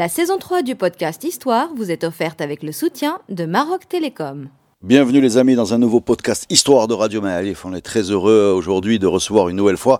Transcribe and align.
La 0.00 0.08
saison 0.08 0.38
3 0.38 0.62
du 0.62 0.76
podcast 0.76 1.24
Histoire 1.24 1.74
vous 1.76 1.90
est 1.90 2.04
offerte 2.04 2.40
avec 2.40 2.62
le 2.62 2.72
soutien 2.72 3.18
de 3.28 3.44
Maroc 3.44 3.86
Télécom. 3.86 4.48
Bienvenue 4.82 5.20
les 5.20 5.36
amis 5.36 5.56
dans 5.56 5.74
un 5.74 5.78
nouveau 5.78 6.00
podcast 6.00 6.46
Histoire 6.48 6.88
de 6.88 6.94
Radio 6.94 7.20
Maalif. 7.20 7.66
On 7.66 7.74
est 7.74 7.82
très 7.82 8.10
heureux 8.10 8.50
aujourd'hui 8.56 8.98
de 8.98 9.06
recevoir 9.06 9.50
une 9.50 9.58
nouvelle 9.58 9.76
fois 9.76 9.98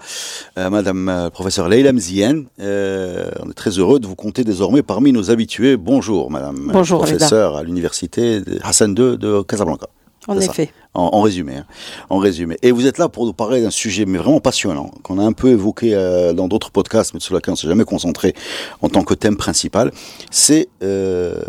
euh, 0.56 0.70
Madame 0.70 1.10
euh, 1.10 1.28
professeur 1.28 1.68
Leila 1.68 1.92
Mzien. 1.92 2.44
Euh, 2.60 3.30
on 3.42 3.50
est 3.50 3.52
très 3.52 3.72
heureux 3.72 4.00
de 4.00 4.06
vous 4.06 4.16
compter 4.16 4.42
désormais 4.42 4.82
parmi 4.82 5.12
nos 5.12 5.30
habitués. 5.30 5.76
Bonjour 5.76 6.30
Madame 6.30 6.70
Bonjour, 6.72 7.00
professeur 7.00 7.58
à 7.58 7.62
l'université 7.62 8.40
Hassan 8.62 8.92
II 8.98 9.18
de 9.18 9.42
Casablanca. 9.42 9.88
En 10.28 10.40
ça. 10.40 10.52
En, 10.92 11.10
en 11.12 11.22
résumé, 11.22 11.54
hein. 11.54 11.66
en 12.08 12.18
résumé. 12.18 12.56
Et 12.62 12.72
vous 12.72 12.84
êtes 12.84 12.98
là 12.98 13.08
pour 13.08 13.24
nous 13.24 13.32
parler 13.32 13.62
d'un 13.62 13.70
sujet 13.70 14.06
mais 14.06 14.18
vraiment 14.18 14.40
passionnant 14.40 14.90
qu'on 15.04 15.20
a 15.20 15.22
un 15.22 15.32
peu 15.32 15.50
évoqué 15.50 15.94
euh, 15.94 16.32
dans 16.32 16.48
d'autres 16.48 16.72
podcasts, 16.72 17.14
mais 17.14 17.20
sur 17.20 17.32
lequel 17.32 17.52
on 17.52 17.56
s'est 17.56 17.68
jamais 17.68 17.84
concentré 17.84 18.34
en 18.82 18.88
tant 18.88 19.04
que 19.04 19.14
thème 19.14 19.36
principal. 19.36 19.92
C'est 20.32 20.68
euh, 20.82 21.40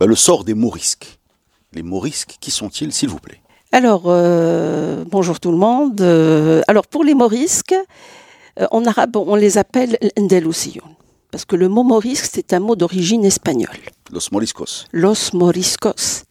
bah, 0.00 0.06
le 0.06 0.16
sort 0.16 0.44
des 0.44 0.54
morisques. 0.54 1.18
Les 1.74 1.82
morisques, 1.82 2.36
qui 2.40 2.50
sont-ils, 2.50 2.90
s'il 2.90 3.10
vous 3.10 3.18
plaît? 3.18 3.42
Alors, 3.70 4.04
euh, 4.06 5.04
bonjour 5.06 5.40
tout 5.40 5.50
le 5.50 5.58
monde. 5.58 6.00
Alors, 6.66 6.86
pour 6.86 7.04
les 7.04 7.12
morisques, 7.12 7.74
en 8.70 8.82
arabe, 8.86 9.14
on 9.16 9.34
les 9.34 9.58
appelle 9.58 9.98
l'Andalusiyon. 10.16 10.84
Parce 11.30 11.44
que 11.44 11.56
le 11.56 11.68
mot 11.68 11.82
morisque, 11.82 12.30
c'est 12.32 12.54
un 12.54 12.60
mot 12.60 12.76
d'origine 12.76 13.26
espagnole. 13.26 13.76
Los 14.10 14.30
moriscos. 14.32 14.86
Los 14.92 15.34
moriscos. 15.34 16.24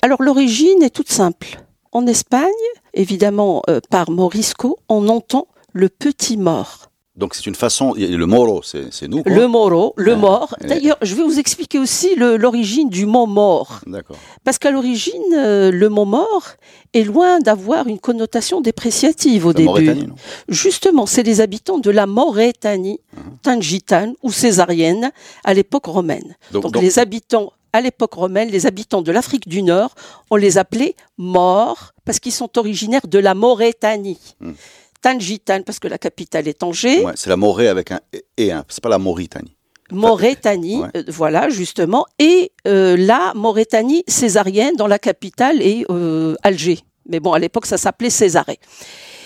Alors, 0.00 0.22
l'origine 0.22 0.82
est 0.82 0.94
toute 0.94 1.10
simple. 1.10 1.58
En 1.96 2.06
Espagne, 2.06 2.62
évidemment, 2.92 3.62
euh, 3.70 3.80
par 3.90 4.10
morisco, 4.10 4.76
on 4.90 5.08
entend 5.08 5.46
le 5.72 5.88
petit 5.88 6.36
mort. 6.36 6.90
Donc 7.16 7.34
c'est 7.34 7.46
une 7.46 7.54
façon. 7.54 7.94
Le 7.96 8.26
moro, 8.26 8.60
c'est 8.62 9.08
nous. 9.08 9.22
quoi. 9.22 9.32
Le 9.32 9.46
moro, 9.48 9.94
le 9.96 10.12
Ouais, 10.12 10.18
mort. 10.18 10.54
D'ailleurs, 10.60 10.98
je 11.00 11.14
vais 11.14 11.22
vous 11.22 11.38
expliquer 11.38 11.78
aussi 11.78 12.14
l'origine 12.16 12.90
du 12.90 13.06
mot 13.06 13.24
mort. 13.24 13.80
D'accord. 13.86 14.18
Parce 14.44 14.58
qu'à 14.58 14.70
l'origine, 14.70 15.22
euh, 15.34 15.70
le 15.70 15.88
mot 15.88 16.04
mort 16.04 16.46
est 16.92 17.04
loin 17.04 17.38
d'avoir 17.40 17.86
une 17.86 17.98
connotation 17.98 18.60
dépréciative 18.60 19.46
au 19.46 19.52
La 19.52 19.54
début. 19.54 20.06
Non? 20.08 20.14
Justement, 20.48 21.06
c'est 21.06 21.22
les 21.22 21.40
habitants 21.40 21.78
de 21.78 21.90
la 21.90 22.04
Mauritanie, 22.04 23.00
Mhm. 23.16 23.22
Tangitane 23.42 24.12
ou 24.22 24.30
Césarienne 24.30 25.10
à 25.42 25.54
l'époque 25.54 25.86
romaine. 25.86 26.36
Donc, 26.52 26.64
Donc, 26.64 26.72
donc- 26.74 26.82
les 26.82 26.98
habitants, 26.98 27.50
à 27.76 27.80
l'époque 27.80 28.14
romaine, 28.14 28.48
les 28.50 28.66
habitants 28.66 29.02
de 29.02 29.12
l'Afrique 29.12 29.48
du 29.48 29.62
Nord, 29.62 29.94
on 30.30 30.36
les 30.36 30.58
appelait 30.58 30.94
morts 31.18 31.92
parce 32.04 32.18
qu'ils 32.20 32.32
sont 32.32 32.58
originaires 32.58 33.06
de 33.06 33.18
la 33.18 33.34
Mauritanie. 33.34 34.18
Mhm. 34.40 34.54
Tangitane 35.02 35.62
parce 35.64 35.78
que 35.78 35.88
la 35.88 35.98
capitale 35.98 36.48
est 36.48 36.58
Tanger. 36.58 37.04
ouais, 37.04 37.12
c'est 37.14 37.30
la 37.30 37.36
Morée 37.36 37.68
avec 37.68 37.92
un 37.92 38.00
et 38.36 38.50
un. 38.52 38.64
C'est 38.68 38.82
pas 38.82 38.88
la 38.88 38.98
Mauritanie. 38.98 39.54
Mauritanie, 39.92 40.80
Ouais. 40.80 40.88
euh, 40.96 41.02
voilà 41.08 41.48
justement, 41.48 42.06
et 42.18 42.50
euh, 42.66 42.96
la 42.96 43.32
Mauritanie 43.36 44.02
césarienne 44.08 44.74
dans 44.76 44.88
la 44.88 44.98
capitale 44.98 45.62
est 45.62 45.84
euh, 45.90 46.34
Alger. 46.42 46.80
Mais 47.08 47.20
bon, 47.20 47.32
à 47.32 47.38
l'époque, 47.38 47.66
ça 47.66 47.78
s'appelait 47.78 48.10
Césarée. 48.10 48.58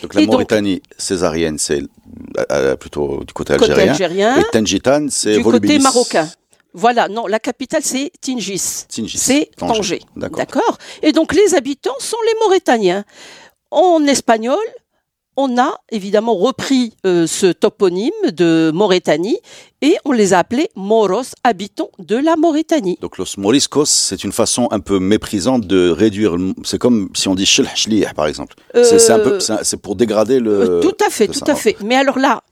Donc 0.02 0.12
la 0.14 0.20
Et 0.20 0.26
donc- 0.26 0.32
Mauritanie 0.34 0.82
césarienne, 0.98 1.56
c'est 1.58 1.80
plutôt 2.78 3.22
du 3.26 3.32
côté 3.32 3.56
Côté 3.56 3.72
algérien. 3.72 3.90
algérien, 3.92 4.36
Et 4.40 4.44
Tangitan, 4.52 5.06
c'est 5.10 5.36
du 5.38 5.42
côté 5.42 5.78
marocain. 5.78 6.28
Voilà, 6.72 7.08
non, 7.08 7.26
la 7.26 7.38
capitale 7.38 7.82
c'est 7.82 8.12
Tingis. 8.20 8.86
Tingis. 8.88 9.18
C'est 9.18 9.50
Tanger. 9.56 10.00
D'accord. 10.16 10.78
Et 11.02 11.12
donc 11.12 11.34
les 11.34 11.54
habitants 11.54 11.98
sont 11.98 12.18
les 12.26 12.38
Mauritaniens. 12.40 13.04
En 13.70 14.04
espagnol, 14.04 14.58
on 15.36 15.58
a 15.58 15.76
évidemment 15.90 16.34
repris 16.34 16.92
euh, 17.06 17.26
ce 17.26 17.46
toponyme 17.46 18.10
de 18.32 18.70
Mauritanie 18.74 19.38
et 19.80 19.96
on 20.04 20.12
les 20.12 20.34
a 20.34 20.40
appelés 20.40 20.68
Moros, 20.74 21.22
habitants 21.44 21.90
de 21.98 22.16
la 22.16 22.36
Mauritanie. 22.36 22.98
Donc 23.00 23.16
los 23.16 23.24
moriscos, 23.38 23.88
c'est 23.88 24.22
une 24.24 24.32
façon 24.32 24.68
un 24.70 24.80
peu 24.80 24.98
méprisante 24.98 25.66
de 25.66 25.90
réduire. 25.90 26.36
C'est 26.64 26.78
comme 26.78 27.10
si 27.14 27.28
on 27.28 27.34
dit 27.34 27.46
shilh 27.46 27.68
shlih, 27.74 28.06
par 28.14 28.26
exemple. 28.26 28.56
Euh, 28.74 28.98
c'est 29.62 29.76
pour 29.80 29.96
dégrader 29.96 30.40
le. 30.40 30.60
Euh, 30.60 30.80
tout 30.80 30.96
à 31.04 31.10
fait, 31.10 31.28
tout 31.28 31.40
ça. 31.46 31.52
à 31.52 31.54
fait. 31.54 31.76
Mais 31.82 31.94
alors 31.94 32.18
là, 32.18 32.42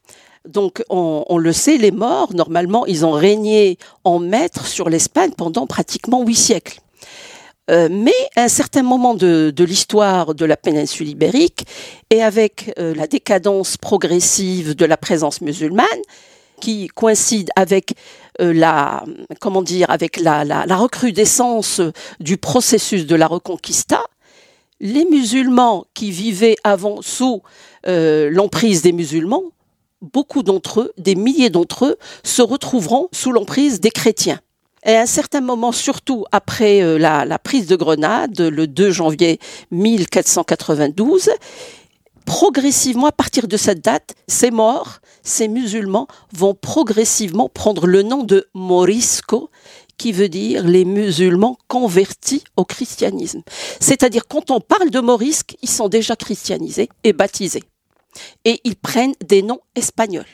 donc 0.47 0.82
on, 0.88 1.38
le 1.38 1.53
sait, 1.53 1.76
les 1.76 1.91
morts, 1.91 2.34
normalement, 2.34 2.87
ils 2.87 3.04
ont 3.04 3.12
régné 3.12 3.78
en 4.04 4.19
maître 4.19 4.66
sur 4.66 4.88
l'Espagne 4.88 5.32
pendant 5.37 5.66
pratiquement 5.66 6.25
huit 6.25 6.37
siècles. 6.37 6.81
Euh, 7.71 7.88
mais 7.91 8.15
à 8.34 8.44
un 8.44 8.48
certain 8.48 8.82
moment 8.82 9.15
de, 9.15 9.53
l'histoire 9.59 10.34
de 10.34 10.44
la 10.44 10.56
péninsule 10.56 11.09
ibérique, 11.09 11.66
et 12.10 12.22
avec 12.22 12.72
euh, 12.78 12.94
la 12.94 13.06
décadence 13.06 13.77
progressive 13.77 14.75
de 14.75 14.84
la 14.87 14.97
présence 14.97 15.41
musulmane, 15.41 15.87
qui 16.60 16.88
coïncide 16.88 17.50
avec 17.56 17.94
euh, 18.41 18.53
la, 18.53 19.04
comment 19.41 19.62
dire, 19.62 19.91
avec 19.91 20.19
la, 20.19 20.65
recrudescence 20.77 21.82
du 22.21 22.37
processus 22.37 23.06
de 23.06 23.15
la 23.15 23.27
reconquista, 23.27 24.03
les 24.81 25.04
musulmans 25.04 25.84
qui 25.93 26.10
vivaient 26.10 26.56
avant 26.65 27.03
sous 27.03 27.43
l'emprise 27.84 28.82
des 28.82 28.93
musulmans, 28.93 29.44
beaucoup 30.03 30.42
d'entre 30.42 30.81
eux, 30.81 30.92
des 30.98 31.14
milliers 31.14 31.50
d'entre 31.50 31.86
eux, 31.86 31.97
se 32.25 32.42
retrouveront 32.42 33.09
sous 33.12 33.32
l'emprise 33.32 33.81
des 33.81 33.91
chrétiens. 33.91 34.41
Et 34.84 34.94
à 34.94 35.03
un 35.03 35.06
certain 35.06 35.41
moment, 35.41 35.72
surtout 35.72 36.25
après 36.32 36.82
euh, 36.82 36.98
la, 36.98 37.38
prise 37.38 37.66
de 37.66 37.76
Grenade, 37.76 38.41
le 38.41 38.66
2 38.66 38.91
janvier 38.91 39.38
1492, 39.70 41.31
progressivement, 42.25 43.06
à 43.06 43.12
partir 43.12 43.48
de 43.48 43.56
cette 43.56 43.84
date, 43.84 44.14
ces 44.28 44.50
morts, 44.50 45.00
ces 45.22 45.48
musulmans, 45.48 46.06
vont 46.32 46.54
progressivement 46.54 47.48
prendre 47.48 47.86
le 47.86 48.03
nom 48.03 48.22
de 48.22 48.48
Morisco, 48.54 49.50
qui 49.97 50.12
veut 50.12 50.28
dire 50.28 50.62
les 50.62 50.84
musulmans 50.84 51.59
convertis 51.66 52.44
au 52.56 52.65
christianisme. 52.65 53.42
C'est-à-dire, 53.80 54.28
quand 54.28 54.50
on 54.50 54.60
parle 54.60 54.91
de 54.91 55.00
morisques, 55.00 55.56
ils 55.60 55.69
sont 55.69 55.88
déjà 55.88 56.15
christianisés 56.15 56.88
et 57.03 57.12
baptisés. 57.12 57.65
Et 58.44 58.60
ils 58.64 58.76
prennent 58.76 59.14
des 59.24 59.42
noms 59.42 59.60
espagnols. 59.74 60.24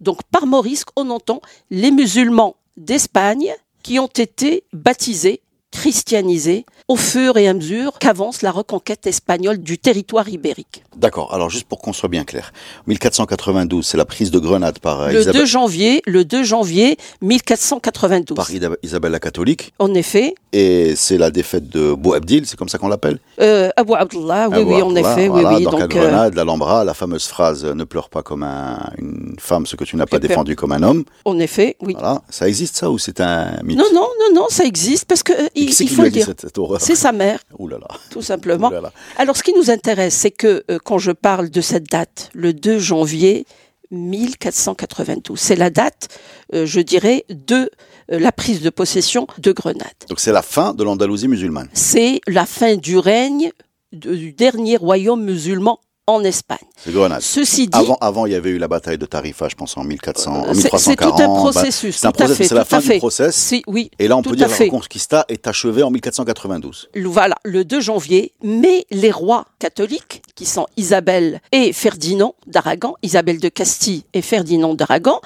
Donc, 0.00 0.22
par 0.24 0.46
morisque, 0.46 0.88
on 0.96 1.10
entend 1.10 1.40
les 1.70 1.90
musulmans 1.90 2.56
d'Espagne 2.76 3.52
qui 3.82 3.98
ont 3.98 4.06
été 4.06 4.64
baptisés, 4.72 5.42
christianisés, 5.70 6.66
au 6.88 6.96
fur 6.96 7.36
et 7.36 7.48
à 7.48 7.54
mesure 7.54 7.98
qu'avance 7.98 8.42
la 8.42 8.50
reconquête 8.50 9.06
espagnole 9.06 9.58
du 9.58 9.78
territoire 9.78 10.28
ibérique. 10.28 10.82
D'accord. 10.96 11.32
Alors 11.32 11.48
juste 11.50 11.66
pour 11.66 11.78
qu'on 11.78 11.92
soit 11.92 12.08
bien 12.08 12.24
clair, 12.24 12.52
1492, 12.86 13.86
c'est 13.86 13.96
la 13.96 14.04
prise 14.04 14.30
de 14.30 14.38
Grenade 14.38 14.78
par 14.80 15.00
euh, 15.02 15.08
Le 15.12 15.20
Isabelle, 15.20 15.40
2 15.42 15.46
janvier, 15.46 16.02
le 16.06 16.24
2 16.24 16.42
janvier 16.42 16.96
1492. 17.22 18.36
par 18.36 18.50
Isabelle 18.82 19.12
la 19.12 19.20
catholique, 19.20 19.72
En 19.78 19.94
effet, 19.94 20.34
et 20.52 20.94
c'est 20.96 21.16
la 21.18 21.30
défaite 21.30 21.68
de 21.70 21.94
Boabdil, 21.94 22.46
c'est 22.46 22.56
comme 22.58 22.68
ça 22.68 22.78
qu'on 22.78 22.88
l'appelle? 22.88 23.18
euh, 23.40 23.70
Abu 23.76 23.94
Abdullah, 23.94 24.48
oui, 24.50 24.62
oui, 24.66 24.82
en 24.82 24.94
effet, 24.96 25.28
voilà, 25.28 25.50
oui, 25.50 25.56
oui. 25.58 25.64
Donc, 25.64 25.74
à 25.74 25.86
Donc, 25.86 25.96
euh, 25.96 26.00
Grenade, 26.00 26.34
l'Alhambra, 26.34 26.84
la 26.84 26.94
fameuse 26.94 27.26
phrase 27.26 27.64
euh, 27.64 27.74
"Ne 27.74 27.84
pleure 27.84 28.08
pas 28.10 28.22
comme 28.22 28.42
un- 28.42 28.90
une 28.98 29.36
femme 29.38 29.66
ce 29.66 29.76
que 29.76 29.84
tu 29.84 29.96
n'as 29.96 30.06
pas 30.06 30.18
défendu 30.18 30.56
comme 30.56 30.72
un 30.72 30.82
homme". 30.82 31.04
en 31.24 31.38
effet, 31.38 31.76
oui. 31.80 31.94
Voilà, 31.94 32.22
ça 32.28 32.48
existe 32.48 32.76
ça 32.76 32.90
ou 32.90 32.98
c'est 32.98 33.20
un 33.20 33.52
mythe? 33.62 33.78
Non, 33.78 33.84
non, 33.94 34.08
non, 34.20 34.34
non, 34.42 34.46
ça 34.50 34.64
existe 34.64 35.04
parce 35.06 35.22
que 35.22 35.32
euh, 35.32 35.48
il, 35.62 35.66
qui 35.68 35.72
c'est 35.74 35.84
il 35.84 35.88
qui 35.88 35.94
faut 35.94 36.02
lui 36.02 36.06
a 36.06 36.10
le 36.10 36.12
dit 36.12 36.18
dire. 36.18 36.26
cette, 36.26 36.40
cette 36.40 36.58
horreur 36.58 36.80
C'est 36.80 36.94
sa 36.94 37.12
mère, 37.12 37.40
Ouh 37.58 37.68
là 37.68 37.78
là. 37.78 37.88
tout 38.10 38.22
simplement. 38.22 38.68
Ouh 38.68 38.72
là 38.72 38.80
là. 38.80 38.92
Alors, 39.16 39.36
ce 39.36 39.42
qui 39.42 39.52
nous 39.52 39.70
intéresse, 39.70 40.14
c'est 40.14 40.30
que 40.30 40.64
euh, 40.70 40.78
quand 40.84 40.98
je 40.98 41.12
parle 41.12 41.50
de 41.50 41.60
cette 41.60 41.84
date, 41.84 42.30
le 42.34 42.52
2 42.52 42.78
janvier 42.78 43.46
1492, 43.90 45.38
c'est 45.38 45.56
la 45.56 45.70
date, 45.70 46.08
euh, 46.54 46.66
je 46.66 46.80
dirais, 46.80 47.24
de 47.28 47.70
euh, 48.12 48.18
la 48.18 48.32
prise 48.32 48.60
de 48.62 48.70
possession 48.70 49.26
de 49.38 49.52
Grenade. 49.52 49.86
Donc 50.08 50.20
c'est 50.20 50.32
la 50.32 50.42
fin 50.42 50.74
de 50.74 50.84
l'Andalousie 50.84 51.28
musulmane. 51.28 51.68
C'est 51.72 52.20
la 52.26 52.46
fin 52.46 52.76
du 52.76 52.98
règne 52.98 53.50
du 53.92 54.32
dernier 54.32 54.76
royaume 54.76 55.24
musulman 55.24 55.80
en 56.06 56.24
Espagne. 56.24 56.58
C'est 56.76 56.92
Grenade. 56.92 57.20
Ceci 57.20 57.68
dit, 57.68 57.78
Avant, 57.78 57.96
avant, 58.00 58.26
il 58.26 58.32
y 58.32 58.34
avait 58.34 58.50
eu 58.50 58.58
la 58.58 58.66
bataille 58.66 58.98
de 58.98 59.06
Tarifa, 59.06 59.48
je 59.48 59.54
pense, 59.54 59.76
en 59.76 59.84
1400, 59.84 60.32
en 60.32 60.38
Euh, 60.48 60.54
c'est- 60.54 60.62
1340. 60.64 60.88
c'est 60.90 60.96
tout 60.96 61.22
un 61.22 61.34
bah, 61.34 61.34
processus, 61.40 61.96
c'est 61.96 62.52
la 62.54 62.64
fin 62.64 62.80
du 62.80 62.98
process. 62.98 63.36
si, 63.36 63.62
oui, 63.68 63.90
Et 64.00 64.08
là, 64.08 64.16
on 64.16 64.22
peut 64.22 64.34
dire 64.34 64.46
que 64.46 64.50
la 64.50 64.56
fait. 64.56 64.64
Reconquista 64.64 65.24
est 65.28 65.46
achevée 65.46 65.82
en 65.84 65.90
1492. 65.90 66.88
Le- 66.94 67.08
voilà, 67.08 67.36
le 67.44 67.64
2 67.64 67.80
janvier, 67.80 68.32
mais 68.42 68.86
les 68.90 69.12
rois 69.12 69.46
catholiques, 69.60 70.22
qui 70.34 70.46
sont 70.46 70.66
Isabelle 70.76 71.40
et 71.52 71.72
Ferdinand 71.72 72.34
d'Aragon, 72.46 72.94
Isabelle 73.02 73.38
de 73.38 73.48
Castille 73.48 74.02
et 74.12 74.22
Ferdinand 74.22 74.74
d'Aragon, 74.74 75.20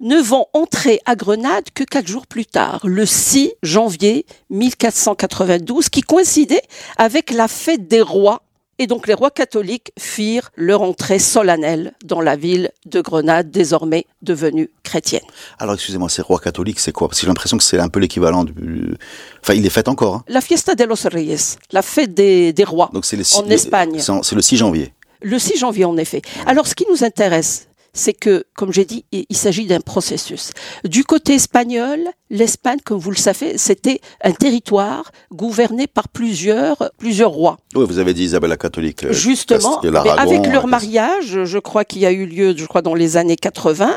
ne 0.00 0.16
vont 0.20 0.46
entrer 0.54 1.00
à 1.06 1.16
Grenade 1.16 1.64
que 1.74 1.84
quatre 1.84 2.06
jours 2.08 2.26
plus 2.26 2.46
tard, 2.46 2.80
le 2.84 3.04
6 3.06 3.52
janvier 3.62 4.26
1492, 4.50 5.88
qui 5.88 6.00
coïncidait 6.02 6.62
avec 6.96 7.30
la 7.30 7.48
fête 7.48 7.88
des 7.88 8.00
rois. 8.02 8.42
Et 8.78 8.86
donc 8.86 9.06
les 9.06 9.14
rois 9.14 9.30
catholiques 9.30 9.92
firent 9.98 10.50
leur 10.56 10.82
entrée 10.82 11.18
solennelle 11.18 11.92
dans 12.04 12.20
la 12.20 12.36
ville 12.36 12.70
de 12.86 13.00
Grenade, 13.00 13.50
désormais 13.50 14.06
devenue 14.22 14.70
chrétienne. 14.82 15.22
Alors 15.58 15.74
excusez-moi, 15.74 16.08
ces 16.08 16.22
rois 16.22 16.40
catholiques, 16.40 16.80
c'est 16.80 16.92
quoi? 16.92 17.08
Parce 17.08 17.20
que 17.20 17.26
j'ai 17.26 17.28
l'impression 17.28 17.56
que 17.56 17.62
c'est 17.64 17.78
un 17.78 17.88
peu 17.88 18.00
l'équivalent 18.00 18.44
du... 18.44 18.96
Enfin, 19.42 19.54
il 19.54 19.62
les 19.62 19.70
fête 19.70 19.88
encore. 19.88 20.16
Hein 20.16 20.24
La 20.28 20.40
Fiesta 20.40 20.74
de 20.74 20.84
los 20.84 21.08
Reyes, 21.08 21.56
la 21.72 21.82
fête 21.82 22.14
des, 22.14 22.52
des 22.52 22.64
rois, 22.64 22.90
Donc 22.92 23.04
c'est 23.04 23.16
le 23.16 23.24
en 23.36 23.48
Espagne. 23.48 24.00
C'est 24.00 24.34
le 24.34 24.42
6 24.42 24.56
janvier. 24.56 24.92
Le 25.22 25.38
6 25.38 25.58
janvier, 25.58 25.84
en 25.84 25.96
effet. 25.96 26.20
Alors, 26.46 26.66
ce 26.66 26.74
qui 26.74 26.84
nous 26.90 27.02
intéresse, 27.02 27.68
c'est 27.94 28.12
que, 28.12 28.44
comme 28.54 28.72
j'ai 28.72 28.84
dit, 28.84 29.04
il, 29.12 29.36
s'agit 29.36 29.66
d'un 29.66 29.80
processus. 29.80 30.50
Du 30.84 31.04
côté 31.04 31.34
espagnol, 31.34 32.00
l'Espagne, 32.28 32.78
comme 32.84 32.98
vous 32.98 33.12
le 33.12 33.16
savez, 33.16 33.56
c'était 33.56 34.00
un 34.22 34.32
territoire 34.32 35.12
gouverné 35.32 35.86
par 35.86 36.08
plusieurs, 36.08 36.90
plusieurs 36.98 37.30
rois. 37.30 37.56
Oui, 37.74 37.86
vous 37.88 37.98
avez 37.98 38.12
dit 38.12 38.24
Isabelle 38.24 38.50
la 38.50 38.56
catholique. 38.56 39.04
euh, 39.04 39.12
Justement, 39.12 39.80
mais 39.82 40.10
avec 40.10 40.46
leur 40.46 40.64
euh, 40.64 40.68
mariage, 40.68 41.44
je 41.44 41.58
crois 41.58 41.84
qu'il 41.84 42.02
y 42.02 42.06
a 42.06 42.12
eu 42.12 42.26
lieu, 42.26 42.54
je 42.56 42.66
crois, 42.66 42.82
dans 42.82 42.94
les 42.94 43.16
années 43.16 43.36
80. 43.36 43.96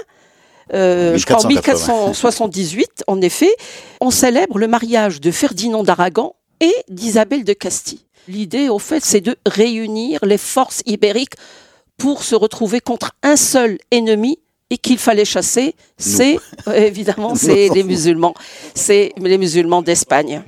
Euh, 0.73 1.17
je 1.17 1.25
crois 1.25 1.43
en 1.43 1.47
1480. 1.47 1.93
1478, 1.93 3.03
en 3.07 3.19
effet, 3.21 3.53
on 3.99 4.11
célèbre 4.11 4.59
le 4.59 4.67
mariage 4.67 5.19
de 5.21 5.31
Ferdinand 5.31 5.83
d'Aragon 5.83 6.33
et 6.59 6.73
d'Isabelle 6.89 7.43
de 7.43 7.53
Castille. 7.53 8.01
L'idée, 8.27 8.69
au 8.69 8.77
fait, 8.77 9.03
c'est 9.03 9.21
de 9.21 9.37
réunir 9.45 10.19
les 10.23 10.37
forces 10.37 10.83
ibériques 10.85 11.35
pour 11.97 12.23
se 12.23 12.35
retrouver 12.35 12.79
contre 12.79 13.11
un 13.23 13.35
seul 13.35 13.79
ennemi 13.91 14.39
et 14.69 14.77
qu'il 14.77 14.97
fallait 14.97 15.25
chasser, 15.25 15.75
c'est 15.97 16.37
euh, 16.67 16.73
évidemment 16.73 17.35
c'est 17.35 17.69
les 17.73 17.83
musulmans, 17.83 18.35
c'est 18.75 19.13
les 19.17 19.37
musulmans 19.37 19.81
d'Espagne. 19.81 20.43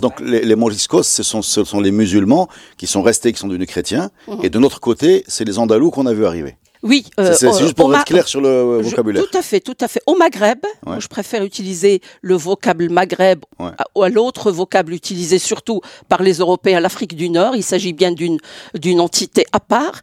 Donc 0.00 0.20
les, 0.20 0.44
les 0.44 0.54
moriscos, 0.54 1.02
ce 1.02 1.22
sont, 1.22 1.42
ce 1.42 1.64
sont 1.64 1.80
les 1.80 1.90
musulmans 1.90 2.48
qui 2.76 2.86
sont 2.86 3.02
restés, 3.02 3.32
qui 3.32 3.38
sont 3.38 3.48
devenus 3.48 3.68
chrétiens. 3.68 4.10
Mhm. 4.28 4.40
Et 4.42 4.50
de 4.50 4.58
notre 4.58 4.78
côté, 4.80 5.24
c'est 5.28 5.44
les 5.44 5.58
Andalous 5.58 5.90
qu'on 5.90 6.06
a 6.06 6.12
vu 6.12 6.26
arriver. 6.26 6.56
Oui, 6.84 7.04
C'est- 7.16 7.20
euh, 7.22 7.32
c'est 7.34 7.46
euh, 7.48 7.58
juste 7.58 7.74
pour 7.74 7.86
au 7.86 7.94
être 7.94 8.04
clair 8.04 8.28
sur 8.28 8.40
le 8.42 8.82
Je- 8.82 8.88
vocabulaire. 8.90 9.24
tout 9.26 9.36
à 9.38 9.42
fait, 9.42 9.60
tout 9.60 9.76
à 9.80 9.88
fait. 9.88 10.00
Au 10.06 10.16
Maghreb, 10.16 10.58
Ouais. 10.86 11.00
je 11.00 11.08
préfère 11.08 11.42
utiliser 11.42 12.00
le 12.20 12.34
vocable 12.36 12.90
Maghreb 12.90 13.40
Ouais. 13.58 13.70
à, 13.78 13.84
ou 13.94 14.02
à 14.02 14.08
l'autre 14.10 14.52
vocable 14.52 14.92
utilisé 14.92 15.38
surtout 15.38 15.80
par 16.10 16.22
les 16.22 16.34
Européens, 16.34 16.80
l'Afrique 16.80 17.16
du 17.16 17.30
Nord. 17.30 17.56
Il 17.56 17.62
s'agit 17.64 17.92
bien 17.94 18.12
d'une 18.12 18.38
d'une 18.74 19.00
entité 19.00 19.46
à 19.52 19.60
part. 19.60 20.02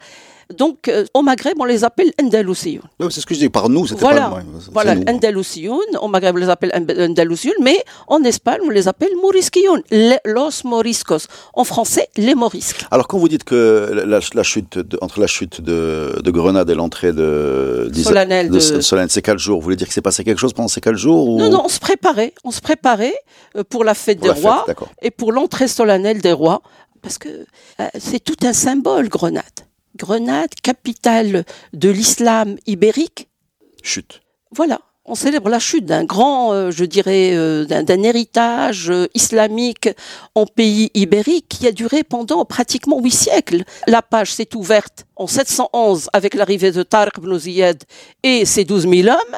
Donc, 0.52 0.88
euh, 0.88 1.06
au 1.14 1.22
Maghreb, 1.22 1.56
on 1.60 1.66
les 1.66 1.84
appelle 1.84 2.12
Andalousiyoun. 2.22 2.84
C'est 3.10 3.22
ce 3.22 3.26
que 3.26 3.34
je 3.34 3.40
dis. 3.40 3.50
Par 3.50 3.70
nous, 3.70 3.88
c'était 3.88 4.02
Voilà, 4.02 4.30
pas 4.30 4.44
voilà. 4.72 4.94
Andalousiyoun. 5.08 5.98
Au 6.02 6.08
Maghreb, 6.08 6.36
on 6.36 6.40
les 6.40 6.50
appelle 6.50 6.72
And- 6.74 7.10
Andalousiyoun, 7.12 7.56
mais 7.62 7.84
en 8.08 8.24
Espagne, 8.24 8.60
on 8.66 8.70
les 8.70 8.88
appelle 8.88 9.12
Morisquiyoun, 9.22 9.82
los 10.26 10.62
Moriscos. 10.66 11.28
En 11.54 11.64
français, 11.64 12.08
les 12.18 12.36
Morisques. 12.36 12.86
Alors 12.92 13.08
quand 13.08 13.18
vous 13.18 13.30
dites 13.30 13.44
que 13.44 14.04
la, 14.06 14.20
la 14.34 14.44
chute 14.44 14.78
de- 14.78 14.98
entre 15.02 15.20
la 15.20 15.28
chute 15.28 15.62
de, 15.62 16.20
de 16.24 16.32
Grenade 16.32 16.70
et 16.70 16.76
l'entrée 16.76 17.14
de, 17.14 17.90
Solennelle 17.94 18.50
de, 18.50 18.60
c'est 18.60 19.22
quatre 19.22 19.40
jours. 19.40 19.60
Vous 19.60 19.64
voulez 19.64 19.76
dire 19.76 19.88
qu'il 19.88 19.94
s'est 19.94 20.02
passé 20.02 20.24
quelque 20.24 20.40
chose 20.40 20.54
pendant 20.54 20.68
ces 20.68 20.82
quatre 20.82 20.98
jours 20.98 21.28
ou... 21.30 21.38
Non, 21.40 21.50
non, 21.50 21.62
on 21.66 21.70
se 21.70 21.80
préparait, 21.80 22.34
on 22.44 22.52
se 22.52 22.62
préparait 22.62 23.14
euh, 23.56 23.64
pour 23.64 23.84
la 23.84 23.94
fête 23.94 24.20
Pour 24.20 24.34
des 24.34 24.42
la 24.42 24.50
rois 24.50 24.66
et 25.02 25.12
pour 25.12 25.32
l'entrée 25.32 25.68
solennelle 25.68 26.22
des 26.22 26.32
rois, 26.34 26.62
parce 27.02 27.18
que 27.18 27.30
euh, 27.30 27.88
c'est 28.00 28.24
tout 28.24 28.36
un 28.46 28.54
symbole, 28.54 29.10
Grenade. 29.10 29.44
Grenade, 29.96 30.54
capitale 30.62 31.46
de 31.74 31.90
l'islam 31.90 32.58
ibérique, 32.68 33.28
Chute. 33.84 34.22
voilà. 34.52 34.80
On 35.04 35.16
célèbre 35.16 35.50
la 35.50 35.58
chute 35.58 35.86
d'un 35.86 36.04
grand, 36.04 36.54
euh, 36.54 36.70
je 36.70 36.86
dirais, 36.86 37.32
euh, 37.34 37.66
d'un 37.66 38.04
héritage 38.04 38.92
euh, 38.92 39.08
islamique 39.16 39.90
en 40.36 40.46
pays 40.46 40.92
ibérique 40.94 41.48
qui 41.50 41.66
a 41.66 41.72
duré 41.72 42.04
pendant 42.04 42.46
pratiquement 42.46 43.02
huit 43.02 43.12
siècles. 43.12 43.64
La 43.88 44.04
page 44.04 44.32
s'est 44.32 44.56
ouverte 44.56 45.08
en 45.16 45.26
711 45.26 46.08
avec 46.14 46.36
l'arrivée 46.36 46.72
de 46.72 46.84
Tariq 46.84 47.18
ibn 47.18 47.36
Ziyad 47.36 47.84
et 48.22 48.46
ses 48.46 48.64
12 48.64 48.88
000 48.88 49.10
hommes 49.10 49.38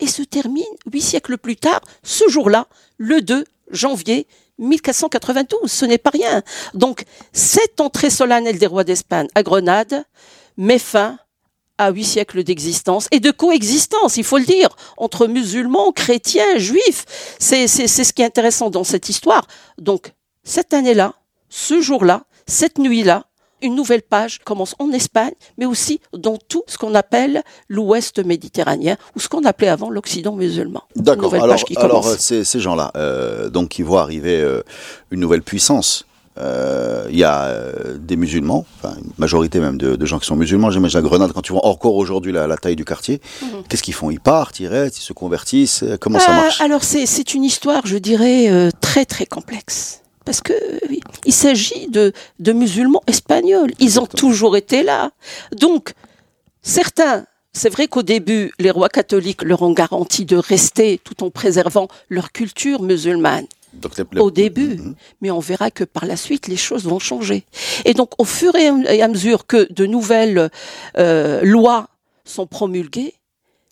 et 0.00 0.06
se 0.06 0.22
termine 0.22 0.64
huit 0.90 1.02
siècles 1.02 1.36
plus 1.36 1.56
tard, 1.56 1.82
ce 2.02 2.26
jour-là, 2.28 2.66
le 2.96 3.20
2 3.20 3.44
janvier 3.70 4.26
1492. 4.60 5.70
Ce 5.70 5.84
n'est 5.84 5.98
pas 5.98 6.10
rien. 6.10 6.42
Donc, 6.74 7.04
cette 7.32 7.80
entrée 7.80 8.10
solennelle 8.10 8.58
des 8.58 8.66
rois 8.66 8.84
d'Espagne 8.84 9.28
à 9.34 9.42
Grenade 9.42 10.04
met 10.56 10.78
fin 10.78 11.18
à 11.78 11.90
huit 11.90 12.04
siècles 12.04 12.44
d'existence 12.44 13.08
et 13.10 13.20
de 13.20 13.30
coexistence, 13.30 14.18
il 14.18 14.24
faut 14.24 14.36
le 14.36 14.44
dire, 14.44 14.68
entre 14.98 15.26
musulmans, 15.26 15.92
chrétiens, 15.92 16.58
juifs. 16.58 17.06
C'est, 17.38 17.66
c'est, 17.66 17.88
c'est 17.88 18.04
ce 18.04 18.12
qui 18.12 18.20
est 18.20 18.26
intéressant 18.26 18.68
dans 18.68 18.84
cette 18.84 19.08
histoire. 19.08 19.46
Donc, 19.78 20.12
cette 20.44 20.74
année-là, 20.74 21.14
ce 21.48 21.80
jour-là, 21.80 22.24
cette 22.46 22.78
nuit-là, 22.78 23.29
une 23.62 23.74
nouvelle 23.74 24.02
page 24.02 24.40
commence 24.44 24.74
en 24.78 24.90
Espagne, 24.92 25.32
mais 25.58 25.66
aussi 25.66 26.00
dans 26.12 26.36
tout 26.36 26.62
ce 26.66 26.78
qu'on 26.78 26.94
appelle 26.94 27.42
l'Ouest 27.68 28.24
méditerranéen, 28.24 28.96
ou 29.16 29.20
ce 29.20 29.28
qu'on 29.28 29.44
appelait 29.44 29.68
avant 29.68 29.90
l'Occident 29.90 30.34
musulman. 30.34 30.82
D'accord. 30.96 31.34
Alors, 31.34 31.48
page 31.48 31.64
qui 31.64 31.76
alors 31.76 32.02
commence. 32.02 32.18
ces, 32.18 32.44
ces 32.44 32.60
gens-là, 32.60 32.90
euh, 32.96 33.50
donc, 33.50 33.68
qui 33.70 33.82
voient 33.82 34.02
arriver 34.02 34.40
euh, 34.40 34.62
une 35.10 35.20
nouvelle 35.20 35.42
puissance. 35.42 36.04
euh, 36.38 37.06
Il 37.10 37.18
y 37.18 37.24
a 37.24 37.44
euh, 37.44 37.98
des 37.98 38.16
musulmans, 38.16 38.64
enfin 38.78 38.94
une 38.96 39.10
majorité 39.18 39.58
même 39.60 39.76
de, 39.78 39.96
de 39.96 40.06
gens 40.06 40.18
qui 40.18 40.26
sont 40.26 40.36
musulmans. 40.36 40.70
J'imagine 40.70 40.98
à 40.98 41.02
Grenade, 41.02 41.32
quand 41.32 41.42
tu 41.42 41.52
vois 41.52 41.66
encore 41.66 41.96
aujourd'hui 41.96 42.32
la, 42.32 42.46
la 42.46 42.56
taille 42.56 42.76
du 42.76 42.84
quartier, 42.84 43.20
Mhm. 43.42 43.64
qu'est-ce 43.68 43.82
qu'ils 43.82 43.94
font? 43.94 44.10
Ils 44.10 44.20
partent, 44.20 44.60
ils 44.60 44.68
restent, 44.68 44.98
ils 44.98 45.02
se 45.02 45.12
convertissent? 45.12 45.82
euh, 45.82 45.96
Comment 46.00 46.18
ça 46.18 46.32
marche? 46.32 46.60
Alors 46.60 46.84
c'est 46.84 47.04
c'est 47.06 47.34
une 47.34 47.44
histoire, 47.44 47.86
je 47.86 47.98
dirais, 47.98 48.70
très 48.80 49.04
très 49.04 49.26
complexe. 49.26 50.00
Parce 50.24 50.40
que 50.40 50.52
oui, 50.88 51.00
il 51.24 51.32
s'agit 51.32 51.88
de, 51.88 52.12
de 52.38 52.52
musulmans 52.52 53.02
espagnols. 53.06 53.72
Ils 53.80 53.98
ont 54.00 54.06
toujours 54.06 54.56
été 54.56 54.82
là. 54.82 55.10
Donc, 55.56 55.92
certains, 56.62 57.26
c'est 57.52 57.70
vrai 57.70 57.88
qu'au 57.88 58.02
début, 58.02 58.52
les 58.58 58.70
rois 58.70 58.88
catholiques 58.88 59.42
leur 59.42 59.62
ont 59.62 59.72
garanti 59.72 60.24
de 60.24 60.36
rester 60.36 61.00
tout 61.02 61.24
en 61.24 61.30
préservant 61.30 61.88
leur 62.08 62.32
culture 62.32 62.82
musulmane 62.82 63.46
Donc, 63.72 63.92
au 64.18 64.30
début, 64.30 64.76
Mhm. 64.76 64.94
mais 65.20 65.30
on 65.30 65.38
verra 65.40 65.70
que 65.70 65.84
par 65.84 66.04
la 66.04 66.16
suite, 66.16 66.48
les 66.48 66.56
choses 66.56 66.84
vont 66.84 66.98
changer. 66.98 67.44
Et 67.84 67.94
donc, 67.94 68.10
au 68.18 68.24
fur 68.24 68.54
et 68.56 68.66
à 69.02 69.08
mesure 69.08 69.46
que 69.46 69.72
de 69.72 69.86
nouvelles 69.86 70.50
euh, 70.98 71.40
lois 71.42 71.88
sont 72.24 72.46
promulguées, 72.46 73.14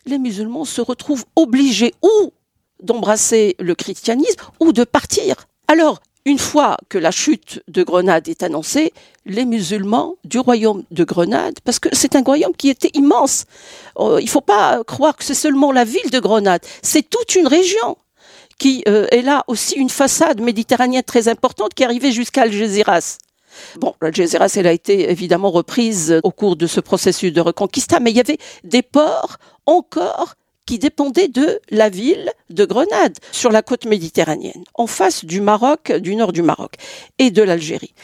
les 0.07 0.19
musulmans 0.19 0.65
se 0.65 0.81
retrouvent 0.81 1.25
obligés 1.37 1.95
ou 2.03 2.33
d'embrasser 2.83 3.55
le 3.59 3.75
christianisme 3.75 4.41
ou 4.61 4.73
de 4.73 4.85
partir. 4.85 5.35
Alors, 5.67 6.01
une 6.29 6.39
fois 6.39 6.77
que 6.91 6.99
la 6.99 7.11
chute 7.11 7.63
de 7.69 7.83
Grenade 7.83 8.29
est 8.29 8.43
annoncée, 8.43 8.93
les 9.25 9.47
musulmans 9.47 10.17
du 10.25 10.39
royaume 10.39 10.85
de 10.91 11.03
Grenade, 11.03 11.59
parce 11.65 11.79
que 11.79 11.89
c'est 11.93 12.17
un 12.17 12.23
royaume 12.23 12.55
qui 12.55 12.69
était 12.69 12.91
immense, 12.93 13.47
euh, 13.99 14.19
il 14.21 14.27
ne 14.27 14.31
faut 14.31 14.43
pas 14.43 14.85
croire 14.85 15.17
que 15.17 15.25
c'est 15.25 15.33
seulement 15.33 15.73
la 15.73 15.85
ville 15.85 16.11
de 16.11 16.21
Grenade, 16.21 16.61
c'est 16.83 17.09
toute 17.09 17.35
une 17.35 17.47
région 17.47 17.97
qui 18.59 18.83
euh, 18.89 19.07
est 19.11 19.23
là 19.23 19.43
aussi 19.47 19.77
une 19.77 19.89
façade 19.89 20.41
méditerranéenne 20.43 21.03
très 21.03 21.29
importante 21.29 21.73
qui 21.73 21.83
arrivait 21.83 22.13
jusqu'à 22.13 22.43
Algésiras. 22.43 23.17
Bon, 23.77 23.95
Algésiras, 24.03 24.53
elle 24.57 24.67
a 24.67 24.73
été 24.73 25.11
évidemment 25.11 25.51
reprise 25.51 26.21
au 26.25 26.31
cours 26.31 26.57
de 26.57 26.67
ce 26.67 26.81
processus 26.81 27.33
de 27.33 27.41
reconquista, 27.41 28.01
mais 28.01 28.11
il 28.11 28.19
y 28.19 28.21
avait 28.21 28.39
des 28.65 28.83
ports 28.83 29.39
encore 29.65 30.35
qui 30.69 30.79
dépendaient 30.79 31.29
de 31.29 31.61
la 31.71 31.89
ville 31.89 32.31
de 32.51 32.65
Grenade, 32.67 33.17
sur 33.33 33.51
la 33.51 33.63
côte 33.63 33.87
méditerranéenne, 33.87 34.65
en 34.75 34.87
face 34.87 35.25
du 35.25 35.41
Maroc, 35.41 35.93
du 35.93 36.15
nord 36.15 36.33
du 36.33 36.43
Maroc, 36.43 36.75
et 37.19 37.31
de 37.31 37.43
l'Algérie. 37.43 37.95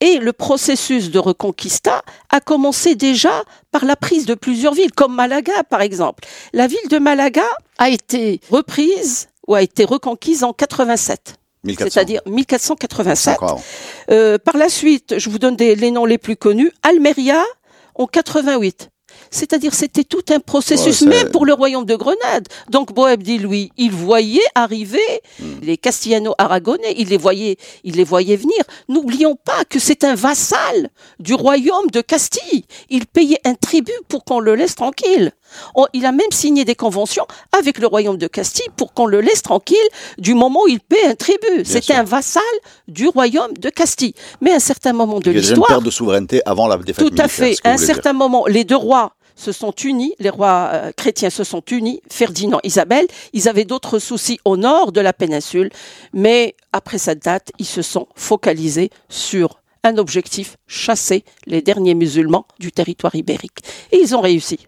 Et 0.00 0.18
le 0.18 0.32
processus 0.32 1.10
de 1.10 1.18
reconquista 1.18 2.02
a 2.30 2.40
commencé 2.40 2.94
déjà 2.94 3.42
par 3.70 3.84
la 3.84 3.94
prise 3.96 4.24
de 4.26 4.34
plusieurs 4.34 4.72
villes, 4.74 4.92
comme 4.92 5.14
Malaga 5.14 5.62
par 5.68 5.82
exemple. 5.82 6.24
La 6.54 6.66
ville 6.66 6.88
de 6.90 6.98
Malaga 6.98 7.44
a 7.78 7.90
été 7.90 8.40
reprise 8.50 9.28
ou 9.46 9.54
a 9.54 9.60
été 9.62 9.84
reconquise 9.84 10.44
en 10.44 10.52
87. 10.54 11.34
1400. 11.64 11.90
C'est-à-dire 11.92 12.20
1487. 12.26 13.34
D'accord. 13.34 13.60
Euh, 14.10 14.38
par 14.38 14.56
la 14.56 14.68
suite, 14.68 15.18
je 15.18 15.30
vous 15.30 15.38
donne 15.38 15.56
des- 15.56 15.76
les 15.76 15.90
noms 15.90 16.04
les 16.06 16.18
plus 16.18 16.36
connus. 16.36 16.70
Almeria 16.82 17.42
en 17.94 18.06
88. 18.06 18.90
C'est-à-dire, 19.30 19.74
c'était 19.74 20.04
tout 20.04 20.24
un 20.30 20.40
processus, 20.40 21.02
Ouais, 21.02 21.08
même 21.08 21.30
pour 21.30 21.46
le 21.46 21.52
royaume 21.54 21.84
de 21.84 21.96
Grenade. 21.96 22.46
Donc, 22.70 22.92
Boabdil, 22.92 23.42
lui, 23.42 23.72
il 23.76 23.90
voyait 23.90 24.40
arriver 24.54 25.00
Hmm. 25.40 25.54
les 25.62 25.76
Castellano-Aragonais, 25.76 26.94
il 26.96 27.08
les 27.08 27.16
voyait, 27.16 27.56
il 27.82 27.96
les 27.96 28.04
voyait 28.04 28.36
venir. 28.36 28.58
N'oublions 28.88 29.36
pas 29.36 29.64
que 29.68 29.78
c'est 29.78 30.04
un 30.04 30.14
vassal 30.14 30.90
du 31.18 31.34
royaume 31.34 31.90
de 31.92 32.00
Castille. 32.00 32.64
Il 32.90 33.06
payait 33.06 33.40
un 33.44 33.54
tribut 33.54 33.92
pour 34.08 34.24
qu'on 34.24 34.40
le 34.40 34.54
laisse 34.54 34.74
tranquille. 34.76 35.32
On- 35.74 35.86
il 35.92 36.06
a 36.06 36.12
même 36.12 36.30
signé 36.32 36.64
des 36.64 36.74
conventions 36.74 37.26
avec 37.58 37.78
le 37.78 37.86
royaume 37.86 38.16
de 38.18 38.26
Castille 38.26 38.66
pour 38.76 38.92
qu'on 38.94 39.06
le 39.06 39.20
laisse 39.20 39.42
tranquille 39.42 39.76
du 40.18 40.34
moment 40.34 40.60
où 40.64 40.68
il 40.68 40.80
paie 40.80 41.04
un 41.06 41.14
tribut. 41.14 41.64
C'était 41.64 41.94
un 41.94 42.04
vassal 42.04 42.42
du 42.88 43.08
royaume 43.08 43.52
de 43.58 43.70
Castille. 43.70 44.14
Mais 44.40 44.52
à 44.52 44.56
un 44.56 44.58
certain 44.60 44.92
moment 44.92 45.20
de 45.20 45.30
Il 45.30 45.34
y 45.34 45.36
a 45.36 45.40
une 45.42 45.46
l'histoire, 45.48 45.68
perte 45.68 45.82
de 45.84 45.90
souveraineté 45.90 46.42
avant 46.46 46.66
la 46.68 46.76
défaite 46.76 47.06
tout 47.06 47.14
à 47.18 47.28
fait. 47.28 47.56
À 47.64 47.70
un 47.72 47.76
dire. 47.76 47.86
certain 47.86 48.12
moment, 48.12 48.46
les 48.46 48.64
deux 48.64 48.76
rois 48.76 49.12
se 49.36 49.50
sont 49.50 49.72
unis, 49.72 50.14
les 50.20 50.30
rois 50.30 50.70
euh, 50.72 50.92
chrétiens 50.96 51.28
se 51.30 51.42
sont 51.42 51.62
unis, 51.70 52.00
Ferdinand, 52.10 52.60
Isabelle. 52.62 53.06
Ils 53.32 53.48
avaient 53.48 53.64
d'autres 53.64 53.98
soucis 53.98 54.38
au 54.44 54.56
nord 54.56 54.92
de 54.92 55.00
la 55.00 55.12
péninsule, 55.12 55.70
mais 56.12 56.54
après 56.72 56.98
cette 56.98 57.24
date, 57.24 57.50
ils 57.58 57.66
se 57.66 57.82
sont 57.82 58.06
focalisés 58.14 58.90
sur 59.08 59.60
un 59.82 59.98
objectif, 59.98 60.56
chasser 60.68 61.24
les 61.46 61.62
derniers 61.62 61.94
musulmans 61.94 62.46
du 62.60 62.70
territoire 62.72 63.14
ibérique. 63.16 63.58
Et 63.92 63.98
ils 63.98 64.14
ont 64.14 64.20
réussi. 64.20 64.60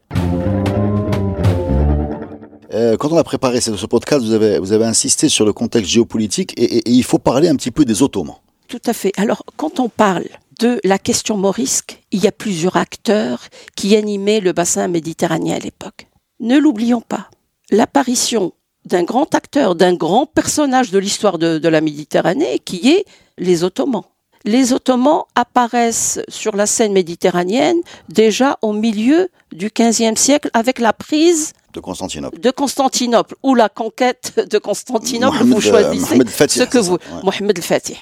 Euh, 2.72 2.96
quand 2.96 3.12
on 3.12 3.16
a 3.16 3.24
préparé 3.24 3.60
ce, 3.60 3.86
podcast, 3.86 4.24
vous 4.24 4.72
avez, 4.72 4.84
insisté 4.84 5.28
sur 5.28 5.44
le 5.44 5.52
contexte 5.52 5.90
géopolitique 5.90 6.52
et 6.56 6.88
il 6.90 7.04
faut 7.04 7.18
parler 7.18 7.48
un 7.48 7.56
petit 7.56 7.70
peu 7.70 7.84
des 7.84 8.02
Ottomans. 8.02 8.36
Tout 8.68 8.82
à 8.86 8.92
fait. 8.92 9.12
Alors, 9.16 9.44
quand 9.56 9.78
on 9.78 9.88
parle 9.88 10.26
de 10.58 10.80
la 10.84 10.98
question 10.98 11.36
morisque, 11.36 12.02
il 12.10 12.22
y 12.22 12.26
a 12.26 12.32
plusieurs 12.32 12.76
acteurs 12.76 13.44
qui 13.76 13.94
animaient 13.94 14.40
le 14.40 14.52
bassin 14.52 14.88
méditerranéen 14.88 15.56
à 15.56 15.58
l'époque. 15.58 16.08
Ne 16.40 16.58
l'oublions 16.58 17.00
pas. 17.00 17.28
L'apparition 17.70 18.52
d'un 18.84 19.02
grand 19.02 19.34
acteur, 19.34 19.74
d'un 19.74 19.94
grand 19.94 20.26
personnage 20.26 20.90
de 20.90 20.98
l'histoire 20.98 21.38
de, 21.38 21.58
de 21.58 21.68
la 21.68 21.80
Méditerranée, 21.80 22.60
qui 22.64 22.90
est 22.90 23.04
les 23.38 23.64
Ottomans. 23.64 24.04
Les 24.44 24.72
Ottomans 24.72 25.24
apparaissent 25.34 26.20
sur 26.28 26.54
la 26.54 26.66
scène 26.66 26.92
méditerranéenne 26.92 27.80
déjà 28.08 28.58
au 28.62 28.72
milieu 28.72 29.28
du 29.52 29.70
XVe 29.76 30.16
siècle 30.16 30.50
avec 30.52 30.78
la 30.78 30.92
prise 30.92 31.52
de 31.76 31.80
Constantinople. 31.80 32.40
de 32.40 32.50
Constantinople 32.50 33.34
ou 33.42 33.54
la 33.54 33.68
conquête 33.68 34.32
de 34.50 34.58
Constantinople. 34.58 35.36
Mohamed, 35.44 35.52
vous 35.52 35.68
euh, 35.68 35.70
choisissez 35.70 36.18
Fatih, 36.26 36.58
ce 36.58 36.64
que 36.64 36.70
c'est 36.72 36.82
ça, 36.82 36.90
vous. 36.90 36.94
ouais. 36.94 37.22
Mohamed 37.22 37.56
el-Fatih. 37.58 37.98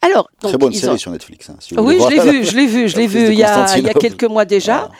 Alors, 0.00 0.28
donc, 0.40 0.50
Très 0.52 0.58
bonne 0.58 0.72
série 0.72 0.94
ont- 0.94 0.98
sur 0.98 1.10
Netflix. 1.10 1.50
hein, 1.50 1.56
si 1.60 1.74
vous 1.74 1.82
oui, 1.82 1.98
je 2.02 2.08
l'ai 2.08 2.16
la- 2.16 2.24
vu, 2.24 2.44
je 2.44 2.56
l'ai 2.56 2.66
vu, 2.66 2.88
je 2.88 2.94
la 2.96 3.00
l'ai 3.02 3.06
vu 3.06 3.20
il 3.20 3.24
y, 3.24 3.28
a, 3.28 3.32
il 3.32 3.38
y 3.38 3.42
a 3.44 3.54
Constantinople. 3.54 3.98
quelques 4.00 4.24
mois 4.24 4.44
déjà. 4.44 4.90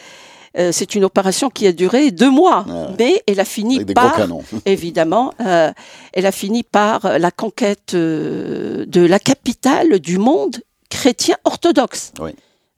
Euh, 0.56 0.70
c'est 0.72 0.94
une 0.94 1.04
opération 1.04 1.50
qui 1.50 1.66
a 1.66 1.72
duré 1.72 2.10
deux 2.12 2.30
mois, 2.30 2.64
mais 2.98 3.22
elle 3.26 3.40
a 3.40 3.44
fini 3.44 3.76
Avec 3.80 3.92
par, 3.94 4.16
évidemment, 4.66 5.34
euh, 5.40 5.72
elle 6.12 6.26
a 6.26 6.32
fini 6.32 6.62
par 6.62 7.18
la 7.18 7.30
conquête 7.30 7.94
de 7.94 8.86
la 9.06 9.18
capitale 9.18 9.98
du 9.98 10.18
monde 10.18 10.56
chrétien 10.90 11.36
orthodoxe. 11.44 12.12
Oui. 12.20 12.30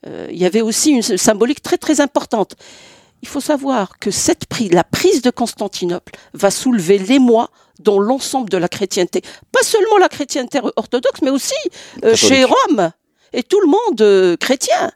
Euh, 0.06 0.26
il 0.30 0.38
y 0.38 0.46
avait 0.46 0.60
aussi 0.62 0.90
une 0.92 1.02
symbolique 1.02 1.62
très 1.62 1.76
très 1.78 2.00
importante. 2.00 2.54
Il 3.22 3.28
faut 3.28 3.40
savoir 3.40 3.98
que 3.98 4.10
cette 4.10 4.46
prise, 4.46 4.72
la 4.72 4.84
prise 4.84 5.22
de 5.22 5.30
Constantinople 5.30 6.12
va 6.34 6.50
soulever 6.50 6.98
l'émoi 6.98 7.50
dans 7.80 7.98
l'ensemble 7.98 8.48
de 8.50 8.56
la 8.56 8.68
chrétienté. 8.68 9.22
Pas 9.52 9.62
seulement 9.62 9.98
la 9.98 10.08
chrétienté 10.08 10.60
orthodoxe, 10.76 11.22
mais 11.22 11.30
aussi 11.30 11.54
euh, 12.04 12.14
chez 12.14 12.44
Rome 12.44 12.92
et 13.32 13.42
tout 13.42 13.60
le 13.60 13.66
monde 13.66 14.00
euh, 14.00 14.36
chrétien. 14.36 14.92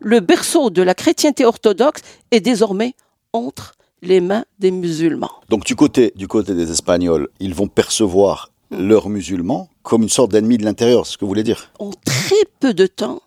Le 0.00 0.20
berceau 0.20 0.70
de 0.70 0.82
la 0.82 0.94
chrétienté 0.94 1.44
orthodoxe 1.44 2.02
est 2.30 2.40
désormais 2.40 2.94
entre 3.32 3.74
les 4.02 4.20
mains 4.20 4.44
des 4.58 4.70
musulmans. 4.70 5.30
Donc 5.48 5.64
du 5.64 5.76
côté, 5.76 6.12
du 6.16 6.28
côté 6.28 6.54
des 6.54 6.70
Espagnols, 6.70 7.28
ils 7.40 7.54
vont 7.54 7.68
percevoir 7.68 8.50
Mm. 8.70 8.88
leurs 8.88 9.08
musulmans 9.08 9.68
comme 9.82 10.02
une 10.02 10.08
sorte 10.08 10.32
d'ennemi 10.32 10.56
de 10.56 10.64
l'intérieur, 10.64 11.06
c'est 11.06 11.12
ce 11.12 11.18
que 11.18 11.24
vous 11.24 11.28
voulez 11.28 11.42
dire? 11.42 11.70
En 11.78 11.90
très 12.04 12.44
peu 12.60 12.72
de 12.72 12.86
temps, 12.86 13.20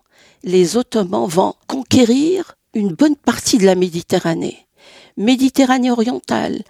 les 0.43 0.77
Ottomans 0.77 1.27
vont 1.27 1.53
conquérir 1.67 2.56
une 2.77 2.93
bonne 2.93 3.15
partie 3.15 3.57
de 3.57 3.65
la 3.65 3.75
Méditerranée. 3.75 4.67
Méditerranée 5.17 5.89
orientale, 5.89 6.61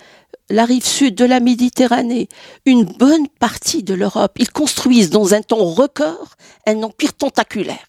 la 0.50 0.64
rive 0.64 0.86
sud 0.86 1.16
de 1.16 1.26
la 1.26 1.42
Méditerranée, 1.42 2.30
une 2.66 2.86
bonne 2.86 3.28
partie 3.28 3.84
de 3.84 3.94
l'Europe. 3.94 4.38
Ils 4.40 4.50
construisent 4.50 5.10
dans 5.10 5.34
un 5.34 5.42
temps 5.42 5.66
record 5.66 6.36
un 6.66 6.82
empire 6.84 7.14
tentaculaire. 7.14 7.88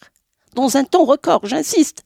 Dans 0.54 0.76
un 0.76 0.82
temps 0.82 1.04
record, 1.04 1.46
j'insiste. 1.46 2.02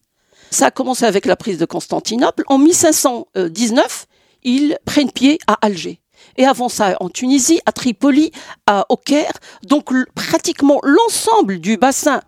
Ça 0.50 0.66
a 0.66 0.70
commencé 0.70 1.06
avec 1.06 1.24
la 1.24 1.36
prise 1.36 1.56
de 1.56 1.64
Constantinople. 1.64 2.44
En 2.46 2.58
1519, 2.58 4.06
ils 4.42 4.76
prennent 4.84 5.10
pied 5.10 5.38
à 5.46 5.54
Alger. 5.62 5.98
Et 6.36 6.44
avant 6.44 6.68
ça, 6.68 6.94
en 7.00 7.08
Tunisie, 7.08 7.60
à 7.64 7.72
Tripoli, 7.72 8.32
à, 8.66 8.84
au 8.90 8.98
Caire. 8.98 9.32
Donc, 9.62 9.90
pratiquement 10.14 10.78
l'ensemble 10.82 11.58
du 11.58 11.78
bassin 11.78 12.20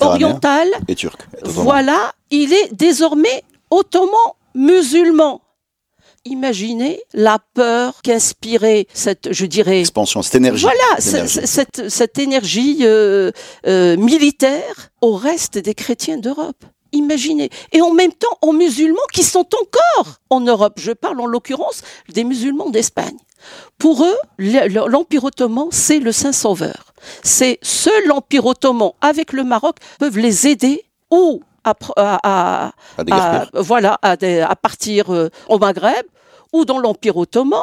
oriental, 0.00 0.68
et 0.88 0.94
turc. 0.94 1.20
Voilà, 1.44 2.12
il 2.30 2.52
est 2.52 2.72
désormais 2.74 3.42
ottoman 3.70 4.32
musulman. 4.54 5.40
Imaginez 6.24 7.00
la 7.14 7.40
peur 7.54 8.00
qu'inspirait 8.02 8.86
cette, 8.94 9.32
je 9.32 9.44
dirais, 9.44 9.80
Expansion, 9.80 10.22
cette 10.22 10.36
énergie. 10.36 10.62
voilà, 10.62 10.78
cette 11.00 11.14
énergie. 11.14 11.40
ce- 11.40 11.46
cette, 11.46 11.88
cette 11.90 12.18
énergie 12.18 12.78
euh, 12.82 13.32
euh, 13.66 13.96
militaire 13.96 14.90
au 15.00 15.14
reste 15.16 15.58
des 15.58 15.74
chrétiens 15.74 16.18
d'Europe. 16.18 16.64
Imaginez. 16.92 17.50
Et 17.72 17.80
en 17.80 17.90
même 17.92 18.12
temps, 18.12 18.36
aux 18.42 18.52
musulmans 18.52 19.00
qui 19.12 19.24
sont 19.24 19.48
encore 19.60 20.18
en 20.30 20.40
Europe. 20.40 20.74
Je 20.76 20.92
parle 20.92 21.20
en 21.20 21.26
l'occurrence 21.26 21.82
des 22.12 22.22
musulmans 22.22 22.70
d'Espagne. 22.70 23.16
Pour 23.78 24.04
eux, 24.04 24.16
le- 24.36 24.68
le- 24.68 24.88
l'Empire 24.88 25.24
ottoman, 25.24 25.68
c'est 25.72 25.98
le 25.98 26.12
Saint 26.12 26.32
Sauveur. 26.32 26.91
C'est 27.22 27.58
seul 27.62 28.06
l'Empire 28.06 28.46
ottoman, 28.46 28.92
avec 29.00 29.32
le 29.32 29.44
Maroc, 29.44 29.76
peuvent 29.98 30.18
les 30.18 30.46
aider 30.46 30.84
ou 31.10 31.42
à, 31.64 32.72
voilà, 33.54 33.98
des- 34.18 34.44
partir 34.60 35.12
euh, 35.14 35.28
au 35.48 35.58
Maghreb 35.58 36.04
ou 36.52 36.64
dans 36.64 36.78
l'Empire 36.78 37.16
ottoman, 37.16 37.60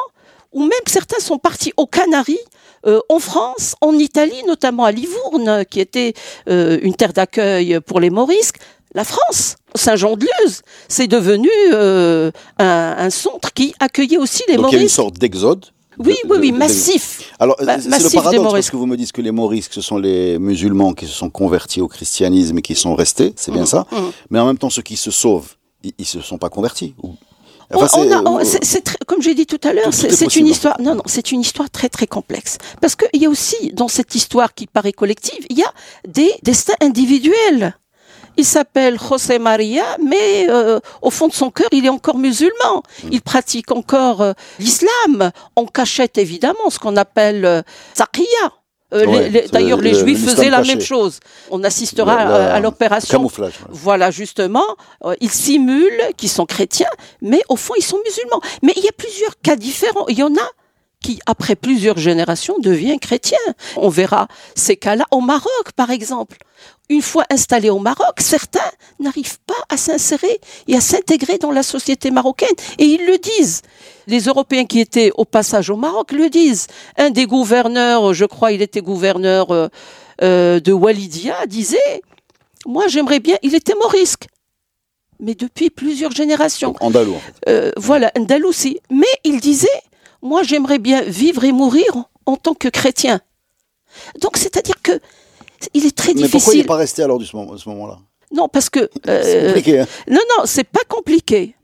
ou 0.52 0.60
même 0.62 0.70
certains 0.86 1.20
sont 1.20 1.38
partis 1.38 1.72
aux 1.76 1.86
Canaries, 1.86 2.38
euh, 2.86 3.00
en 3.08 3.18
France, 3.18 3.74
en 3.80 3.92
Italie, 3.94 4.42
notamment 4.46 4.84
à 4.84 4.90
Livourne, 4.92 5.64
qui 5.70 5.80
était 5.80 6.14
euh, 6.48 6.78
une 6.82 6.94
terre 6.94 7.12
d'accueil 7.12 7.78
pour 7.80 8.00
les 8.00 8.10
Morisques. 8.10 8.56
La 8.94 9.04
France, 9.04 9.54
Saint-Jean-de-Luz, 9.76 10.62
c'est 10.88 11.06
devenu 11.06 11.48
euh, 11.72 12.32
un, 12.58 12.94
un 12.98 13.10
centre 13.10 13.52
qui 13.52 13.74
accueillait 13.78 14.16
aussi 14.18 14.42
les 14.48 14.56
Donc 14.56 14.72
il 14.72 14.76
y 14.76 14.78
a 14.78 14.82
une 14.82 14.88
sorte 14.88 15.14
d'exode. 15.18 15.66
Oui, 16.00 16.16
de- 16.24 16.30
oui, 16.32 16.38
oui, 16.40 16.52
de- 16.52 16.56
massif. 16.58 17.32
Alors, 17.38 17.56
Bah, 17.64 17.76
c'est 17.80 17.88
le 17.88 18.10
paradoxe 18.14 18.52
parce 18.52 18.70
que 18.70 18.76
vous 18.76 18.86
me 18.86 18.96
dites 18.96 19.12
que 19.12 19.20
les 19.22 19.30
Morisques, 19.30 19.72
ce 19.74 19.80
sont 19.80 19.98
les 19.98 20.38
musulmans 20.38 20.92
qui 20.94 21.06
se 21.06 21.12
sont 21.12 21.30
convertis 21.30 21.80
au 21.80 21.88
christianisme 21.88 22.58
et 22.58 22.62
qui 22.62 22.74
sont 22.74 22.94
restés, 22.94 23.32
c'est 23.36 23.52
bien 23.52 23.66
ça. 23.66 23.86
mhm. 23.92 24.10
Mais 24.30 24.38
en 24.38 24.46
même 24.46 24.58
temps, 24.58 24.70
ceux 24.70 24.82
qui 24.82 24.96
se 24.96 25.10
sauvent, 25.10 25.54
ils 25.84 25.92
ne 25.98 26.04
se 26.04 26.20
sont 26.20 26.38
pas 26.38 26.48
convertis. 26.48 26.94
ou- 27.02 27.14
Enfin, 27.72 27.86
c'est- 28.62 28.96
comme 29.06 29.22
j'ai 29.22 29.32
dit 29.34 29.46
tout 29.46 29.60
à 29.62 29.72
l'heure, 29.72 29.94
c'est 29.94 30.08
une 30.40 30.46
histoire. 30.48 30.80
Non, 30.80 30.96
non, 30.96 31.02
c'est 31.06 31.30
une 31.30 31.40
histoire 31.40 31.70
très 31.70 31.88
très 31.88 32.08
complexe. 32.08 32.58
Parce 32.80 32.96
qu'il 32.96 33.22
y 33.22 33.26
a 33.26 33.30
aussi 33.30 33.70
dans 33.74 33.86
cette 33.86 34.12
histoire 34.16 34.54
qui 34.54 34.66
paraît 34.66 34.92
collective, 34.92 35.46
il 35.48 35.56
y 35.58 35.62
a 35.62 35.72
des 36.08 36.32
destins 36.42 36.74
individuels. 36.80 37.76
Il 38.40 38.46
s'appelle 38.46 38.98
José 38.98 39.38
Maria, 39.38 39.84
mais 40.02 40.46
euh, 40.48 40.80
au 41.02 41.10
fond 41.10 41.28
de 41.28 41.34
son 41.34 41.50
cœur, 41.50 41.68
il 41.72 41.84
est 41.84 41.90
encore 41.90 42.16
musulman. 42.16 42.76
Mm. 43.04 43.08
Il 43.12 43.20
pratique 43.20 43.70
encore 43.70 44.22
euh, 44.22 44.32
l'islam, 44.58 45.30
en 45.56 45.66
cachette 45.66 46.16
évidemment, 46.16 46.70
ce 46.70 46.78
qu'on 46.78 46.96
appelle 46.96 47.44
euh. 47.44 47.60
Euh, 48.92 49.04
Ouais, 49.06 49.46
D'ailleurs, 49.52 49.80
les 49.82 49.92
le- 49.92 49.98
juifs 50.00 50.24
faisaient 50.24 50.48
la 50.50 50.56
caché. 50.58 50.68
même 50.76 50.80
chose. 50.80 51.20
On 51.50 51.62
assistera 51.64 52.16
La- 52.16 52.24
la- 52.38 52.54
à 52.54 52.60
l'opération 52.60 53.18
Camouflage. 53.18 53.52
voilà. 53.68 53.78
voilà, 54.06 54.10
justement, 54.10 54.64
euh, 55.04 55.14
ils 55.20 55.30
simulent 55.30 56.02
qu'ils 56.16 56.30
sont 56.30 56.46
chrétiens, 56.46 56.90
mais 57.20 57.42
au 57.50 57.56
fond, 57.56 57.74
ils 57.78 57.84
sont 57.84 58.00
musulmans. 58.04 58.40
Mais 58.62 58.72
il 58.76 58.82
y 58.82 58.88
a 58.88 58.92
plusieurs 58.96 59.38
cas 59.42 59.54
différents. 59.56 60.06
Il 60.08 60.18
y 60.18 60.22
en 60.24 60.34
a 60.34 60.48
qui, 61.02 61.20
après 61.26 61.56
plusieurs 61.56 61.98
générations, 61.98 62.56
deviennent 62.58 62.98
chrétiens. 62.98 63.38
On 63.76 63.90
verra 63.90 64.26
ces 64.56 64.76
cas-là 64.76 65.04
au 65.12 65.20
Maroc, 65.20 65.66
par 65.76 65.90
exemple. 65.90 66.36
Une 66.90 67.00
fois 67.00 67.24
installés 67.30 67.70
au 67.70 67.78
Maroc, 67.78 68.20
certains 68.20 68.60
n'arrivent 68.98 69.38
pas 69.46 69.54
à 69.70 69.78
s'insérer 69.78 70.40
et 70.68 70.76
à 70.76 70.82
s'intégrer 70.82 71.38
dans 71.38 71.52
la 71.52 71.62
société 71.62 72.10
marocaine. 72.10 72.48
Et 72.78 72.84
ils 72.84 73.06
le 73.06 73.16
disent. 73.16 73.62
Les 74.06 74.24
Européens 74.24 74.66
qui 74.66 74.80
étaient 74.80 75.12
au 75.16 75.24
passage 75.24 75.70
au 75.70 75.76
Maroc 75.76 76.12
le 76.12 76.28
disent. 76.28 76.66
Un 76.98 77.10
des 77.10 77.26
gouverneurs, 77.26 78.12
je 78.12 78.26
crois, 78.26 78.52
il 78.52 78.60
était 78.60 78.82
gouverneur 78.82 79.50
euh, 79.52 79.68
euh, 80.22 80.60
de 80.60 80.72
Walidia, 80.72 81.46
disait 81.46 82.02
moi, 82.66 82.88
j'aimerais 82.88 83.20
bien. 83.20 83.36
Il 83.42 83.54
était 83.54 83.74
morisque, 83.74 84.26
mais 85.18 85.34
depuis 85.34 85.70
plusieurs 85.70 86.12
générations. 86.12 86.74
Andalou. 86.80 87.16
Euh, 87.48 87.72
voilà, 87.76 88.12
Andalousie. 88.16 88.80
Mais 88.90 89.06
il 89.24 89.40
disait 89.40 89.68
Moi, 90.22 90.42
j'aimerais 90.42 90.78
bien 90.78 91.02
vivre 91.02 91.44
et 91.44 91.52
mourir 91.52 91.96
en, 91.96 92.06
en 92.26 92.36
tant 92.36 92.54
que 92.54 92.68
chrétien. 92.68 93.20
Donc, 94.20 94.36
c'est-à-dire 94.36 94.80
que 94.82 95.00
il 95.74 95.86
est 95.86 95.96
très 95.96 96.14
Mais 96.14 96.22
pourquoi 96.22 96.26
il 96.28 96.30
difficile. 96.40 96.58
n'est 96.60 96.64
pas 96.66 96.76
resté 96.76 97.02
alors 97.02 97.18
de 97.18 97.24
ce 97.24 97.34
moment- 97.36 97.56
ce 97.56 97.68
moment-là? 97.68 97.98
Non, 98.32 98.48
parce 98.48 98.70
que. 98.70 98.88
C'est 99.04 99.36
euh, 99.44 99.46
compliqué. 99.48 99.80
hein. 99.80 99.86
non, 100.08 100.20
non, 100.38 100.44
c'est 100.44 100.64
pas 100.64 100.84
compliqué. 100.88 101.56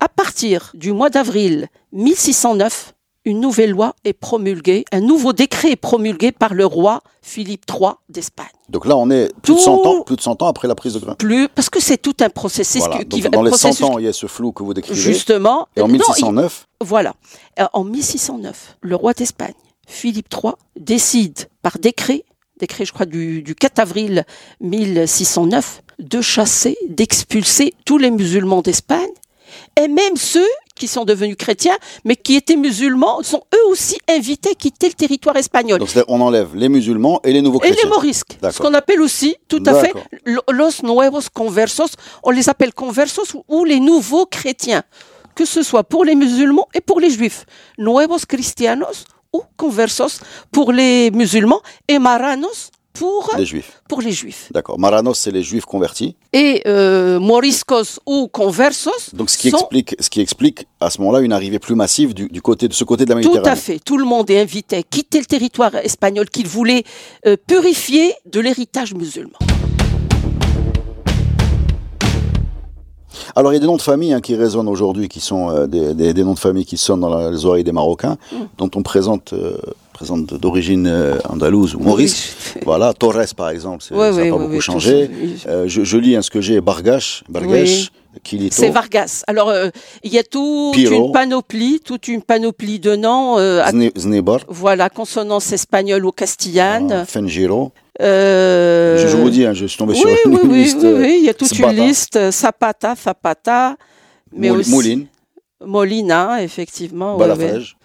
À 0.00 0.08
partir 0.08 0.70
du 0.74 0.92
mois 0.92 1.08
d'avril 1.10 1.68
1609, 1.92 2.94
une 3.24 3.40
nouvelle 3.40 3.70
loi 3.70 3.94
est 4.04 4.12
promulguée, 4.12 4.84
un 4.92 5.00
nouveau 5.00 5.32
décret 5.32 5.72
est 5.72 5.76
promulgué 5.76 6.30
par 6.32 6.54
le 6.54 6.64
roi 6.64 7.00
Philippe 7.22 7.64
III 7.68 7.90
d'Espagne. 8.08 8.46
Donc 8.68 8.86
là, 8.86 8.96
on 8.96 9.10
est 9.10 9.32
plus 9.42 9.54
de 9.54 9.58
100 9.58 9.84
ans, 9.86 10.02
plus 10.02 10.14
de 10.16 10.20
100 10.20 10.42
ans 10.42 10.46
après 10.46 10.68
la 10.68 10.74
prise 10.76 10.94
de 10.94 10.98
grain. 11.00 11.14
Plus, 11.16 11.48
parce 11.48 11.68
que 11.68 11.80
c'est 11.80 11.96
tout 11.98 12.14
un 12.20 12.28
processus 12.28 12.82
Voilà. 12.84 13.04
qui, 13.04 13.20
va- 13.20 13.30
dans 13.30 13.42
les 13.42 13.50
processus 13.50 13.78
100 13.78 13.94
ans, 13.94 13.98
il 13.98 14.04
y 14.04 14.08
a 14.08 14.12
ce 14.12 14.26
flou 14.26 14.52
que 14.52 14.62
vous 14.62 14.74
décrivez. 14.74 14.98
Justement. 15.00 15.66
Et 15.76 15.80
en 15.80 15.88
Non, 15.88 15.94
il- 15.94 15.98
1609, 15.98 16.66
Voilà. 16.80 17.14
Euh, 17.58 17.64
En 17.72 17.82
1609, 17.84 18.76
le 18.82 18.94
roi 18.96 19.12
d'Espagne, 19.12 19.54
Philippe 19.88 20.28
III, 20.32 20.52
décide 20.78 21.48
par 21.62 21.78
décret, 21.78 22.24
décret 22.58 22.84
je 22.84 22.92
crois 22.92 23.06
du, 23.06 23.42
du 23.42 23.54
4 23.54 23.78
avril 23.78 24.24
1609, 24.60 25.82
de 25.98 26.20
chasser, 26.20 26.76
d'expulser 26.88 27.74
tous 27.84 27.98
les 27.98 28.10
musulmans 28.10 28.62
d'Espagne, 28.62 29.08
et 29.80 29.88
même 29.88 30.16
ceux 30.16 30.46
qui 30.74 30.88
sont 30.88 31.04
devenus 31.06 31.36
chrétiens, 31.38 31.76
mais 32.04 32.16
qui 32.16 32.34
étaient 32.34 32.56
musulmans, 32.56 33.22
sont 33.22 33.42
eux 33.54 33.70
aussi 33.70 33.96
invités 34.10 34.50
à 34.50 34.54
quitter 34.54 34.88
le 34.88 34.92
territoire 34.92 35.36
espagnol. 35.36 35.78
donc 35.78 35.88
on 36.08 36.20
enlève 36.20 36.54
les 36.54 36.68
musulmans 36.68 37.20
et 37.24 37.32
les 37.32 37.40
nouveaux 37.40 37.58
Et 37.60 37.68
chrétiens. 37.68 37.84
les 37.84 37.88
morisques, 37.88 38.38
ce 38.52 38.58
qu'on 38.58 38.74
appelle 38.74 39.00
aussi, 39.00 39.36
tout 39.48 39.62
à 39.64 39.74
fait, 39.80 39.92
los 40.26 40.82
nuevos 40.82 41.20
conversos, 41.32 41.92
on 42.22 42.30
les 42.30 42.48
appelle 42.50 42.74
conversos 42.74 43.32
ou- 43.34 43.44
ou 43.48 43.64
les 43.64 43.80
nouveaux 43.80 44.26
chrétiens, 44.26 44.82
que 45.34 45.46
ce 45.46 45.62
soit 45.62 45.84
pour 45.84 46.04
les 46.04 46.14
musulmans 46.14 46.68
et 46.74 46.82
pour 46.82 47.00
les 47.00 47.08
juifs. 47.10 47.46
Nuevos 47.78 48.18
cristianos 48.28 49.04
ou 49.32 49.42
conversos 49.56 50.20
pour 50.52 50.72
les 50.72 51.10
musulmans 51.10 51.60
et 51.88 51.98
maranos 51.98 52.70
pour, 52.92 53.30
Les 53.36 53.44
juifs. 53.44 53.82
pour 53.90 54.00
les 54.00 54.10
juifs. 54.12 54.48
D'accord. 54.52 54.78
Maranos, 54.78 55.18
c'est 55.18 55.30
les 55.30 55.42
juifs 55.42 55.66
convertis. 55.66 56.16
Et 56.32 56.62
euh, 56.66 57.20
moriscos 57.20 58.00
ou 58.06 58.26
conversos 58.28 59.10
Donc 59.12 59.28
ce 59.28 59.36
qui, 59.36 59.50
sont 59.50 59.58
explique, 59.58 59.96
ce 60.00 60.08
qui 60.08 60.22
explique 60.22 60.66
à 60.80 60.88
ce 60.88 61.02
moment-là 61.02 61.20
une 61.20 61.34
arrivée 61.34 61.58
plus 61.58 61.74
massive 61.74 62.14
du, 62.14 62.28
du 62.28 62.40
côté, 62.40 62.68
de 62.68 62.72
ce 62.72 62.84
côté 62.84 63.04
de 63.04 63.10
la 63.10 63.16
Tout 63.16 63.28
Méditerranée. 63.28 63.50
à 63.50 63.56
fait. 63.56 63.78
Tout 63.84 63.98
le 63.98 64.06
monde 64.06 64.30
est 64.30 64.40
invité 64.40 64.76
à 64.76 64.82
quitter 64.82 65.18
le 65.18 65.26
territoire 65.26 65.74
espagnol 65.74 66.30
qu'il 66.30 66.46
voulait 66.46 66.84
euh, 67.26 67.36
purifier 67.46 68.14
de 68.24 68.40
l'héritage 68.40 68.94
musulman. 68.94 69.38
Alors 73.34 73.52
il 73.52 73.56
y 73.56 73.58
a 73.58 73.60
des 73.60 73.66
noms 73.66 73.76
de 73.76 73.82
famille 73.82 74.12
hein, 74.12 74.20
qui 74.20 74.34
résonnent 74.34 74.68
aujourd'hui, 74.68 75.08
qui 75.08 75.20
sont 75.20 75.50
euh, 75.50 75.66
des, 75.66 75.94
des- 75.94 76.14
des 76.14 76.24
noms 76.24 76.34
de 76.34 76.38
famille 76.38 76.64
qui 76.64 76.76
sonnent 76.76 77.00
dans 77.00 77.08
la- 77.14 77.30
les 77.30 77.44
oreilles 77.46 77.64
des 77.64 77.72
Marocains, 77.72 78.16
Mm. 78.32 78.36
dont 78.58 78.70
on 78.74 78.82
présente, 78.82 79.32
euh, 79.32 79.56
présente 79.92 80.34
d'origine 80.34 80.86
euh, 80.86 81.16
andalouse 81.28 81.74
ou 81.74 81.80
maurice. 81.80 82.34
Voilà, 82.64 82.92
Torres 82.94 83.34
par 83.36 83.50
exemple, 83.50 83.84
Ouais, 83.92 84.12
ça 84.12 84.24
n'a 84.24 84.30
pas 84.30 84.38
beaucoup 84.38 84.60
changé. 84.60 85.10
je, 85.66 85.84
je 85.84 85.96
lis 85.98 86.16
hein, 86.16 86.22
ce 86.22 86.30
que 86.30 86.40
j'ai, 86.40 86.60
Bargash, 86.60 87.22
Kilito, 88.24 88.54
C'est 88.56 88.70
Vargas. 88.70 89.22
Alors, 89.26 89.50
euh, 89.50 89.68
il 90.02 90.10
y 90.12 90.18
a 90.18 90.22
toute 90.22 90.74
Piro. 90.74 91.06
une 91.08 91.12
panoplie, 91.12 91.80
toute 91.84 92.08
une 92.08 92.22
panoplie 92.22 92.78
de 92.80 92.96
noms. 92.96 93.38
euh, 93.38 93.62
Zne- 93.66 94.40
voilà, 94.48 94.88
consonance 94.88 95.52
espagnole 95.52 96.04
ou 96.06 96.12
castillanes. 96.12 96.86
voilà, 96.86 97.04
Fengiro. 97.04 97.72
Euh, 98.02 98.98
Je, 99.08 99.16
vous 99.16 99.30
dis, 99.30 99.44
hein, 99.46 99.52
je 99.54 99.66
suis 99.66 99.78
tombé 99.78 99.92
oui, 99.94 100.00
sur 100.00 100.08
une 100.26 100.34
oui, 100.34 100.40
oui, 100.44 100.62
liste. 100.64 100.78
oui, 100.82 100.92
oui, 100.96 101.16
il 101.20 101.24
y 101.24 101.28
a 101.28 101.34
toute 101.34 101.48
Zapata. 101.48 101.72
une 101.72 101.86
liste. 101.86 102.16
euh, 102.16 102.30
Zapata, 102.30 102.94
Zapata, 102.94 103.76
mais 104.32 104.50
aussi 104.50 104.70
Mouline, 104.70 105.06
Molina, 105.64 106.42
effectivement. 106.42 107.16
Balafrège, 107.16 107.75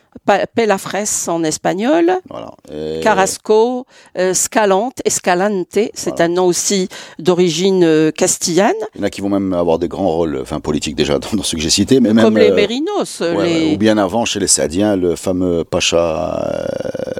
Pelafres 0.55 1.27
en 1.29 1.43
espagnol. 1.43 2.11
voilà. 2.29 2.51
Et- 2.71 2.99
Carrasco, 3.01 3.85
euh, 4.17 4.33
Scalante, 4.33 5.01
Escalante, 5.05 5.67
c'est 5.71 5.91
Voilà. 6.09 6.25
un 6.25 6.27
nom 6.27 6.45
aussi 6.45 6.89
d'origine 7.19 7.83
euh, 7.83 8.11
castillane, 8.11 8.73
Il 8.95 8.99
y 8.99 9.03
en 9.03 9.07
a 9.07 9.09
qui 9.09 9.21
vont 9.21 9.29
même 9.29 9.53
avoir 9.53 9.79
des 9.79 9.87
grands 9.87 10.09
rôles, 10.09 10.39
enfin 10.41 10.59
politiques 10.59 10.95
déjà, 10.95 11.17
dans, 11.19 11.29
dans 11.33 11.43
ceux 11.43 11.57
que 11.57 11.63
j'ai 11.63 11.69
cités, 11.69 11.99
mais 11.99 12.13
même... 12.13 12.23
comme 12.25 12.37
les 12.37 12.51
euh, 12.51 12.55
Mérinos. 12.55 13.19
Ouais, 13.21 13.29
les... 13.31 13.35
ouais, 13.67 13.73
Ou 13.73 13.77
bien 13.77 13.97
avant, 13.97 14.25
chez 14.25 14.39
les 14.39 14.47
Saadiens, 14.47 14.95
le 14.95 15.15
fameux 15.15 15.63
Pacha 15.63 16.45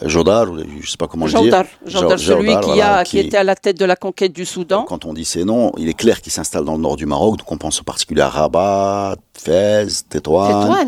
euh, 0.03 0.07
Jodar, 0.09 0.47
je 0.81 0.89
sais 0.89 0.97
pas 0.97 1.07
comment 1.07 1.25
le 1.25 1.31
dire. 1.31 1.41
Jordar, 1.41 1.65
Jordar, 1.85 2.17
Jo- 2.17 2.33
celui 2.35 2.47
Jordar, 2.51 2.61
qui, 2.61 2.69
voilà, 2.69 2.97
a, 2.97 3.03
qui 3.03 3.19
était 3.19 3.37
à 3.37 3.43
la 3.43 3.55
tête 3.55 3.79
de 3.79 3.85
la 3.85 3.95
conquête 3.95 4.33
du 4.33 4.45
Soudan. 4.45 4.83
Quand 4.83 5.05
on 5.05 5.13
dit 5.13 5.25
ces 5.25 5.43
noms, 5.43 5.71
il 5.77 5.87
est 5.89 5.93
clair 5.93 6.21
qu'il 6.21 6.31
s'installe 6.31 6.65
dans 6.65 6.75
le 6.75 6.81
nord 6.81 6.97
du 6.97 7.05
Maroc, 7.05 7.37
donc 7.37 7.51
on 7.51 7.57
pense 7.57 7.79
en 7.79 7.83
particulier 7.83 8.21
à 8.21 8.29
Rabat, 8.29 9.15
Fès, 9.33 10.07
Tétouan, 10.07 10.47
Tétouan, 10.47 10.87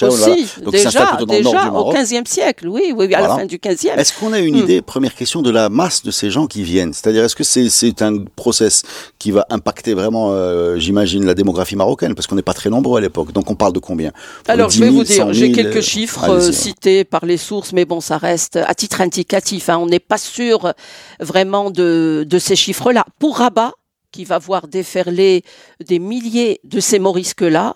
Voilà. 0.00 0.34
aussi, 0.34 0.46
Donc 0.62 0.72
déjà, 0.74 1.16
le 1.18 1.26
nord 1.42 1.52
déjà 1.54 1.64
du 1.70 1.76
au. 1.76 1.92
XVe 1.92 2.26
siècle, 2.26 2.68
oui, 2.68 2.92
oui, 2.96 3.06
oui, 3.08 3.14
à 3.14 3.20
la 3.22 3.28
fin 3.28 3.46
du 3.46 3.58
XVe. 3.58 3.98
Est-ce 3.98 4.12
qu'on 4.18 4.32
a 4.32 4.38
une 4.38 4.54
Hmm. 4.54 4.64
idée, 4.64 4.82
première 4.82 5.14
question, 5.14 5.40
de 5.42 5.50
la 5.50 5.68
masse 5.68 6.02
de 6.02 6.10
ces 6.10 6.30
gens 6.30 6.46
qui 6.46 6.62
viennent? 6.62 6.92
C'est-à-dire, 6.92 7.24
est-ce 7.24 7.34
que 7.34 7.44
c'est 7.44 7.68
c'est 7.70 8.02
un 8.02 8.18
process 8.36 8.82
qui 9.18 9.30
va 9.30 9.46
impacter 9.50 9.94
vraiment, 9.94 10.32
euh, 10.32 10.76
j'imagine, 10.78 11.24
la 11.24 11.34
démographie 11.34 11.76
marocaine? 11.76 12.14
Parce 12.14 12.26
qu'on 12.26 12.36
n'est 12.36 12.42
pas 12.42 12.54
très 12.54 12.70
nombreux 12.70 12.98
à 12.98 13.00
l'époque. 13.00 13.32
Donc 13.32 13.50
on 13.50 13.54
parle 13.54 13.72
de 13.72 13.78
combien? 13.78 14.12
Alors, 14.46 14.68
10 14.68 14.74
je 14.76 14.80
vais 14.80 14.86
000, 14.90 14.96
vous 14.98 15.04
dire, 15.04 15.16
100 15.26 15.32
j'ai 15.32 15.52
000, 15.52 15.54
quelques 15.54 15.76
euh, 15.78 15.80
chiffres 15.80 16.24
euh, 16.28 16.46
ouais. 16.46 16.52
cités 16.52 17.04
par 17.04 17.24
les 17.24 17.36
sources, 17.38 17.72
mais 17.72 17.84
bon, 17.86 18.00
ça 18.00 18.18
reste 18.18 18.56
à 18.56 18.74
titre 18.74 19.00
indicatif. 19.00 19.68
hein, 19.70 19.78
on 19.78 19.86
n'est 19.86 19.98
pas 20.00 20.18
sûr 20.18 20.66
euh, 20.66 20.72
vraiment 21.20 21.70
de, 21.70 22.24
de 22.28 22.38
ces 22.38 22.56
chiffres-là. 22.56 23.04
Pour 23.18 23.38
Rabat, 23.38 23.72
qui 24.12 24.24
va 24.24 24.38
voir 24.38 24.68
déferler 24.68 25.42
des 25.84 25.98
milliers 25.98 26.60
de 26.64 26.78
ces 26.78 26.98
morisques-là, 26.98 27.74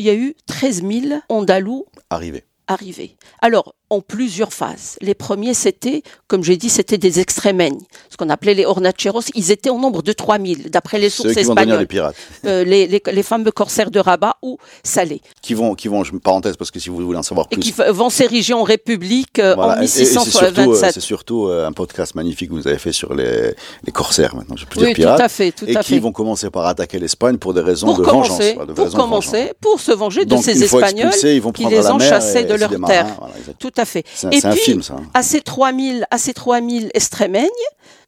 il 0.00 0.06
y 0.06 0.10
a 0.10 0.14
eu 0.14 0.34
13 0.46 0.82
000 0.82 1.20
Andalous 1.28 1.84
Arrivé. 2.08 2.44
arrivés. 2.66 3.16
Alors, 3.42 3.74
en 3.90 4.00
plusieurs 4.00 4.52
phases. 4.52 4.96
Les 5.00 5.14
premiers, 5.14 5.52
c'était, 5.54 6.02
comme 6.28 6.42
j'ai 6.44 6.56
dit, 6.56 6.68
c'était 6.68 6.96
des 6.98 7.18
extrémeignes, 7.20 7.78
ce 8.08 8.16
qu'on 8.16 8.30
appelait 8.30 8.54
les 8.54 8.64
hornacheros. 8.64 9.20
Ils 9.34 9.50
étaient 9.50 9.70
au 9.70 9.78
nombre 9.78 10.02
de 10.02 10.12
3000, 10.12 10.70
d'après 10.70 10.98
les 10.98 11.10
Ceux 11.10 11.24
sources 11.24 11.34
qui 11.36 11.42
vont 11.42 11.52
espagnoles. 11.54 11.80
les 11.80 11.86
pirates. 11.86 12.14
Euh, 12.44 12.64
les, 12.64 12.86
les- 12.86 13.02
les 13.12 13.22
fameux 13.22 13.50
corsaires 13.50 13.90
de 13.90 13.98
Rabat 13.98 14.36
ou 14.42 14.58
Salé, 14.84 15.20
Qui 15.42 15.54
vont, 15.54 15.74
qui 15.74 15.88
vont, 15.88 16.04
je 16.04 16.12
parenthèse, 16.16 16.56
parce 16.56 16.70
que 16.70 16.78
si 16.78 16.88
vous 16.88 16.96
voulez 17.04 17.18
en 17.18 17.22
savoir 17.22 17.46
et 17.50 17.56
plus. 17.56 17.62
qui 17.62 17.72
fa- 17.72 17.90
vont 17.92 18.10
s'ériger 18.10 18.54
en 18.54 18.62
république 18.62 19.38
euh, 19.40 19.54
Voilà, 19.56 19.78
en 19.78 19.80
et- 19.82 19.84
et 19.84 19.88
c'est 19.88 20.04
surtout, 20.04 20.38
euh, 20.38 20.50
1627. 20.50 20.94
c'est 20.94 21.00
surtout 21.00 21.46
euh, 21.48 21.66
un 21.66 21.72
podcast 21.72 22.14
magnifique 22.14 22.50
que 22.50 22.54
vous 22.54 22.68
avez 22.68 22.78
fait 22.78 22.92
sur 22.92 23.12
les, 23.14 23.54
les 23.84 23.92
corsaires 23.92 24.36
maintenant, 24.36 24.56
je 24.56 24.66
peux 24.66 24.78
dire 24.78 24.88
Oui, 24.88 24.94
tout 24.94 25.00
pirates, 25.00 25.20
à 25.20 25.28
fait, 25.28 25.50
tout 25.52 25.64
et 25.66 25.76
à 25.76 25.82
qui 25.82 25.94
fait. 25.94 25.98
vont 25.98 26.12
commencer 26.12 26.48
par 26.50 26.66
attaquer 26.66 26.98
l'Espagne 27.00 27.38
pour 27.38 27.54
des 27.54 27.60
raisons 27.60 27.88
Pour 27.88 27.98
de 27.98 28.02
vengeance. 28.04 28.38
voilà, 28.54 28.66
de 28.66 28.72
pour 28.72 28.84
raisons 28.84 28.96
de 28.98 29.02
commencer, 29.02 29.36
vengeance. 29.38 29.54
pour 29.60 29.80
se 29.80 29.92
venger 29.92 30.24
de 30.24 30.36
ces 30.36 30.62
Espagnols 30.62 31.06
expulsés, 31.08 31.34
ils 31.34 31.42
vont 31.42 31.50
qui 31.52 31.64
les 31.66 31.88
ont 31.90 31.98
chassés 31.98 32.40
et 32.40 32.44
de 32.44 32.54
leur 32.54 32.70
terre. 32.86 33.06
voilà. 33.18 33.34
Tout 33.58 33.72
à 33.80 33.84
fait. 33.84 34.04
Et 34.30 34.44
un 34.44 34.50
puis, 34.52 34.60
film, 34.60 34.82
ça. 34.82 34.94
hein. 34.94 35.02
à 35.14 35.22
ces 35.22 35.40
3000, 35.40 36.06
à 36.10 36.18
ces 36.18 36.32
3000 36.34 36.90
extrémeignes, 36.94 37.48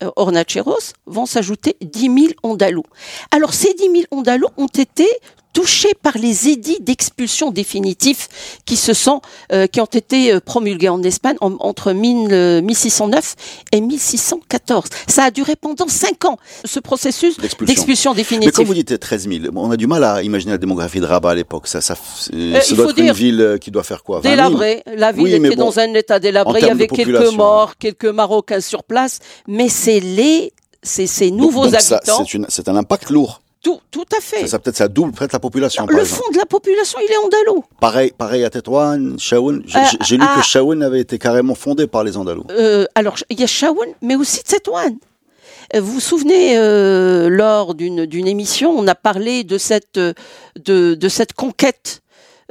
euh, 0.03 0.11
hornacheros, 0.17 0.79
vont 1.07 1.27
s'ajouter 1.27 1.77
10 1.81 2.01
000 2.03 2.15
Andalous. 2.43 2.85
Alors, 3.31 3.55
ces 3.55 3.75
10 3.75 3.83
000 3.85 3.97
Andalous 4.11 4.49
ont 4.57 4.67
été 4.67 5.09
touchés 5.53 5.93
par 6.03 6.17
les 6.19 6.49
édits 6.49 6.79
d'expulsion 6.81 7.51
définitifs 7.51 8.29
qui 8.65 8.77
se 8.77 8.95
sont, 8.95 9.21
euh, 9.53 9.67
qui 9.67 9.81
ont 9.81 9.85
été 9.87 10.33
euh, 10.33 10.41
promulgués 10.41 10.89
en 10.89 11.03
Espagne 11.03 11.37
en- 11.41 11.57
entre 11.61 11.93
1000, 11.93 12.29
euh, 12.33 12.63
1609 12.63 13.35
et 13.73 13.81
1614. 13.81 14.85
Ça 15.09 15.25
a 15.25 15.31
duré 15.31 15.57
pendant 15.57 15.89
cinq 15.89 16.25
ans, 16.25 16.39
ce 16.65 16.81
processus 16.81 17.37
D'expulsion. 17.39 17.67
d'expulsion 17.75 18.11
Mais 18.13 18.17
définitive. 18.17 18.53
comme 18.53 18.67
vous 18.67 18.75
dites 18.75 18.99
13 18.99 19.29
000, 19.29 19.41
on 19.55 19.71
a 19.71 19.77
du 19.77 19.87
mal 19.87 20.05
à 20.05 20.23
imaginer 20.23 20.53
la 20.53 20.59
démographie 20.59 21.01
de 21.01 21.07
Rabat 21.07 21.31
à 21.31 21.35
l'époque. 21.35 21.67
Ça, 21.67 21.81
ça, 21.81 21.95
Euh, 22.33 22.59
doit 22.75 22.91
être 22.91 22.99
une 22.99 23.13
ville 23.13 23.59
qui 23.61 23.71
doit 23.71 23.83
faire 23.83 24.03
quoi 24.03 24.21
20 24.21 24.23
000 24.23 24.35
Délabré, 24.37 24.83
la 24.97 25.13
ville 25.13 25.25
Oui, 25.25 25.33
était 25.35 25.57
bon, 25.57 25.65
dans 25.67 25.79
un 25.79 25.93
état 25.95 26.19
délabré, 26.19 26.61
il 26.61 26.67
y 26.67 26.71
avait 26.71 26.87
quelques 26.87 27.33
morts, 27.35 27.77
quelques 27.79 28.05
Marocains 28.07 28.61
sur 28.61 28.85
place, 28.85 29.19
mais 29.47 29.69
c'est 29.69 30.01
les, 30.01 30.53
c'est 30.83 31.07
ces 31.07 31.31
Donc- 31.31 31.41
nouveaux 31.41 31.67
donc 31.69 31.81
ça, 31.81 31.97
habitants, 31.97 32.25
C'est 32.49 32.69
un 32.69 32.77
impact 32.77 33.11
lourd. 33.11 33.41
Tout, 33.63 33.81
tout 33.91 34.05
à 34.17 34.21
fait. 34.21 34.47
Ça, 34.47 34.59
peut-être 34.59 34.77
ça 34.77 34.89
double 34.89 35.13
peut-être 35.13 35.33
la 35.33 35.39
population. 35.39 35.87
par 35.87 35.95
Le 35.97 36.03
exemple. 36.03 36.23
fond 36.25 36.33
de 36.33 36.39
la 36.39 36.47
population, 36.47 36.99
il 37.07 37.13
est 37.13 37.17
andalou. 37.17 37.65
Pareil, 37.81 38.13
pareil 38.17 38.45
à 38.45 38.51
Tétouan, 38.51 39.17
Chaouen. 39.19 39.61
J'ai 39.67 39.79
Euh, 39.79 39.83
j'ai- 40.03 40.17
lu 40.17 40.25
à- 40.25 40.37
que 40.37 40.43
Chaouen 40.43 40.81
avait 40.81 41.01
été 41.01 41.19
carrément 41.19 41.55
fondé 41.55 41.87
par 41.87 42.03
les 42.05 42.17
Andalous. 42.17 42.45
Euh, 42.51 42.87
alors, 42.95 43.17
il 43.31 43.39
y 43.41 43.45
a 43.45 43.47
Chaouen, 43.47 43.87
mais 44.03 44.17
aussi 44.17 44.43
Tétouan. 44.43 44.97
Euh, 45.75 45.81
Vous 45.81 45.93
vous 45.95 46.01
souvenez, 46.01 46.59
euh, 46.59 47.29
lors 47.31 47.75
d'une 47.75 48.27
émission, 48.29 48.71
on 48.77 48.87
a 48.89 48.95
parlé 48.95 49.45
de 49.45 49.57
cette, 49.59 49.99
de, 49.99 50.95
de 50.95 51.09
cette 51.09 51.33
conquête, 51.33 52.03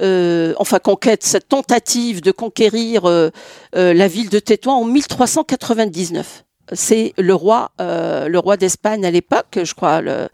euh, 0.01 0.53
enfin 0.57 0.79
conquête, 0.79 1.23
cette 1.23 1.47
tentative 1.49 2.21
de 2.21 2.31
conquérir 2.31 3.05
euh, 3.07 3.29
euh, 3.75 3.93
la 3.93 4.07
ville 4.07 4.29
de 4.29 4.39
Tétouan 4.39 4.75
en 4.75 4.85
1399. 4.85 6.45
C'est 6.73 7.13
le 7.17 7.33
roi, 7.35 7.71
le 7.79 8.37
roi 8.37 8.55
d'Espagne 8.55 9.05
à 9.05 9.11
l'époque, 9.11 9.59
je 9.61 9.73
crois, 9.73 9.99
le- 10.01 10.29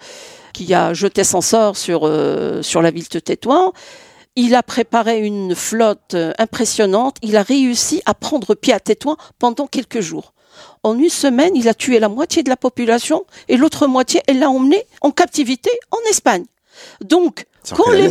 qui 0.57 0.73
a 0.73 0.91
jeté 0.95 1.23
son 1.23 1.41
sort 1.41 1.77
sur, 1.77 2.01
euh, 2.07 2.63
sur 2.63 2.81
la 2.81 2.89
ville 2.89 3.07
de 3.11 3.19
Tétouan. 3.19 3.73
Il 4.35 4.55
a 4.55 4.63
préparé 4.63 5.19
une 5.19 5.53
flotte 5.53 6.15
euh, 6.15 6.33
impressionnante. 6.39 7.17
Il 7.21 7.37
a 7.37 7.43
réussi 7.43 8.01
à 8.07 8.15
prendre 8.15 8.55
pied 8.55 8.73
à 8.73 8.79
Tétouan 8.79 9.17
pendant 9.37 9.67
quelques 9.67 9.99
jours. 9.99 10.33
En 10.81 10.97
une 10.97 11.09
semaine, 11.09 11.55
il 11.55 11.69
a 11.69 11.75
tué 11.75 11.99
la 11.99 12.09
moitié 12.09 12.41
de 12.41 12.49
la 12.49 12.57
population 12.57 13.25
et 13.49 13.55
l'autre 13.55 13.85
moitié, 13.85 14.23
elle 14.25 14.39
l'a 14.39 14.49
emmené 14.49 14.83
en 15.01 15.11
captivité 15.11 15.69
en 15.91 16.09
Espagne. 16.09 16.45
Donc, 17.01 17.45
quand 17.75 17.91
les 17.91 18.09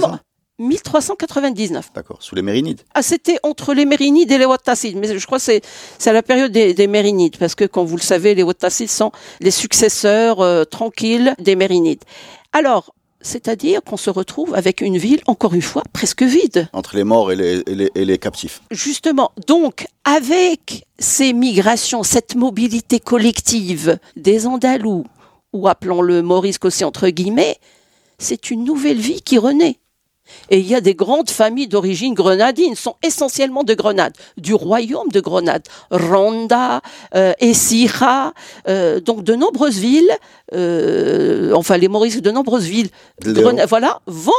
1399. 0.58 1.92
D'accord, 1.94 2.22
sous 2.22 2.34
les 2.34 2.42
Mérinides. 2.42 2.80
Ah, 2.94 3.02
c'était 3.02 3.38
entre 3.42 3.74
les 3.74 3.84
Mérinides 3.84 4.30
et 4.32 4.38
les 4.38 4.46
Wattassides. 4.46 4.96
Mais 4.96 5.18
je 5.18 5.26
crois 5.26 5.38
que 5.38 5.44
c'est, 5.44 5.62
c'est 5.98 6.10
à 6.10 6.12
la 6.12 6.22
période 6.22 6.52
des, 6.52 6.74
des 6.74 6.86
Mérinides, 6.86 7.36
parce 7.36 7.54
que, 7.54 7.64
comme 7.64 7.86
vous 7.86 7.96
le 7.96 8.02
savez, 8.02 8.34
les 8.34 8.42
Wattassides 8.42 8.90
sont 8.90 9.12
les 9.40 9.50
successeurs 9.50 10.40
euh, 10.40 10.64
tranquilles 10.64 11.34
des 11.38 11.56
Mérinides. 11.56 12.04
Alors, 12.52 12.94
c'est-à-dire 13.20 13.82
qu'on 13.82 13.96
se 13.96 14.08
retrouve 14.08 14.54
avec 14.54 14.80
une 14.80 14.96
ville, 14.96 15.20
encore 15.26 15.52
une 15.52 15.62
fois, 15.62 15.82
presque 15.92 16.22
vide. 16.22 16.68
Entre 16.72 16.96
les 16.96 17.04
morts 17.04 17.32
et 17.32 17.36
les, 17.36 17.62
et 17.66 17.74
les, 17.74 17.90
et 17.94 18.04
les 18.04 18.18
captifs. 18.18 18.62
Justement, 18.70 19.32
donc, 19.46 19.86
avec 20.04 20.86
ces 20.98 21.32
migrations, 21.32 22.02
cette 22.02 22.36
mobilité 22.36 23.00
collective 23.00 23.98
des 24.16 24.46
Andalous, 24.46 25.04
ou 25.52 25.68
appelons-le 25.68 26.22
Morisque 26.22 26.66
aussi 26.66 26.84
entre 26.84 27.08
guillemets, 27.08 27.56
c'est 28.18 28.50
une 28.50 28.64
nouvelle 28.64 28.98
vie 28.98 29.22
qui 29.22 29.38
renaît. 29.38 29.78
Et 30.50 30.58
il 30.58 30.66
y 30.66 30.74
a 30.74 30.80
des 30.80 30.94
grandes 30.94 31.30
familles 31.30 31.68
d'origine 31.68 32.14
grenadine, 32.14 32.74
sont 32.74 32.96
essentiellement 33.02 33.64
de 33.64 33.74
Grenade, 33.74 34.12
du 34.36 34.54
royaume 34.54 35.08
de 35.08 35.20
Grenade, 35.20 35.62
Ronda, 35.90 36.80
euh, 37.14 37.32
Essira, 37.40 38.32
euh, 38.68 39.00
donc 39.00 39.22
de 39.22 39.34
nombreuses 39.34 39.78
villes, 39.78 40.10
euh, 40.54 41.52
enfin 41.54 41.76
les 41.76 41.88
Maurices, 41.88 42.22
de 42.22 42.30
nombreuses 42.30 42.66
villes. 42.66 42.90
Grenade, 43.20 43.68
voilà, 43.68 44.00
vont 44.06 44.32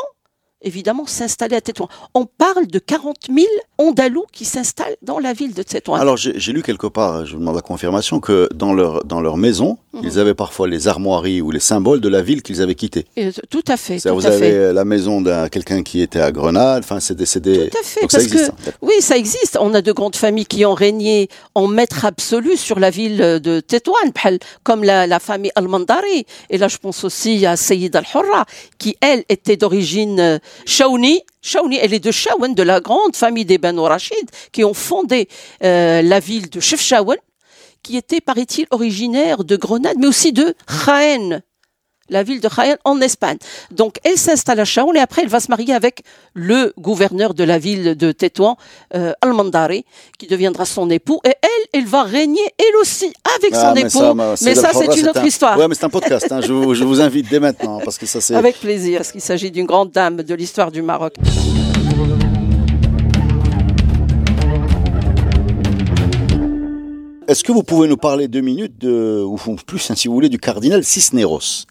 évidemment 0.62 1.06
s'installer 1.06 1.56
à 1.56 1.62
Tétouan. 1.62 1.88
On 2.14 2.26
parle 2.26 2.68
de 2.68 2.80
40 2.80 3.16
000 3.34 3.46
Andalous 3.78 4.26
qui 4.32 4.46
s'installent 4.46 4.96
dans 5.02 5.20
la 5.20 5.34
ville 5.34 5.54
de 5.54 5.64
Tétouan. 5.64 5.96
Alors 5.96 6.18
j'ai 6.18 6.52
lu 6.54 6.64
quelque 6.64 6.88
part, 6.88 7.26
je 7.26 7.34
vous 7.34 7.40
demande 7.40 7.56
la 7.56 7.62
confirmation, 7.62 8.20
que 8.20 8.50
dans 8.54 8.74
leur, 8.74 9.04
dans 9.06 9.22
leur 9.22 9.38
maison, 9.38 9.78
Mhm. 9.94 10.02
ils 10.04 10.20
avaient 10.20 10.34
parfois 10.36 10.68
les 10.68 10.88
armoiries 10.88 11.42
ou 11.42 11.52
les 11.52 11.60
symboles 11.60 12.02
de 12.02 12.10
la 12.10 12.22
ville 12.22 12.42
qu'ils 12.44 12.62
avaient 12.62 12.76
quittée. 12.76 13.06
Et, 13.16 13.28
euh, 13.28 13.32
tout 13.50 13.64
à 13.68 13.78
fait, 13.78 14.00
tout 14.00 14.14
Vous 14.14 14.26
à 14.26 14.30
avez 14.30 14.40
fait. 14.40 14.52
euh, 14.54 14.74
la 14.74 14.86
maison 14.86 15.22
d'un 15.22 15.48
quelqu'un 15.50 15.82
qui 15.84 16.02
était 16.02 16.20
à 16.20 16.32
Grenade, 16.32 16.84
enfin 16.84 17.00
c'est 17.00 17.16
des, 17.16 17.40
des- 17.40 17.70
Tout 17.70 17.78
à 17.78 17.84
fait, 17.84 18.02
Donc 18.02 18.12
ça 18.12 18.18
parce 18.18 18.24
existe. 18.32 18.52
que 18.64 18.70
hein. 18.70 18.74
oui, 18.82 18.94
ça 19.00 19.18
existe. 19.18 19.58
On 19.60 19.74
a 19.74 19.82
de 19.82 19.92
grandes 19.92 20.16
familles 20.16 20.46
qui 20.46 20.66
ont 20.66 20.74
régné 20.74 21.30
en 21.56 21.68
maître 21.68 22.06
absolu 22.06 22.58
sur 22.58 22.80
la 22.80 22.90
ville 22.90 23.18
de 23.18 23.60
Tétouan, 23.60 23.96
comme 24.64 24.84
la, 24.84 25.08
la 25.08 25.20
famille 25.20 25.52
Al-Mandari. 25.56 26.26
Et 26.50 26.58
là, 26.58 26.68
je 26.68 26.78
pense 26.78 27.04
aussi 27.04 27.46
à 27.46 27.56
Sayyid 27.56 27.96
Al-Hurra, 27.96 28.46
qui, 28.78 28.98
elle, 29.02 29.24
était 29.30 29.58
d'origine 29.58 30.20
euh, 30.20 30.38
Shaouni. 30.66 31.24
Shaouni, 31.42 31.78
elle 31.78 31.94
est 31.94 32.00
de 32.00 32.12
Shawan, 32.12 32.54
de 32.54 32.64
la 32.64 32.80
grande 32.80 33.16
famille 33.16 33.46
des 33.46 33.58
Banu 33.58 33.82
Rachid, 33.82 34.30
qui 34.52 34.64
ont 34.64 34.74
fondé 34.74 35.28
euh, 35.64 36.02
la 36.02 36.20
ville 36.20 36.50
de 36.50 36.60
Chefchaouen, 36.60 37.18
qui 37.84 37.98
était, 37.98 38.22
paraît-il, 38.22 38.68
originaire 38.72 39.44
de 39.44 39.56
Grenade, 39.56 39.98
mais 40.00 40.08
aussi 40.08 40.34
de 40.34 40.56
Jaén, 40.86 41.42
la 42.10 42.24
ville 42.24 42.40
de 42.42 42.50
Jaén 42.50 42.78
en 42.86 43.00
Espagne. 43.02 43.38
Donc, 43.72 43.98
elle 44.04 44.18
s'installe 44.18 44.60
à 44.60 44.66
Chaoun 44.66 44.96
et 44.96 45.00
après, 45.00 45.24
elle 45.24 45.30
va 45.30 45.40
se 45.40 45.50
marier 45.50 45.74
avec 45.74 46.02
le 46.34 46.74
gouverneur 46.80 47.34
de 47.34 47.44
la 47.44 47.58
ville 47.60 47.96
de 47.96 48.12
Tétouan, 48.12 48.58
euh, 48.96 49.14
Al-Mandari, 49.22 49.86
qui 50.18 50.28
deviendra 50.28 50.66
son 50.66 50.90
époux. 50.90 51.20
Et 51.26 51.34
elle, 51.42 51.68
elle 51.82 51.86
va 51.86 52.04
régner, 52.04 52.42
elle 52.58 52.76
aussi, 52.82 53.12
avec 53.40 53.52
Ah, 53.54 53.70
son 53.70 53.74
mais 53.76 53.82
époux. 53.82 53.90
ça, 54.00 54.14
ma- 54.14 54.36
mais 54.42 54.56
ça, 54.56 54.72
c'est 54.74 55.00
une 55.00 55.10
autre 55.10 55.20
un- 55.22 55.26
histoire. 55.26 55.58
Ouais, 55.58 55.68
mais 55.68 55.76
c'est 55.76 55.86
un 55.86 55.90
podcast. 55.90 56.32
hein. 56.32 56.42
Je, 56.42 56.54
vous, 56.54 56.74
je 56.74 56.84
vous 56.84 57.02
invite 57.02 57.30
dès 57.30 57.40
maintenant 57.40 57.80
parce 57.84 57.98
que 57.98 58.06
ça 58.06 58.22
c'est. 58.22 58.36
Avec 58.36 58.60
plaisir, 58.60 59.00
parce 59.00 59.12
qu'il 59.12 59.22
s'agit 59.22 59.52
d'une 59.52 59.66
grande 59.66 59.92
dame 59.92 60.18
de 60.18 60.34
l'histoire 60.36 60.72
du 60.72 60.82
Maroc. 60.82 61.14
Est-ce 67.28 67.44
que 67.44 67.52
vous 67.52 67.64
pouvez 67.64 67.90
nous 67.90 67.98
parler 67.98 68.28
deux 68.30 68.40
minutes 68.42 68.78
de, 68.80 69.22
ou 69.22 69.36
plus 69.66 69.92
hein, 69.92 69.96
si 69.96 70.08
vous 70.08 70.14
voulez, 70.14 70.30
du 70.30 70.40
cardinal 70.40 70.84
Cisneros? 70.84 71.66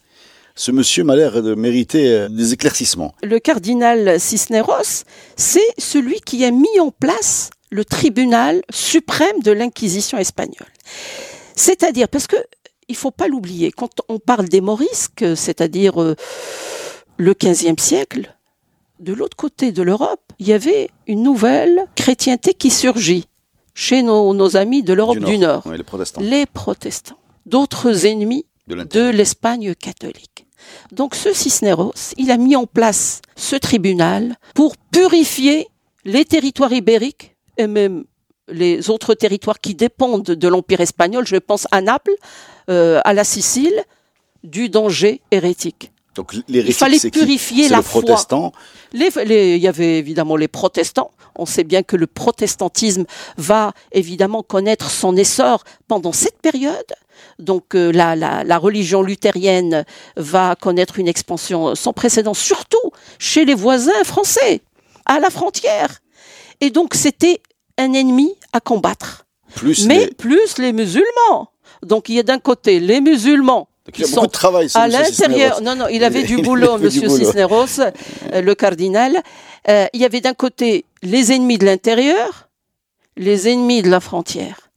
Ce 0.59 0.73
monsieur 0.73 1.05
m'a 1.05 1.16
l'air 1.16 1.42
de 1.42 1.55
mériter 1.55 2.09
euh, 2.11 2.29
des 2.29 2.55
éclaircissements. 2.55 3.14
le 3.23 3.38
cardinal 3.38 4.19
Cisneros, 4.19 5.05
c'est 5.37 5.69
celui 5.77 6.21
qui 6.21 6.45
a 6.47 6.51
mis 6.51 6.81
en 6.81 6.90
place 6.90 7.51
le 7.71 7.85
tribunal 7.85 8.62
suprême 8.71 9.40
de 9.42 9.53
l'Inquisition 9.53 10.16
espagnole. 10.16 10.73
C'est-à-dire, 11.55 12.09
parce 12.09 12.27
que 12.27 12.37
il 12.88 12.97
faut 12.97 13.11
pas 13.11 13.29
l'oublier, 13.29 13.71
quand 13.71 14.01
on 14.09 14.19
parle 14.19 14.49
des 14.49 14.61
Morisques, 14.62 15.25
c'est-à-dire 15.37 16.01
euh, 16.01 16.16
le 17.19 17.35
XVe 17.35 17.79
siècle, 17.79 18.35
de 19.01 19.12
l'autre 19.12 19.37
côté 19.37 19.73
de 19.73 19.83
l'Europe, 19.83 20.33
il 20.38 20.49
y 20.49 20.53
avait 20.55 20.88
une 21.07 21.23
nouvelle 21.23 21.85
chrétienté 21.97 22.55
qui 22.55 22.71
surgit 22.71 23.27
chez 23.75 24.03
nos, 24.03 24.33
nos 24.33 24.57
amis 24.57 24.83
de 24.83 24.95
l'Europe 24.95 25.19
du 25.19 25.37
Nord, 25.37 25.71
les 25.71 25.83
protestants. 25.83 26.21
les 26.23 26.47
protestants, 26.47 27.19
d'autres 27.45 28.07
ennemis 28.07 28.47
de 28.69 29.11
l'Espagne 29.11 29.75
catholique. 29.75 30.46
Donc 30.92 31.14
ce 31.14 31.33
Cisneros, 31.33 32.14
il 32.16 32.31
a 32.31 32.37
mis 32.37 32.57
en 32.57 32.66
place 32.66 33.20
ce 33.37 33.57
tribunal 33.57 34.37
pour 34.55 34.76
purifier 34.76 35.68
les 36.05 36.24
territoires 36.24 36.72
ibériques 36.72 37.37
et 37.59 37.66
même 37.66 38.05
les 38.48 38.90
autres 38.90 39.14
territoires 39.14 39.61
qui 39.61 39.74
dépendent 39.74 40.22
de 40.22 40.48
l'Empire 40.48 40.81
espagnol, 40.81 41.26
je 41.26 41.37
pense 41.37 41.66
à 41.72 41.81
Naples, 41.81 42.14
euh, 42.70 43.00
à 43.05 43.12
la 43.12 43.24
Sicile, 43.24 43.83
du 44.44 44.68
danger 44.68 45.20
hérétique. 45.31 45.90
Donc 46.16 46.35
l'hérétique, 46.48 46.76
fallait 46.76 46.98
purifier 47.11 47.68
la 47.68 47.79
le 47.79 47.83
foi. 47.83 48.00
protestant. 48.02 48.52
Les- 48.92 49.11
les- 49.24 49.57
il 49.57 49.62
y 49.62 49.68
avait 49.68 49.98
évidemment 49.98 50.37
les 50.37 50.48
protestants. 50.48 51.11
On 51.37 51.44
sait 51.46 51.64
bien 51.64 51.83
que 51.83 51.96
le 51.96 52.07
protestantisme 52.07 53.05
va 53.37 53.72
évidemment 53.92 54.42
connaître 54.42 54.90
son 54.90 55.16
essor 55.16 55.62
pendant 55.88 56.12
cette 56.12 56.40
période. 56.40 56.90
Donc 57.38 57.74
euh, 57.74 57.92
la, 57.92 58.16
la, 58.16 58.44
la 58.44 58.59
religion 58.59 59.02
luthérienne 59.02 59.85
va 60.16 60.57
connaître 60.57 60.98
une 60.98 61.09
expansion 61.09 61.74
sans 61.74 61.92
précédent, 61.92 62.35
surtout 62.35 62.90
chez 63.18 63.44
les 63.44 63.55
voisins 63.55 64.05
français, 64.05 64.62
à 65.05 65.20
la 65.20 65.31
frontière. 65.31 66.00
Et 66.61 66.70
donc 66.70 66.94
c'était 66.94 67.40
un 67.79 67.92
ennemi 67.92 68.35
à 68.52 68.61
combattre. 68.61 69.26
Plus 69.55 69.87
Mais 69.87 70.07
les- 70.07 70.14
plus 70.14 70.59
les 70.59 70.72
musulmans. 70.72 71.50
Donc 71.83 72.09
il 72.09 72.14
y 72.16 72.18
a 72.18 72.22
d'un 72.22 72.38
côté 72.38 72.81
les 72.81 73.00
musulmans 73.02 73.68
Donc, 73.87 73.99
il 73.99 74.01
y 74.01 74.05
a 74.05 74.07
sont 74.09 74.14
beaucoup 74.16 74.27
de 74.27 74.33
travail. 74.33 74.68
ce 74.68 74.77
à 74.79 74.87
monsieur 74.88 75.01
l'intérieur. 75.03 75.57
Cisneros. 75.57 75.77
Non, 75.77 75.85
non, 75.85 75.88
il 75.88 76.03
avait 76.05 76.22
Il- 76.22 76.27
du 76.27 76.38
boulot, 76.42 76.79
Monsieur. 76.79 77.09
Cisneros, 77.09 77.81
euh, 77.81 78.40
le 78.40 78.55
cardinal. 78.55 79.22
Euh, 79.68 79.87
il 79.92 80.01
y 80.01 80.05
avait 80.05 80.20
d'un 80.20 80.35
côté 80.35 80.85
les 81.03 81.33
ennemis 81.33 81.59
de 81.59 81.64
l'intérieur, 81.66 82.49
les 83.16 83.49
ennemis 83.49 83.83
de 83.83 83.90
la 83.90 84.01
frontière. 84.01 84.70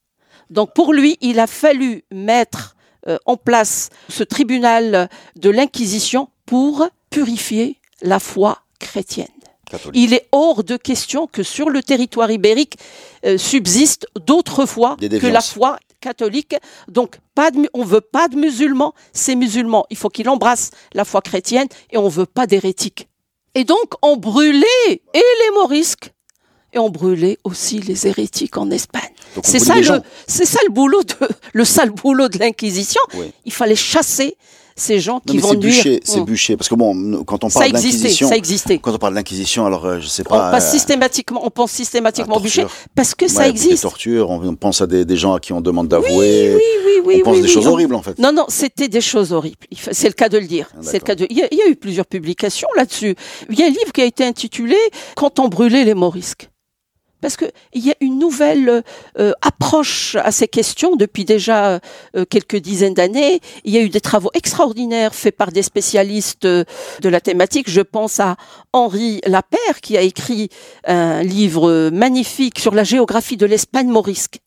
Donc 0.50 0.74
pour 0.74 0.94
lui, 0.94 1.18
il 1.22 1.40
a 1.40 1.48
fallu 1.48 2.04
mettre 2.12 2.76
euh, 3.08 3.18
en 3.26 3.38
place 3.38 3.90
ce 4.10 4.24
tribunal 4.24 5.10
de 5.36 5.50
l'Inquisition 5.50 6.30
pour 6.46 6.88
purifier 7.10 7.78
la 8.02 8.20
foi 8.20 8.60
chrétienne. 8.80 9.28
Catholique. 9.70 10.02
Il 10.02 10.14
est 10.16 10.28
hors 10.32 10.64
de 10.64 10.78
question 10.78 11.28
que 11.28 11.44
sur 11.44 11.70
le 11.70 11.84
territoire 11.84 12.32
ibérique 12.32 12.78
euh, 13.26 13.38
subsistent 13.38 14.08
d'autres 14.26 14.66
foi 14.66 14.98
Des 15.00 15.20
que 15.20 15.28
la 15.28 15.42
foi 15.42 15.78
catholique. 16.00 16.56
Donc, 16.88 17.18
pas 17.36 17.52
de, 17.52 17.70
on 17.74 17.84
veut 17.84 18.02
pas 18.02 18.28
de 18.28 18.36
musulmans. 18.36 18.94
Ces 19.14 19.36
musulmans, 19.36 19.86
il 19.90 19.98
faut 19.98 20.10
qu'ils 20.10 20.30
embrassent 20.30 20.72
la 20.94 21.06
foi 21.06 21.22
chrétienne 21.22 21.68
et 21.92 21.98
on 21.98 22.08
veut 22.08 22.26
pas 22.26 22.48
d'hérétiques. 22.48 23.08
Et 23.56 23.64
donc, 23.64 23.94
on 24.02 24.18
brûlait 24.18 24.66
et 24.88 25.00
les 25.14 25.52
morisques 25.54 26.14
et 26.74 26.80
on 26.80 26.90
brûlait 26.90 27.38
aussi 27.44 27.80
les 27.80 28.08
hérétiques 28.08 28.58
en 28.58 28.70
Espagne. 28.70 29.10
C'est 29.44 29.60
ça 29.60 29.76
le, 29.76 30.02
c'est 30.28 30.46
ça 30.46 30.60
le 30.68 30.72
boulot 30.72 31.04
de, 31.04 31.16
le 31.54 31.66
sale 31.66 31.90
boulot 31.90 32.30
de 32.30 32.38
l'Inquisition. 32.38 33.02
Oui. 33.16 33.32
Il 33.46 33.54
fallait 33.54 33.76
chasser 33.76 34.38
ces 34.80 35.00
gens 35.00 35.16
Non, 35.16 35.20
qui 35.26 35.36
mais 35.38 35.42
vont 35.44 35.54
nuire. 35.54 36.00
c'est 36.04 36.18
Hum. 36.20 36.26
bûcher. 36.26 36.58
Parce 36.58 36.70
que 36.70 36.76
bon, 36.76 37.24
quand 37.26 37.44
on 37.44 37.50
Ça 37.50 37.60
parle 37.60 37.74
d'inquisition, 37.74 38.28
ça 38.30 38.36
existait. 38.36 38.78
quand 38.80 38.94
on 38.94 38.98
parle 38.98 39.14
d'inquisition, 39.14 39.66
alors 39.66 39.86
euh, 39.86 40.00
je 40.00 40.08
sais 40.08 40.24
On 40.26 40.30
pas. 40.30 40.52
passe 40.52 40.70
euh, 40.70 40.72
systématiquement, 40.72 41.42
on 41.46 41.50
pense 41.50 41.72
systématiquement 41.72 42.38
au 42.38 42.40
bûcher 42.40 42.62
torture. 42.62 42.78
parce 42.96 43.14
que 43.16 43.28
ça 43.28 43.40
ouais, 43.42 43.52
Des 43.54 43.64
existe. 43.64 43.84
tortures, 43.84 44.30
on, 44.30 44.42
on 44.48 44.56
pense 44.56 44.82
à 44.82 44.88
des, 44.88 45.06
des 45.06 45.16
gens 45.18 45.34
à 45.34 45.40
qui 45.40 45.54
on 45.54 45.62
demande 45.62 45.86
Oui, 45.86 45.90
d'avouer. 45.90 46.56
oui, 46.56 46.62
oui, 46.86 47.02
oui. 47.06 47.16
on 47.22 47.24
pense 47.26 47.36
oui, 47.36 47.42
des 47.42 47.48
oui, 47.48 47.54
choses 47.54 47.68
on- 47.68 47.72
horribles 47.72 47.96
en 47.96 48.02
fait. 48.02 48.18
Non, 48.20 48.32
non, 48.32 48.46
c'était 48.48 48.88
des 48.88 49.02
choses 49.02 49.32
horribles. 49.34 49.58
C'est 49.92 50.08
le 50.08 50.14
cas 50.14 50.30
de 50.30 50.38
le 50.38 50.48
dire. 50.48 50.70
Ah, 50.74 50.80
C'est 50.82 51.00
le 51.00 51.04
cas 51.04 51.16
de. 51.16 51.26
Il 51.30 51.38
y, 51.38 51.42
a, 51.44 51.48
il 51.52 51.58
y 51.58 51.62
a 51.62 51.68
eu 51.68 51.76
plusieurs 51.76 52.06
publications 52.06 52.68
là-dessus. 52.76 53.16
Il 53.50 53.60
y 53.60 53.64
a 53.64 53.66
un 53.66 53.70
livre 53.70 53.92
qui 53.94 54.02
a 54.02 54.06
été 54.06 54.24
intitulé 54.26 54.76
Quand 55.16 55.40
on 55.40 55.48
brûlait 55.48 55.84
les 55.86 55.94
morisques. 55.94 56.50
Parce 57.22 57.36
que 57.36 57.46
il 57.74 57.86
y 57.86 57.92
a 57.92 57.96
une 58.00 58.18
nouvelle 58.18 58.84
euh, 59.18 59.34
approche 59.42 60.16
à 60.16 60.32
ces 60.32 60.48
questions 60.48 60.96
depuis 60.96 61.26
déjà 61.26 61.80
euh, 62.16 62.26
quelques 62.30 62.56
dizaines 62.56 62.94
d'années. 62.94 63.42
Il 63.66 63.74
y 63.74 63.78
a 63.78 63.82
eu 63.82 63.90
des 63.90 64.02
travaux 64.02 64.32
extraordinaires 64.34 65.14
faits 65.14 65.36
par 65.36 65.52
des 65.52 65.64
spécialistes 65.64 66.46
euh, 66.46 66.64
de 67.02 67.10
la 67.10 67.20
thématique. 67.20 67.70
Je 67.70 67.82
pense 67.82 68.20
à 68.20 68.38
Henri 68.72 69.22
Lapère 69.26 69.82
qui 69.82 69.98
a 69.98 70.02
écrit 70.02 70.50
un 70.86 71.24
livre 71.24 71.90
magnifique 71.90 72.60
sur 72.60 72.74
la 72.74 72.84
géographie 72.84 73.38
de 73.38 73.46
l'Espagne 73.46 73.88
morisque 73.88 74.40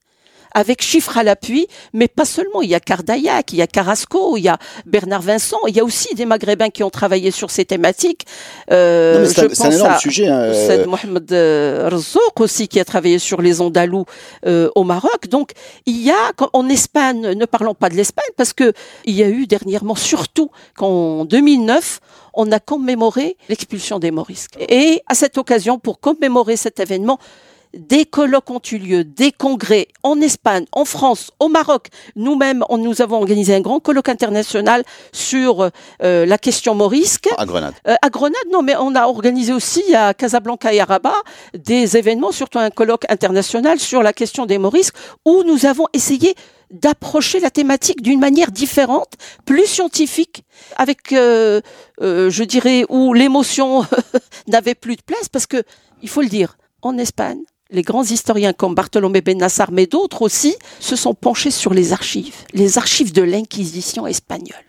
avec 0.55 0.83
chiffres 0.83 1.17
à 1.19 1.23
l'appui, 1.23 1.67
mais 1.93 2.09
pas 2.09 2.25
seulement. 2.25 2.62
Il 2.62 2.71
y 2.71 2.75
a 2.75 2.81
Cardaillac, 2.81 3.53
il 3.53 3.57
y 3.59 3.62
a 3.62 3.67
Carrasco, 3.67 4.37
il 4.37 4.43
y 4.43 4.49
a 4.49 4.59
Bernard 4.87 5.23
Vincent, 5.23 5.59
il 5.69 5.77
y 5.77 5.81
a 5.81 5.85
aussi 5.85 6.15
des 6.15 6.25
Maghrébins 6.27 6.71
qui 6.71 6.83
ont 6.83 6.91
travaillé 6.91 7.31
sur 7.31 7.51
ces 7.51 7.65
thématiques. 7.65 8.27
Euh, 8.71 9.27
c'est 9.27 9.55
je 9.55 9.62
un- 9.62 9.67
un 9.67 9.71
énorme 9.71 9.91
à 9.93 9.99
sujet. 9.99 10.29
hein, 10.29 10.41
euh, 10.41 10.87
Mohamed 10.87 11.33
euh, 11.33 11.88
Rzouk 11.93 12.41
aussi 12.41 12.69
qui 12.69 12.81
a 12.81 12.85
travaillé 12.85 13.19
sur 13.19 13.41
les 13.43 13.61
Andalous 13.61 14.05
euh, 14.47 14.71
au 14.75 14.85
Maroc. 14.85 15.29
Donc 15.29 15.53
il 15.87 16.01
y 16.03 16.11
a 16.11 16.33
en 16.53 16.69
Espagne, 16.69 17.33
ne 17.35 17.45
parlons 17.45 17.75
pas 17.75 17.88
de 17.88 17.95
l'Espagne 17.95 18.31
parce 18.37 18.53
que 18.53 18.73
il 19.05 19.15
y 19.15 19.23
a 19.23 19.29
eu 19.29 19.47
dernièrement, 19.47 19.95
surtout 19.95 20.51
qu'en 20.77 21.25
2009, 21.25 22.01
on 22.35 22.51
a 22.53 22.59
commémoré 22.61 23.37
l'expulsion 23.49 23.99
des 23.99 24.11
Morisques. 24.11 24.57
Et 24.69 25.03
à 25.07 25.15
cette 25.15 25.37
occasion, 25.38 25.79
pour 25.79 26.01
commémorer 26.01 26.57
cet 26.57 26.81
événement, 26.81 27.19
des 27.75 28.05
colloques 28.05 28.51
ont 28.51 28.61
eu 28.71 28.79
lieu, 28.79 29.05
des 29.05 29.33
congrès 29.33 29.89
en 30.03 30.21
Espagne, 30.21 30.67
en 30.73 30.85
France, 30.85 31.31
au 31.41 31.49
Maroc. 31.49 31.89
Nous-mêmes, 32.17 32.65
on- 32.69 32.79
nous 32.79 33.01
avons 33.01 33.17
organisé 33.17 33.55
un 33.55 33.61
grand 33.61 33.81
colloque 33.81 34.09
international 34.09 34.85
sur 35.13 35.71
euh, 36.03 36.27
la 36.27 36.39
question 36.39 36.75
morisque. 36.75 37.29
À 37.39 37.47
Grenade. 37.47 37.75
Euh, 37.89 37.95
à 38.03 38.11
Grenade, 38.11 38.35
non, 38.53 38.63
mais 38.63 38.75
on 38.79 38.95
a 38.95 39.07
organisé 39.07 39.53
aussi 39.53 39.95
à 39.95 40.13
Casablanca 40.15 40.73
et 40.75 40.81
à 40.81 40.85
Rabat 40.85 41.15
des 41.57 41.97
événements, 41.97 42.33
surtout 42.33 42.59
un 42.59 42.71
colloque 42.71 43.05
international 43.09 43.79
sur 43.81 44.03
la 44.03 44.13
question 44.13 44.47
des 44.47 44.59
morisques, 44.59 44.95
où 45.25 45.43
nous 45.45 45.65
avons 45.67 45.87
essayé 45.93 46.35
d'approcher 46.71 47.39
la 47.41 47.51
thématique 47.51 48.03
d'une 48.03 48.19
manière 48.21 48.51
différente, 48.51 49.13
plus 49.45 49.67
scientifique, 49.67 50.43
avec, 50.77 51.13
euh, 51.13 51.61
euh, 52.01 52.31
je 52.31 52.45
dirais, 52.45 52.85
où 52.89 53.13
l'émotion 53.13 53.85
n'avait 54.47 54.75
plus 54.75 54.97
de 54.97 55.03
place, 55.03 55.29
parce 55.29 55.47
que, 55.47 55.63
il 56.03 56.09
faut 56.09 56.23
le 56.23 56.29
dire, 56.29 56.57
en 56.81 56.97
Espagne, 56.99 57.41
les 57.73 57.83
grands 57.83 58.05
historiens 58.05 58.53
comme 58.53 58.75
Bartholomé 58.75 59.21
Ben 59.23 59.39
Nassar, 59.39 59.73
mais 59.73 59.87
d'autres 59.87 60.23
aussi, 60.23 60.55
se 60.79 60.95
sont 60.97 61.15
penchés 61.15 61.51
sur 61.51 61.73
les 61.75 61.93
archives, 61.93 62.35
les 62.53 62.79
archives 62.79 63.13
de 63.13 63.23
l'Inquisition 63.23 64.07
espagnole. 64.07 64.63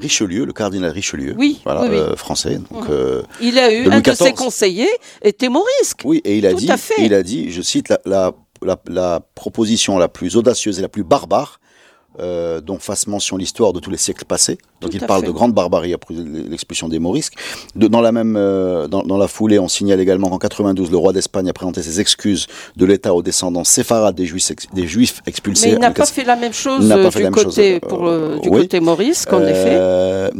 Richelieu, 0.00 0.44
le 0.44 0.52
cardinal 0.52 0.90
Richelieu, 0.90 1.34
Oui, 1.38 1.60
voilà, 1.64 1.82
oui, 1.82 1.88
oui. 1.92 1.96
euh, 1.96 2.14
français. 2.14 2.56
Donc, 2.70 2.84
Mhm. 2.84 2.90
euh, 2.90 3.22
Il 3.40 3.58
a 3.58 3.72
eu 3.72 3.84
De 3.84 3.90
un 3.90 4.00
de 4.00 4.12
ses 4.12 4.32
conseillers 4.34 4.90
était 5.22 5.48
morisque. 5.48 6.00
oui, 6.04 6.20
et 6.24 6.36
il 6.36 6.46
a 6.46 6.50
Tout 6.50 6.58
dit, 6.58 6.68
il 6.98 7.14
a 7.14 7.22
dit, 7.22 7.50
je 7.50 7.62
cite 7.62 7.88
la, 7.88 7.98
la, 8.04 8.32
la, 8.60 8.78
la 8.88 9.20
proposition 9.34 9.96
la 9.96 10.08
plus 10.08 10.36
audacieuse 10.36 10.78
et 10.78 10.82
la 10.82 10.90
plus 10.90 11.04
barbare, 11.04 11.58
euh, 12.20 12.60
dont 12.60 12.78
fasse 12.78 13.06
mention 13.06 13.36
l'histoire 13.36 13.72
de 13.72 13.80
tous 13.80 13.90
les 13.90 13.96
siècles 13.96 14.24
passés. 14.24 14.58
Donc 14.80 14.90
Tout 14.92 14.96
il 14.98 15.06
parle 15.06 15.22
fait. 15.22 15.26
de 15.28 15.32
grande 15.32 15.52
barbarie 15.52 15.92
après 15.94 16.14
l'expulsion 16.14 16.88
des 16.88 16.98
Morisques. 16.98 17.34
De- 17.74 17.88
dans 17.88 18.00
la 18.00 18.12
même, 18.12 18.36
euh, 18.36 18.86
dans, 18.86 19.02
dans 19.02 19.16
la 19.16 19.26
foulée, 19.28 19.58
on 19.58 19.68
signale 19.68 20.00
également 20.00 20.28
qu'en 20.28 20.38
92, 20.38 20.90
le 20.90 20.96
roi 20.96 21.12
d'Espagne 21.12 21.48
a 21.48 21.52
présenté 21.52 21.82
ses 21.82 22.00
excuses 22.00 22.46
de 22.76 22.84
l'État 22.84 23.14
aux 23.14 23.22
descendants 23.22 23.64
séfarades 23.64 24.14
des 24.14 24.26
Juifs, 24.26 24.50
ex- 24.50 24.66
des 24.74 24.86
Juifs 24.86 25.22
expulsés. 25.26 25.68
Mais 25.68 25.72
il 25.74 25.78
n'a 25.80 25.90
pas 25.90 26.04
14- 26.04 26.12
fait 26.12 26.24
la 26.24 26.36
même 26.36 26.52
chose 26.52 26.90
euh, 26.90 27.08
du 27.10 27.30
côté 27.30 27.72
chose, 27.80 27.88
pour 27.88 28.04
le- 28.04 28.38
du 28.42 28.48
oui. 28.48 28.60
côté 28.62 28.80
morisque, 28.80 29.32
en 29.32 29.42
effet. 29.42 30.30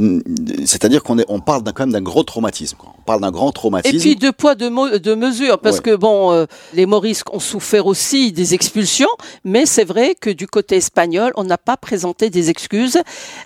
C'est-à-dire 0.67 1.03
qu'on 1.03 1.17
on 1.29 1.41
parle 1.41 1.63
quand 1.65 1.81
même 1.85 1.93
d'un 1.93 2.01
gros 2.03 2.23
traumatisme. 2.23 2.77
quoi. 2.77 2.93
On 3.05 3.13
parle 3.13 3.21
d'un 3.21 3.31
grand 3.33 3.53
Et 3.85 3.99
puis 3.99 4.17
deux 4.17 4.33
poids 4.33 4.55
deux, 4.55 4.71
mo- 4.71 4.99
deux 4.99 5.15
mesures, 5.15 5.59
parce 5.59 5.77
Ouais. 5.77 5.83
que 5.83 5.95
bon, 5.95 6.33
euh, 6.33 6.47
les 6.73 6.87
Morisques 6.87 7.35
ont 7.35 7.39
souffert 7.39 7.85
aussi 7.87 8.33
des 8.33 8.55
expulsions, 8.55 9.11
mais 9.45 9.67
c'est 9.67 9.85
vrai 9.85 10.15
que 10.19 10.31
du 10.31 10.47
côté 10.47 10.77
espagnol, 10.77 11.31
on 11.37 11.45
n'a 11.45 11.59
pas 11.59 11.77
présenté 11.77 12.31
des 12.31 12.49
excuses 12.49 12.99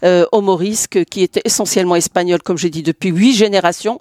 euh, 0.05 0.25
aux 0.31 0.43
Morisques 0.43 1.05
qui 1.07 1.23
étaient 1.25 1.43
essentiellement 1.45 1.97
espagnols, 1.97 2.41
comme 2.41 2.57
j'ai 2.57 2.71
dit 2.71 2.85
depuis 2.85 3.09
huit 3.11 3.33
générations, 3.35 3.99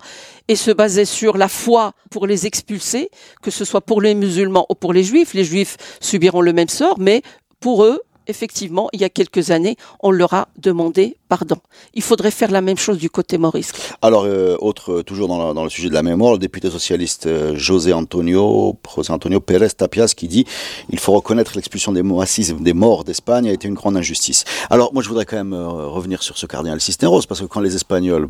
et 0.47 0.55
se 0.55 0.69
basaient 0.69 1.05
sur 1.05 1.37
la 1.37 1.47
foi 1.47 1.93
pour 2.11 2.27
les 2.27 2.45
expulser, 2.45 3.09
que 3.41 3.49
ce 3.49 3.65
soit 3.65 3.81
pour 3.81 3.99
les 3.99 4.13
musulmans 4.13 4.67
ou 4.69 4.75
pour 4.75 4.93
les 4.93 5.03
juifs. 5.03 5.33
Les 5.33 5.43
juifs 5.43 5.77
subiront 6.01 6.41
le 6.41 6.53
même 6.53 6.69
sort, 6.69 6.99
mais 6.99 7.23
pour 7.59 7.83
eux, 7.83 7.99
effectivement, 8.27 8.89
il 8.93 9.01
y 9.01 9.03
a 9.03 9.09
quelques 9.09 9.51
années, 9.51 9.77
on 10.01 10.11
leur 10.11 10.33
a 10.33 10.47
demandé 10.57 11.17
pardon. 11.27 11.57
Il 11.93 12.01
faudrait 12.01 12.31
faire 12.31 12.51
la 12.51 12.61
même 12.61 12.77
chose 12.77 12.97
du 12.97 13.09
côté 13.09 13.37
morisque. 13.37 13.75
Alors, 14.01 14.23
euh, 14.25 14.55
autre, 14.59 14.99
euh, 14.99 15.03
toujours 15.03 15.27
dans, 15.27 15.63
le 15.63 15.69
sujet 15.69 15.89
de 15.89 15.93
la 15.93 16.03
mémoire, 16.03 16.33
le 16.33 16.39
député 16.39 16.69
socialiste 16.69 17.27
euh, 17.27 17.55
José 17.55 17.93
Antonio, 17.93 18.77
José 18.95 19.11
Antonio 19.11 19.39
Pérez 19.39 19.69
Tapias 19.69 20.13
qui 20.15 20.27
dit 20.27 20.45
il 20.89 20.99
faut 20.99 21.13
reconnaître 21.13 21.53
l'expulsion 21.55 21.91
des, 21.91 22.01
des 22.01 22.73
morts 22.73 23.03
d'Espagne 23.03 23.49
a 23.49 23.51
été 23.51 23.67
une 23.67 23.73
grande 23.73 23.97
injustice. 23.97 24.45
Alors, 24.69 24.93
moi, 24.93 25.03
je 25.03 25.09
voudrais 25.09 25.25
quand 25.25 25.37
même 25.37 25.53
revenir 25.53 26.23
sur 26.23 26.37
ce 26.37 26.45
cardinal 26.45 26.79
Cisneros, 26.79 27.23
parce 27.27 27.41
que 27.41 27.45
quand 27.45 27.59
les 27.59 27.75
Espagnols 27.75 28.27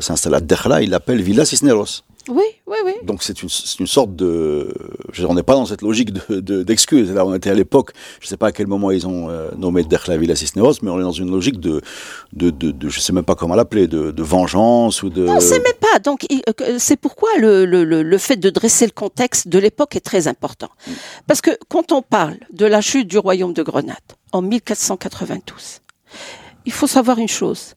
s'installent 0.00 0.34
à 0.34 0.40
Dejla, 0.40 0.82
ils 0.82 0.90
l'appellent 0.90 1.22
Villa 1.22 1.44
Cisneros. 1.44 2.02
Oui, 2.28 2.44
oui, 2.66 2.76
oui. 2.84 2.92
Donc 3.02 3.22
c'est 3.22 3.42
une, 3.42 3.48
c'est 3.48 3.80
une 3.80 3.86
sorte 3.86 4.14
de... 4.14 4.72
On 5.28 5.34
n'est 5.34 5.42
pas 5.42 5.54
dans 5.54 5.66
cette 5.66 5.82
logique 5.82 6.12
d'excuse. 6.30 7.08
De. 7.08 7.14
Là, 7.14 7.24
on 7.26 7.34
était 7.34 7.50
à 7.50 7.54
l'époque, 7.54 7.92
je 8.20 8.26
ne 8.26 8.28
sais 8.28 8.36
pas 8.36 8.48
à 8.48 8.52
quel 8.52 8.66
moment 8.66 8.90
ils 8.90 9.06
ont 9.06 9.30
euh, 9.30 9.50
nommé 9.56 9.84
Villa 10.18 10.36
Cisneros, 10.36 10.74
mais 10.82 10.90
on 10.90 10.98
est 10.98 11.02
dans 11.02 11.12
une 11.12 11.30
logique 11.30 11.60
de... 11.60 11.80
de, 12.32 12.50
de, 12.50 12.70
de 12.70 12.88
je 12.88 12.98
ne 12.98 13.00
sais 13.00 13.12
même 13.12 13.24
pas 13.24 13.34
comment 13.34 13.54
l'appeler, 13.54 13.86
de, 13.86 14.10
de 14.10 14.22
vengeance 14.22 15.02
ou 15.02 15.10
de... 15.10 15.26
On 15.26 15.36
ne 15.36 15.40
sait 15.40 15.60
même 15.60 15.72
pas. 15.80 15.98
Donc, 15.98 16.26
euh, 16.30 16.76
c'est 16.78 16.96
pourquoi 16.96 17.30
le, 17.38 17.64
le, 17.64 17.84
le, 17.84 18.02
le 18.02 18.18
fait 18.18 18.36
de 18.36 18.50
dresser 18.50 18.86
le 18.86 18.92
contexte 18.92 19.48
de 19.48 19.58
l'époque 19.58 19.96
est 19.96 20.00
très 20.00 20.28
important. 20.28 20.68
Parce 21.26 21.40
que 21.40 21.50
quand 21.68 21.92
on 21.92 22.02
parle 22.02 22.36
de 22.52 22.66
la 22.66 22.80
chute 22.80 23.08
du 23.08 23.18
royaume 23.18 23.52
de 23.52 23.62
Grenade 23.62 23.96
en 24.32 24.42
1492, 24.42 25.80
il 26.66 26.72
faut 26.72 26.86
savoir 26.86 27.18
une 27.18 27.28
chose. 27.28 27.74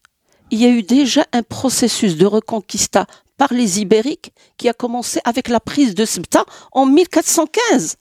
Il 0.52 0.60
y 0.62 0.66
a 0.66 0.70
eu 0.70 0.84
déjà 0.84 1.26
un 1.32 1.44
processus 1.44 2.18
de 2.18 2.26
reconquista 2.26 3.06
par 3.42 3.54
les 3.56 3.80
Ibériques 3.82 4.34
qui 4.58 4.70
a 4.70 4.74
commencé 4.74 5.20
avec 5.24 5.48
la 5.48 5.60
prise 5.60 5.96
de 5.96 6.06
Ceuta 6.06 6.46
en 6.74 6.86
1415. 6.86 7.96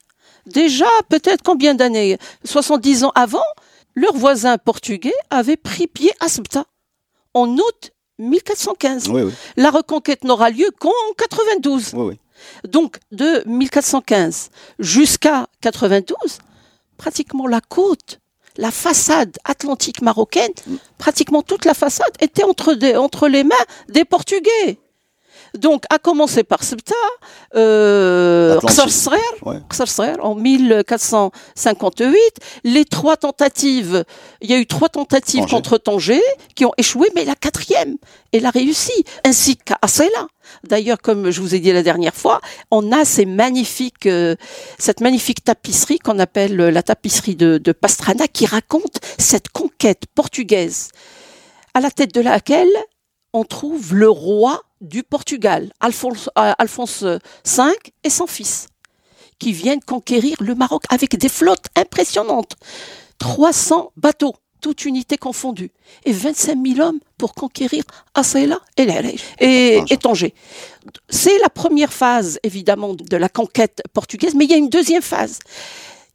Déjà, 0.45 0.85
peut-être 1.09 1.41
combien 1.43 1.73
d'années? 1.73 2.19
70 2.43 3.05
ans 3.05 3.11
avant, 3.15 3.41
leurs 3.95 4.13
voisins 4.15 4.59
portugais 4.59 5.15
avaient 5.31 5.57
pris 5.57 5.87
pied 5.87 6.11
à 6.19 6.27
Ceuta 6.29 6.65
en 7.33 7.57
août 7.57 7.89
1415. 8.19 9.07
Oui, 9.09 9.23
oui, 9.23 9.33
La 9.57 9.71
reconquête 9.71 10.23
n'aura 10.25 10.51
lieu 10.51 10.69
qu'en 10.79 10.91
92. 11.17 11.93
oui, 11.95 12.01
oui. 12.09 12.19
Donc, 12.69 12.99
de 13.11 13.41
1415 13.47 14.51
jusqu'à 14.77 15.47
92, 15.61 16.15
pratiquement 16.97 17.47
la 17.47 17.61
côte, 17.61 18.19
la 18.57 18.69
façade 18.69 19.39
atlantique 19.43 20.03
marocaine, 20.03 20.53
pratiquement 20.99 21.41
toute 21.41 21.65
la 21.65 21.73
façade 21.73 22.11
était 22.19 22.43
entre, 22.43 22.75
des- 22.75 22.95
entre 22.95 23.27
les 23.27 23.43
mains 23.43 23.65
des 23.89 24.05
Portugais. 24.05 24.77
Donc, 25.57 25.83
à 25.89 25.99
commencer 25.99 26.43
par 26.43 26.63
Ceuta, 26.63 26.95
euh, 27.55 28.57
Ouais. 29.41 29.57
En 30.21 30.35
1458, 30.35 32.17
les 32.63 32.85
trois 32.85 33.17
tentatives, 33.17 34.05
il 34.41 34.49
y 34.49 34.53
a 34.53 34.57
eu 34.57 34.65
trois 34.65 34.89
tentatives 34.89 35.41
Tanger. 35.41 35.55
contre 35.55 35.77
Tanger 35.77 36.21
qui 36.55 36.63
ont 36.65 36.71
échoué, 36.77 37.09
mais 37.15 37.25
la 37.25 37.35
quatrième, 37.35 37.97
elle 38.31 38.45
a 38.45 38.49
réussi, 38.49 38.93
ainsi 39.25 39.57
qu'à 39.57 39.77
Assela. 39.81 40.27
D'ailleurs, 40.63 40.99
comme 41.01 41.31
je 41.31 41.41
vous 41.41 41.53
ai 41.55 41.59
dit 41.59 41.71
la 41.71 41.83
dernière 41.83 42.15
fois, 42.15 42.39
on 42.71 42.91
a 42.91 43.05
ces 43.05 43.25
magnifiques, 43.25 44.05
euh, 44.05 44.35
cette 44.79 45.01
magnifique 45.01 45.43
tapisserie 45.43 45.99
qu'on 45.99 46.19
appelle 46.19 46.55
la 46.55 46.83
tapisserie 46.83 47.35
de, 47.35 47.57
de 47.57 47.71
Pastrana, 47.71 48.27
qui 48.27 48.45
raconte 48.45 48.99
cette 49.17 49.49
conquête 49.49 50.03
portugaise, 50.15 50.89
à 51.73 51.81
la 51.81 51.91
tête 51.91 52.13
de 52.13 52.21
laquelle 52.21 52.71
on 53.33 53.43
trouve 53.43 53.93
le 53.95 54.09
roi 54.09 54.61
du 54.81 55.03
Portugal, 55.03 55.71
Alphonse, 55.79 56.29
euh, 56.37 56.51
Alphonse 56.57 57.03
V 57.03 57.19
et 58.03 58.09
son 58.09 58.27
fils, 58.27 58.67
qui 59.39 59.53
viennent 59.53 59.81
conquérir 59.81 60.35
le 60.39 60.55
Maroc 60.55 60.83
avec 60.89 61.15
des 61.17 61.29
flottes 61.29 61.67
impressionnantes. 61.75 62.55
300 63.19 63.91
bateaux, 63.97 64.35
toute 64.61 64.85
unité 64.85 65.17
confondue, 65.17 65.71
et 66.05 66.11
25 66.11 66.57
000 66.75 66.79
hommes 66.79 66.99
pour 67.17 67.33
conquérir 67.33 67.83
Assaïla 68.13 68.59
et 68.77 68.87
et, 69.39 69.81
et 69.89 69.97
Tanger. 69.97 70.33
C'est 71.09 71.37
la 71.39 71.49
première 71.49 71.93
phase, 71.93 72.39
évidemment, 72.43 72.95
de 72.95 73.17
la 73.17 73.29
conquête 73.29 73.81
portugaise, 73.93 74.33
mais 74.35 74.45
il 74.45 74.51
y 74.51 74.53
a 74.55 74.57
une 74.57 74.69
deuxième 74.69 75.01
phase. 75.03 75.39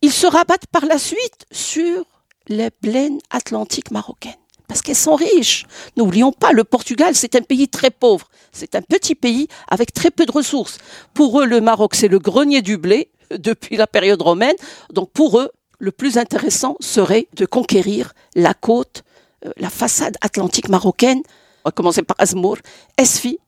Ils 0.02 0.12
se 0.12 0.26
rabattent 0.26 0.66
par 0.66 0.84
la 0.84 0.98
suite 0.98 1.46
sur 1.50 2.04
les 2.48 2.70
plaines 2.70 3.18
atlantiques 3.30 3.90
marocaines. 3.90 4.34
Parce 4.68 4.82
qu'elles 4.82 4.96
sont 4.96 5.14
riches. 5.14 5.66
N'oublions 5.96 6.32
pas, 6.32 6.52
le 6.52 6.64
Portugal, 6.64 7.14
c'est 7.14 7.34
un 7.34 7.42
pays 7.42 7.68
très 7.68 7.90
pauvre. 7.90 8.28
C'est 8.52 8.74
un 8.74 8.82
petit 8.82 9.14
pays 9.14 9.48
avec 9.68 9.92
très 9.92 10.10
peu 10.10 10.26
de 10.26 10.32
ressources. 10.32 10.78
Pour 11.14 11.40
eux, 11.40 11.46
le 11.46 11.60
Maroc, 11.60 11.94
c'est 11.94 12.08
le 12.08 12.18
grenier 12.18 12.62
du 12.62 12.76
blé 12.76 13.10
depuis 13.30 13.76
la 13.76 13.86
période 13.86 14.22
romaine. 14.22 14.56
Donc 14.92 15.10
pour 15.12 15.38
eux, 15.38 15.50
le 15.78 15.92
plus 15.92 16.18
intéressant 16.18 16.76
serait 16.80 17.28
de 17.34 17.46
conquérir 17.46 18.12
la 18.34 18.54
côte, 18.54 19.04
euh, 19.44 19.52
la 19.56 19.70
façade 19.70 20.16
atlantique 20.20 20.68
marocaine. 20.68 21.20
On 21.64 21.68
va 21.68 21.72
commencer 21.72 22.02
par 22.02 22.16
Azmour, 22.18 22.58
Esfi. 22.96 23.38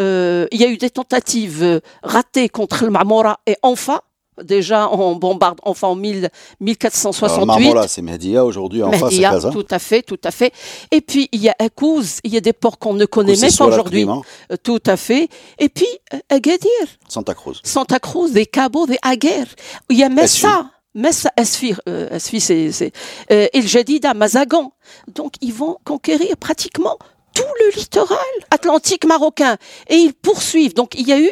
Euh, 0.00 0.46
il 0.50 0.60
y 0.60 0.64
a 0.64 0.68
eu 0.68 0.76
des 0.76 0.90
tentatives 0.90 1.80
ratées 2.02 2.48
contre 2.48 2.84
le 2.84 2.90
Marmora 2.90 3.40
et 3.46 3.56
Anfa. 3.62 4.02
Déjà, 4.42 4.90
on 4.90 5.14
bombarde 5.14 5.60
Anfa 5.62 5.86
en 5.86 5.94
1000 5.94 6.16
Alors, 6.16 6.30
1468. 6.60 7.46
Marmora, 7.46 7.88
c'est 7.88 8.02
Mehdia, 8.02 8.44
aujourd'hui, 8.44 8.82
en 8.82 8.90
face, 8.92 9.14
c'est 9.14 9.50
tout 9.50 9.66
à 9.70 9.78
fait, 9.78 10.02
tout 10.02 10.20
à 10.24 10.30
fait. 10.30 10.52
Et 10.90 11.00
puis 11.00 11.28
il 11.32 11.40
y 11.40 11.48
a 11.48 11.54
Akouz, 11.58 12.20
il 12.24 12.32
y 12.32 12.36
a 12.36 12.40
des 12.40 12.52
ports 12.52 12.78
qu'on 12.78 12.94
ne 12.94 13.06
connaît 13.06 13.36
même 13.36 13.52
pas 13.56 13.66
aujourd'hui. 13.66 14.06
Euh, 14.50 14.56
Tout 14.62 14.82
à 14.86 14.96
fait. 14.96 15.28
Et 15.58 15.68
puis 15.68 15.86
euh, 16.12 16.18
Agadir, 16.28 16.68
Santa 17.08 17.34
Cruz. 17.34 17.60
Santa 17.62 17.98
Cruz, 17.98 18.32
des 18.32 18.46
Cabo, 18.46 18.86
des 18.86 18.98
Aguer. 19.02 19.44
Il 19.88 19.98
y 19.98 20.02
a 20.02 20.08
Messa. 20.08 20.70
Messa, 20.96 21.32
Esfi, 21.36 21.74
euh, 21.88 22.08
Esfi, 22.10 22.40
c'est, 22.40 22.70
c'est, 22.70 22.92
euh, 23.32 23.48
El 23.52 23.66
Jadida, 23.66 24.14
Mazagan. 24.14 24.72
Donc, 25.12 25.34
ils 25.40 25.52
vont 25.52 25.76
conquérir 25.84 26.36
pratiquement 26.36 26.98
tout 27.34 27.42
le 27.60 27.76
littoral 27.76 28.18
atlantique 28.52 29.04
marocain. 29.04 29.56
Et 29.88 29.96
ils 29.96 30.14
poursuivent. 30.14 30.74
Donc, 30.74 30.94
il 30.96 31.08
y 31.08 31.12
a 31.12 31.18
eu, 31.18 31.30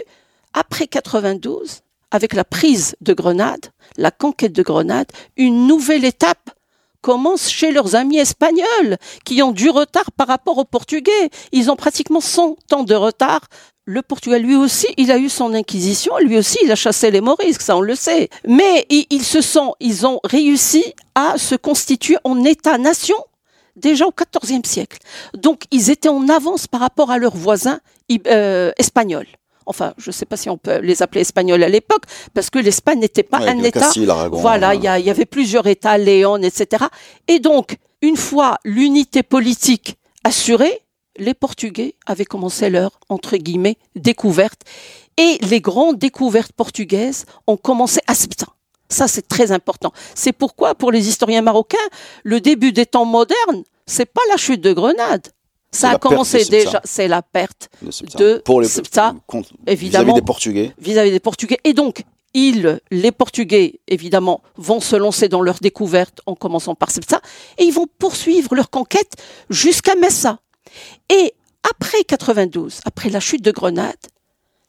après 0.53 0.89
92, 0.89 1.83
avec 2.13 2.35
la 2.35 2.45
prise 2.45 2.95
de 3.01 3.15
Grenade, 3.15 3.73
la 3.97 4.13
conquête 4.13 4.53
de 4.53 4.63
Grenade, 4.63 5.11
une 5.37 5.67
nouvelle 5.67 6.05
étape 6.05 6.51
commence 7.01 7.51
chez 7.51 7.73
leurs 7.73 7.97
amis 7.97 8.19
espagnols, 8.19 8.97
qui 9.25 9.43
ont 9.43 9.51
du 9.51 9.71
retard 9.71 10.13
par 10.13 10.29
rapport 10.29 10.59
aux 10.59 10.65
Portugais. 10.65 11.31
Ils 11.51 11.71
ont 11.71 11.75
pratiquement 11.75 12.21
100 12.21 12.73
ans 12.73 12.85
de 12.85 12.95
retard. 12.95 13.41
Le 13.85 14.03
Portugal, 14.03 14.43
lui 14.43 14.55
aussi, 14.55 14.87
il 14.97 15.11
a 15.11 15.19
eu 15.19 15.29
son 15.29 15.55
inquisition, 15.55 16.17
lui 16.19 16.39
aussi, 16.39 16.59
il 16.63 16.71
a 16.71 16.77
chassé 16.77 17.11
les 17.11 17.21
Morisques, 17.21 17.63
ça 17.63 17.77
on 17.77 17.81
le 17.81 17.97
sait. 17.97 18.29
Mais 18.47 18.87
ils, 18.89 19.25
se 19.25 19.41
sont, 19.41 19.75
ils 19.81 20.07
ont 20.07 20.21
réussi 20.23 20.85
à 21.17 21.37
se 21.37 21.57
constituer 21.57 22.17
en 22.23 22.45
État-nation 22.45 23.17
déjà 23.75 24.07
au 24.07 24.13
XIVe 24.13 24.65
siècle. 24.65 24.99
Donc 25.35 25.63
ils 25.73 25.91
étaient 25.91 26.09
en 26.09 26.29
avance 26.29 26.69
par 26.69 26.81
rapport 26.81 27.11
à 27.11 27.19
leurs 27.19 27.37
voisins 27.37 27.81
euh, 28.29 28.71
espagnols. 28.79 29.27
Enfin, 29.67 29.95
je 29.99 30.11
ne 30.11 30.13
sais 30.13 30.27
pas 30.27 30.37
si 30.37 30.49
on 30.51 30.57
peut 30.59 30.79
les 30.79 31.03
appeler 31.03 31.21
espagnols 31.23 31.63
à 31.63 31.69
l'époque, 31.69 32.05
parce 32.35 32.51
que 32.51 32.59
l'Espagne 32.59 32.99
n'était 33.01 33.23
pas 33.23 33.39
Ouais, 33.41 33.49
un 33.49 33.59
État. 33.69 33.81
Voilà, 34.41 34.71
euh, 34.71 34.75
il 34.75 34.83
y, 34.85 34.89
a- 34.89 34.99
il 34.99 35.07
y 35.07 35.11
avait 35.11 35.27
plusieurs 35.27 35.67
États, 35.67 35.99
Léon, 35.99 36.39
etc. 36.43 36.85
Et 37.29 37.39
donc, 37.39 37.77
une 38.01 38.17
fois 38.17 38.59
l'unité 38.65 39.23
politique 39.23 39.97
assurée, 40.25 40.81
les 41.19 41.35
Portugais 41.35 41.95
avaient 42.07 42.25
commencé 42.25 42.71
leur, 42.71 42.99
entre 43.09 43.37
guillemets, 43.37 43.77
découverte. 43.95 44.63
Et 45.19 45.39
les 45.43 45.61
grandes 45.61 45.99
découvertes 45.99 46.53
portugaises 46.53 47.27
ont 47.47 47.57
commencé 47.59 48.01
à 48.07 48.15
ce 48.15 48.27
temps. 48.29 48.53
Ça, 48.89 49.09
c'est 49.09 49.29
très 49.29 49.53
important. 49.53 49.93
C'est 50.15 50.33
pourquoi, 50.33 50.75
pour 50.75 50.91
les 50.91 51.09
historiens 51.09 51.43
marocains, 51.43 51.77
le 52.25 52.41
début 52.41 52.73
des 52.73 52.87
temps 52.87 53.05
modernes, 53.05 53.63
c'est 53.87 54.07
pas 54.07 54.23
la 54.31 54.37
chute 54.37 54.61
de 54.63 54.73
Grenade. 54.73 55.29
Ça 55.75 55.91
a 55.91 55.99
commencé 55.99 56.45
déjà, 56.45 56.81
c'est 56.85 57.09
la 57.09 57.23
perte 57.23 57.71
de 58.19 58.43
pour 58.45 58.61
les 58.61 58.69
contre- 59.27 59.53
évidemment. 59.67 60.05
vis-à-vis 60.05 60.21
des 60.21 60.25
Portugais. 60.27 60.75
vis-à-vis 60.79 61.11
des 61.11 61.21
Portugais. 61.21 61.59
Et 61.65 61.73
donc, 61.73 62.05
ils, 62.35 62.81
les 62.91 63.13
Portugais, 63.13 63.81
évidemment, 63.89 64.43
vont 64.57 64.81
se 64.81 64.97
lancer 64.97 65.29
dans 65.29 65.41
leur 65.41 65.59
découverte 65.61 66.21
en 66.27 66.35
commençant 66.35 66.75
par 66.75 66.91
Ceuta, 66.91 67.21
et 67.59 67.65
ils 67.65 67.73
vont 67.73 67.87
poursuivre 67.99 68.55
leur 68.55 68.71
conquête 68.71 69.13
jusqu'à 69.51 69.95
Messa. 69.97 70.41
Et 71.11 71.35
après 71.71 72.05
92, 72.05 72.81
après 72.85 73.09
la 73.11 73.21
chute 73.21 73.43
de 73.43 73.51
Grenade, 73.51 73.97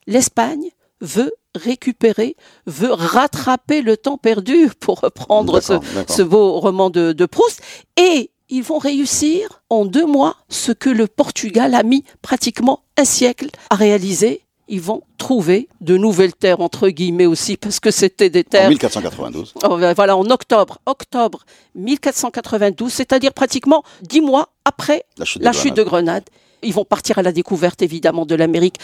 l'Espagne 0.07 0.69
veut 1.01 1.31
récupérer, 1.55 2.35
veut 2.65 2.91
rattraper 2.91 3.81
le 3.81 3.95
temps 3.97 4.17
perdu, 4.17 4.69
pour 4.79 5.01
reprendre 5.01 5.59
ce 5.61 6.21
beau 6.21 6.59
roman 6.59 6.89
de, 6.89 7.11
de 7.13 7.25
Proust, 7.25 7.61
et 7.97 8.31
ils 8.53 8.61
vont 8.61 8.77
réussir 8.77 9.63
en 9.71 9.83
deux 9.83 10.05
mois 10.05 10.35
ce 10.47 10.71
que 10.71 10.91
le 10.91 11.07
Portugal 11.07 11.73
a 11.73 11.81
mis 11.81 12.03
pratiquement 12.21 12.83
un 12.97 13.03
siècle 13.03 13.49
à 13.71 13.75
réaliser. 13.75 14.41
Ils 14.67 14.79
vont 14.79 15.01
trouver 15.17 15.67
de 15.81 15.97
nouvelles 15.97 16.35
terres, 16.35 16.61
entre 16.61 16.89
guillemets 16.89 17.25
aussi, 17.25 17.57
parce 17.57 17.79
que 17.79 17.89
c'était 17.89 18.29
des 18.29 18.41
En 18.41 18.49
terres 18.51 18.69
1492. 18.69 19.55
Oh, 19.63 19.77
ben 19.77 19.93
voilà, 19.93 20.15
en 20.15 20.29
octobre, 20.29 20.77
octobre 20.85 21.39
1492, 21.73 22.93
c'est-à-dire 22.93 23.33
pratiquement 23.33 23.83
dix 24.03 24.21
mois 24.21 24.49
après 24.65 25.03
La 25.17 25.25
chute 25.25 25.41
de 25.41 25.49
Grenade. 25.49 25.75
de 25.75 25.83
Grenade. 25.83 26.23
Ils 26.61 26.73
vont 26.75 26.85
partir 26.85 27.17
à 27.17 27.23
la 27.23 27.31
découverte, 27.31 27.81
évidemment, 27.81 28.27
de 28.27 28.35
l'Amérique. 28.35 28.77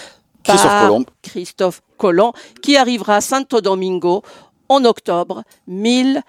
Christophe 0.43 0.63
par 0.71 0.87
Colomb. 0.87 1.05
Christophe 1.21 1.81
Colomb, 1.97 2.33
qui 2.63 2.75
arrivera 2.75 3.17
à 3.17 3.21
Santo 3.21 3.61
Domingo 3.61 4.23
en 4.67 4.83
octobre 4.83 5.43
1492. 5.67 6.23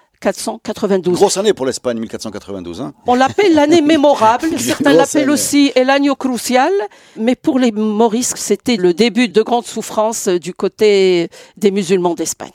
Grosse 1.13 1.37
année 1.37 1.53
pour 1.53 1.65
l'Espagne, 1.65 1.99
1492. 1.99 2.81
Hein. 2.81 2.93
On 3.07 3.15
l'appelle 3.15 3.53
l'année 3.53 3.81
mémorable, 3.81 4.47
certains 4.57 4.93
l'appellent 4.93 5.31
aussi 5.31 5.71
El 5.75 5.89
Año 5.89 6.15
Crucial, 6.15 6.71
mais 7.17 7.35
pour 7.35 7.59
les 7.59 7.71
Morisques, 7.71 8.37
c'était 8.37 8.77
le 8.77 8.93
début 8.93 9.27
de 9.27 9.41
grandes 9.41 9.65
souffrances 9.65 10.27
du 10.27 10.53
côté 10.53 11.29
des 11.57 11.71
musulmans 11.71 12.13
d'Espagne. 12.13 12.51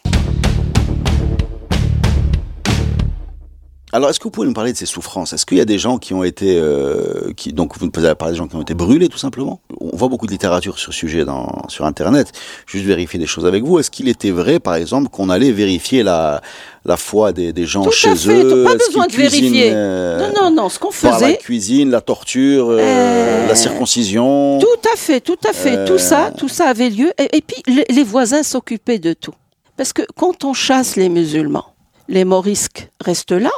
Alors, 3.97 4.11
est-ce 4.11 4.19
que 4.21 4.25
vous 4.25 4.31
pouvez 4.31 4.47
nous 4.47 4.53
parler 4.53 4.75
de 4.75 4.77
ces 4.77 4.85
souffrances? 4.85 5.33
Est-ce 5.33 5.47
qu'il 5.47 5.57
y 5.57 5.61
a 5.63 5.65
des 5.65 5.79
gens 5.79 5.97
qui 5.97 6.13
ont 6.13 6.23
été, 6.23 6.59
euh, 6.61 7.33
qui, 7.35 7.55
donc 7.55 7.79
vous 7.79 7.87
nous 7.87 8.05
avez 8.05 8.15
parlé 8.15 8.35
des 8.35 8.37
gens 8.39 8.47
qui 8.47 8.55
ont 8.55 8.61
été 8.61 8.75
brûlés, 8.75 9.09
tout 9.09 9.17
simplement? 9.17 9.61
On 9.81 9.97
voit 9.97 10.09
beaucoup 10.09 10.27
de 10.27 10.33
littérature 10.33 10.79
sur 10.79 10.93
ce 10.93 10.99
sujet 10.99 11.25
dans, 11.25 11.63
sur 11.69 11.87
Internet. 11.87 12.31
Juste 12.67 12.85
vérifier 12.85 13.19
des 13.19 13.25
choses 13.27 13.47
avec 13.47 13.65
vous. 13.65 13.79
Est-ce 13.79 13.91
qu'il 13.91 14.09
était 14.11 14.33
vrai, 14.33 14.61
par 14.61 14.75
exemple, 14.75 15.09
qu'on 15.09 15.31
allait 15.31 15.51
vérifier 15.51 16.03
la, 16.03 16.43
la 16.85 16.99
foi 16.99 17.33
des, 17.33 17.55
des 17.55 17.65
gens 17.65 17.85
Tout 17.85 17.91
chez 17.91 18.11
à 18.11 18.17
fait, 18.17 18.43
eux? 18.45 18.65
pas 18.65 18.75
besoin 18.75 19.07
de 19.07 19.13
vérifier. 19.13 19.41
cuisinent, 19.49 19.73
euh, 19.75 20.19
Non, 20.35 20.43
non, 20.43 20.51
non, 20.65 20.69
ce 20.69 20.79
qu'on 20.79 20.91
Par 20.91 21.13
la 21.13 21.19
faisait, 21.29 21.37
cuisine, 21.39 21.89
la 21.91 22.03
torture, 22.03 22.67
euh, 22.69 23.47
la 23.49 23.55
circoncision? 23.55 24.59
Tout 24.59 24.91
à 24.93 24.97
fait, 24.99 25.23
tout 25.23 25.39
à 25.49 25.55
fait. 25.55 25.87
Tout 25.87 25.97
ça, 25.97 26.33
tout 26.37 26.49
ça 26.51 26.67
avait 26.69 26.91
lieu. 26.91 27.13
Et, 27.17 27.39
et 27.39 27.41
puis, 27.41 27.63
les, 27.67 27.87
les 27.89 28.05
voisins 28.05 28.43
s'occupaient 28.43 28.99
de 28.99 29.15
tout. 29.15 29.33
Parce 29.79 29.95
que 29.95 30.03
quand 30.19 30.45
on 30.45 30.53
chasse 30.53 30.97
les 30.97 31.09
musulmans, 31.09 31.65
les 32.09 32.27
morisques 32.27 32.91
restent 33.03 33.33
là 33.33 33.51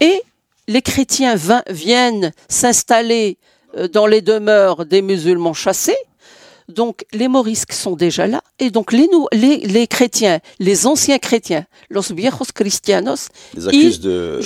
et 0.00 0.22
les 0.68 0.82
chrétiens 0.82 1.36
viennent 1.68 2.32
s'installer 2.48 3.36
euh, 3.76 3.88
dans 3.88 4.06
les 4.06 4.22
demeures 4.22 4.86
des 4.86 5.02
musulmans 5.02 5.54
chassés. 5.54 5.96
Donc, 6.68 7.04
les 7.12 7.28
morisques 7.28 7.74
sont 7.74 7.94
déjà 7.94 8.26
là. 8.26 8.40
Et 8.58 8.70
donc, 8.70 8.90
les, 8.92 9.06
nou- 9.12 9.28
les, 9.34 9.58
les 9.58 9.86
chrétiens, 9.86 10.40
les 10.58 10.86
anciens 10.86 11.18
chrétiens, 11.18 11.66
los 11.90 12.10
viejos 12.10 12.46
cristianos, 12.54 13.28
Les 13.54 13.68
accusent 13.68 14.00
de, 14.00 14.40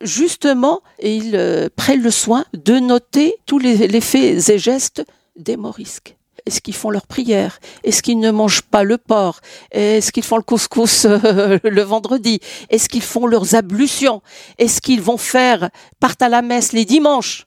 justement, 0.00 0.80
ils 1.02 1.32
euh, 1.34 1.68
prennent 1.74 2.02
le 2.02 2.12
soin 2.12 2.44
de 2.54 2.78
noter 2.78 3.34
tous 3.44 3.58
les, 3.58 3.88
les 3.88 4.00
faits 4.00 4.48
et 4.50 4.58
gestes 4.58 5.04
des 5.34 5.56
morisques. 5.56 6.16
Est-ce 6.46 6.60
qu'ils 6.60 6.74
font 6.74 6.90
leur 6.90 7.06
prière? 7.06 7.58
Est-ce 7.84 8.02
qu'ils 8.02 8.18
ne 8.18 8.30
mangent 8.30 8.62
pas 8.62 8.82
le 8.84 8.98
porc? 8.98 9.40
Est-ce 9.70 10.10
qu'ils 10.12 10.24
font 10.24 10.36
le 10.36 10.42
couscous 10.42 11.04
euh, 11.04 11.58
le 11.64 11.82
vendredi? 11.82 12.40
Est-ce 12.68 12.88
qu'ils 12.88 13.02
font 13.02 13.26
leurs 13.26 13.54
ablutions? 13.54 14.22
Est-ce 14.58 14.80
qu'ils 14.80 15.00
vont 15.02 15.18
faire 15.18 15.70
partent 16.00 16.22
à 16.22 16.28
la 16.28 16.42
messe 16.42 16.72
les 16.72 16.84
dimanches? 16.84 17.46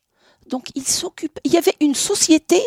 Donc 0.49 0.67
ils 0.75 0.87
s'occupent. 0.87 1.39
Il 1.43 1.51
y 1.53 1.57
avait 1.57 1.73
une 1.81 1.95
société 1.95 2.61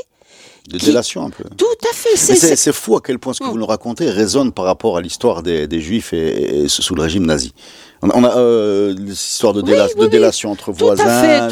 De 0.69 0.79
délation, 0.79 1.25
un 1.25 1.31
peu. 1.31 1.45
tout 1.57 1.65
à 1.91 1.95
fait. 1.95 2.17
C'est, 2.17 2.73
fou 2.73 2.97
à 2.97 3.01
quel 3.01 3.19
point 3.19 3.33
ce 3.33 3.39
que 3.41 3.45
Mm. 3.45 3.51
vous 3.51 3.59
nous 3.59 3.67
racontez 3.67 4.11
résonne 4.11 4.53
par 4.53 4.65
rapport 4.67 4.97
à 4.97 5.01
l'histoire 5.01 5.43
des, 5.43 5.67
des 5.67 5.81
Juifs 5.81 6.13
et, 6.13 6.65
et 6.65 6.69
sous 6.69 6.95
le 6.95 7.03
régime 7.03 7.25
nazi. 7.25 7.53
On 8.03 8.23
a, 8.25 8.37
euh, 8.37 8.95
l'histoire 8.97 9.53
de, 9.55 9.61
Oui, 9.63 9.71
déla- 9.73 9.87
oui, 9.89 9.95
de 9.97 10.05
oui. 10.05 10.09
délation 10.09 10.51
entre 10.53 10.67
tout 10.73 10.85
voisins, 10.85 11.49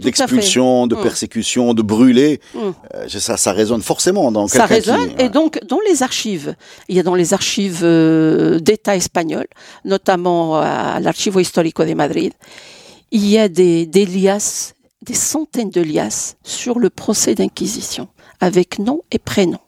d'expulsion, 0.00 0.86
de 0.86 0.94
Mm. 0.96 1.02
persécution, 1.02 1.74
de 1.74 1.82
brûler. 1.82 2.40
Mm. 2.54 2.58
Euh, 2.94 3.08
ça, 3.08 3.36
ça 3.36 3.52
résonne 3.52 3.82
forcément 3.82 4.32
dans 4.32 4.48
Ça 4.48 4.64
résonne. 4.66 5.14
qui... 5.16 5.24
Et 5.24 5.28
donc, 5.28 5.60
dans 5.68 5.80
les 5.88 6.02
archives, 6.02 6.54
il 6.88 6.96
y 6.96 7.00
a 7.00 7.02
dans 7.02 7.14
les 7.14 7.34
archives 7.34 7.80
euh, 7.82 8.58
d'État 8.58 8.96
espagnol, 8.96 9.46
notamment 9.84 10.56
à 10.56 10.98
l'Archivo 11.00 11.40
Histórico 11.40 11.84
de 11.84 11.94
Madrid, 11.94 12.32
il 13.10 13.26
y 13.28 13.38
a 13.38 13.48
des, 13.48 13.84
des 13.84 14.06
liasses, 14.06 14.74
des 15.02 15.14
centaines 15.14 15.70
de 15.70 15.82
liasses 15.82 16.36
sur 16.42 16.78
le 16.78 16.88
procès 16.88 17.34
d'inquisition, 17.34 18.08
avec 18.40 18.78
nom 18.78 19.02
et 19.10 19.18
prénom. 19.18 19.58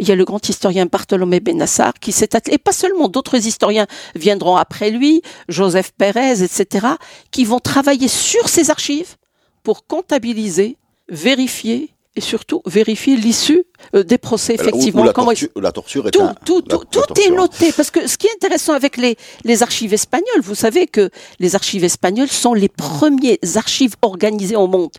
Il 0.00 0.08
y 0.08 0.12
a 0.12 0.14
le 0.16 0.24
grand 0.24 0.48
historien 0.48 0.86
Bartholomé 0.86 1.40
Benassar 1.40 1.92
qui 2.00 2.10
s'est 2.12 2.34
attelé, 2.34 2.54
et 2.54 2.58
pas 2.58 2.72
seulement 2.72 3.08
d'autres 3.08 3.46
historiens 3.46 3.86
viendront 4.14 4.56
après 4.56 4.90
lui, 4.90 5.22
Joseph 5.48 5.92
Pérez, 5.96 6.42
etc., 6.42 6.86
qui 7.30 7.44
vont 7.44 7.60
travailler 7.60 8.08
sur 8.08 8.48
ces 8.48 8.70
archives 8.70 9.16
pour 9.62 9.86
comptabiliser, 9.86 10.78
vérifier 11.08 11.90
et 12.16 12.20
surtout 12.20 12.60
vérifier 12.66 13.16
l'issue 13.16 13.62
euh, 13.94 14.02
des 14.02 14.18
procès, 14.18 14.54
effectivement. 14.54 15.04
la, 15.04 15.12
comment 15.12 15.30
ils- 15.30 15.38
torture, 15.48 15.60
la 15.62 15.72
torture 15.72 16.08
est 16.08 16.10
tout, 16.10 16.22
un- 16.22 16.34
tout, 16.44 16.62
la- 16.66 16.78
tout, 16.78 17.02
la 17.16 17.22
est 17.24 17.30
noté. 17.30 17.70
Parce 17.72 17.90
que 17.90 18.06
ce 18.08 18.16
qui 18.16 18.26
est 18.26 18.34
intéressant 18.34 18.72
avec 18.72 18.96
les, 18.96 19.16
les 19.44 19.62
archives 19.62 19.94
espagnoles, 19.94 20.40
vous 20.42 20.56
savez 20.56 20.86
que 20.88 21.10
les 21.38 21.54
archives 21.54 21.84
espagnoles 21.84 22.28
sont 22.28 22.52
les 22.54 22.68
premiers 22.68 23.38
archives 23.54 23.94
organisées 24.02 24.56
au 24.56 24.66
monde. 24.66 24.90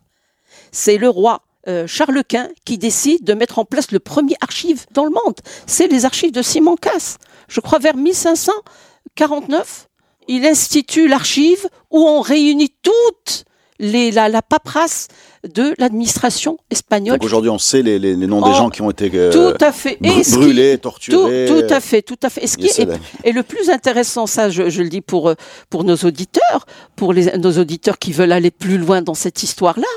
C'est 0.72 0.98
le 0.98 1.10
roi 1.10 1.42
euh, 1.68 1.88
Charles 1.88 2.24
Quint 2.24 2.50
qui 2.66 2.78
décide 2.78 3.24
de 3.24 3.34
mettre 3.34 3.60
en 3.60 3.66
place 3.66 3.92
le 3.92 4.00
premier 4.00 4.36
archive 4.42 4.86
dans 4.92 5.06
le 5.06 5.12
monde. 5.12 5.36
C'est 5.68 5.88
les 5.88 6.06
archives 6.06 6.32
de 6.32 6.42
Simon 6.42 6.76
Casse. 6.76 7.18
Je 7.48 7.60
crois 7.60 7.80
vers 7.80 7.96
1549, 7.96 9.90
il 10.28 10.46
institue 10.46 11.08
l'archive 11.08 11.68
où 11.90 12.00
on 12.00 12.22
réunit 12.22 12.74
toute 12.82 13.41
les, 13.82 14.12
la, 14.12 14.30
la 14.30 14.42
paperasse 14.42 15.08
de 15.56 15.74
l'administration 15.80 16.58
espagnole. 16.70 17.18
Donc 17.18 17.26
aujourd'hui, 17.26 17.50
on 17.50 17.58
sait 17.58 17.82
les, 17.82 17.98
les- 18.00 18.16
les 18.16 18.28
noms 18.28 18.42
des 18.48 18.54
gens 18.54 18.70
qui 18.70 18.82
ont 18.84 18.92
été 18.92 19.10
euh, 19.16 19.32
tout 19.32 19.58
à 19.64 19.72
fait. 19.72 19.98
Et 20.04 20.22
qui- 20.22 20.32
brûlés, 20.32 20.76
tout, 20.78 20.84
torturés. 20.84 21.46
tout 21.48 21.74
à 21.74 21.80
fait, 21.82 22.02
tout 22.04 22.18
à 22.22 22.30
fait. 22.30 22.44
Et, 22.44 22.48
ce 22.48 22.58
qui 22.58 22.68
est- 22.68 22.88
et 23.24 23.32
le 23.32 23.42
plus 23.44 23.70
intéressant, 23.70 24.28
ça, 24.28 24.50
je, 24.50 24.70
je 24.70 24.84
le 24.84 24.90
dis 24.90 25.02
pour, 25.02 25.30
euh, 25.30 25.34
pour 25.72 25.84
nos 25.84 25.96
auditeurs, 25.98 26.66
pour 26.96 27.12
les, 27.12 27.36
nos 27.38 27.58
auditeurs 27.58 27.98
qui 27.98 28.12
veulent 28.14 28.32
aller 28.32 28.52
plus 28.52 28.78
loin 28.78 29.02
dans 29.02 29.16
cette 29.16 29.42
histoire-là, 29.44 29.88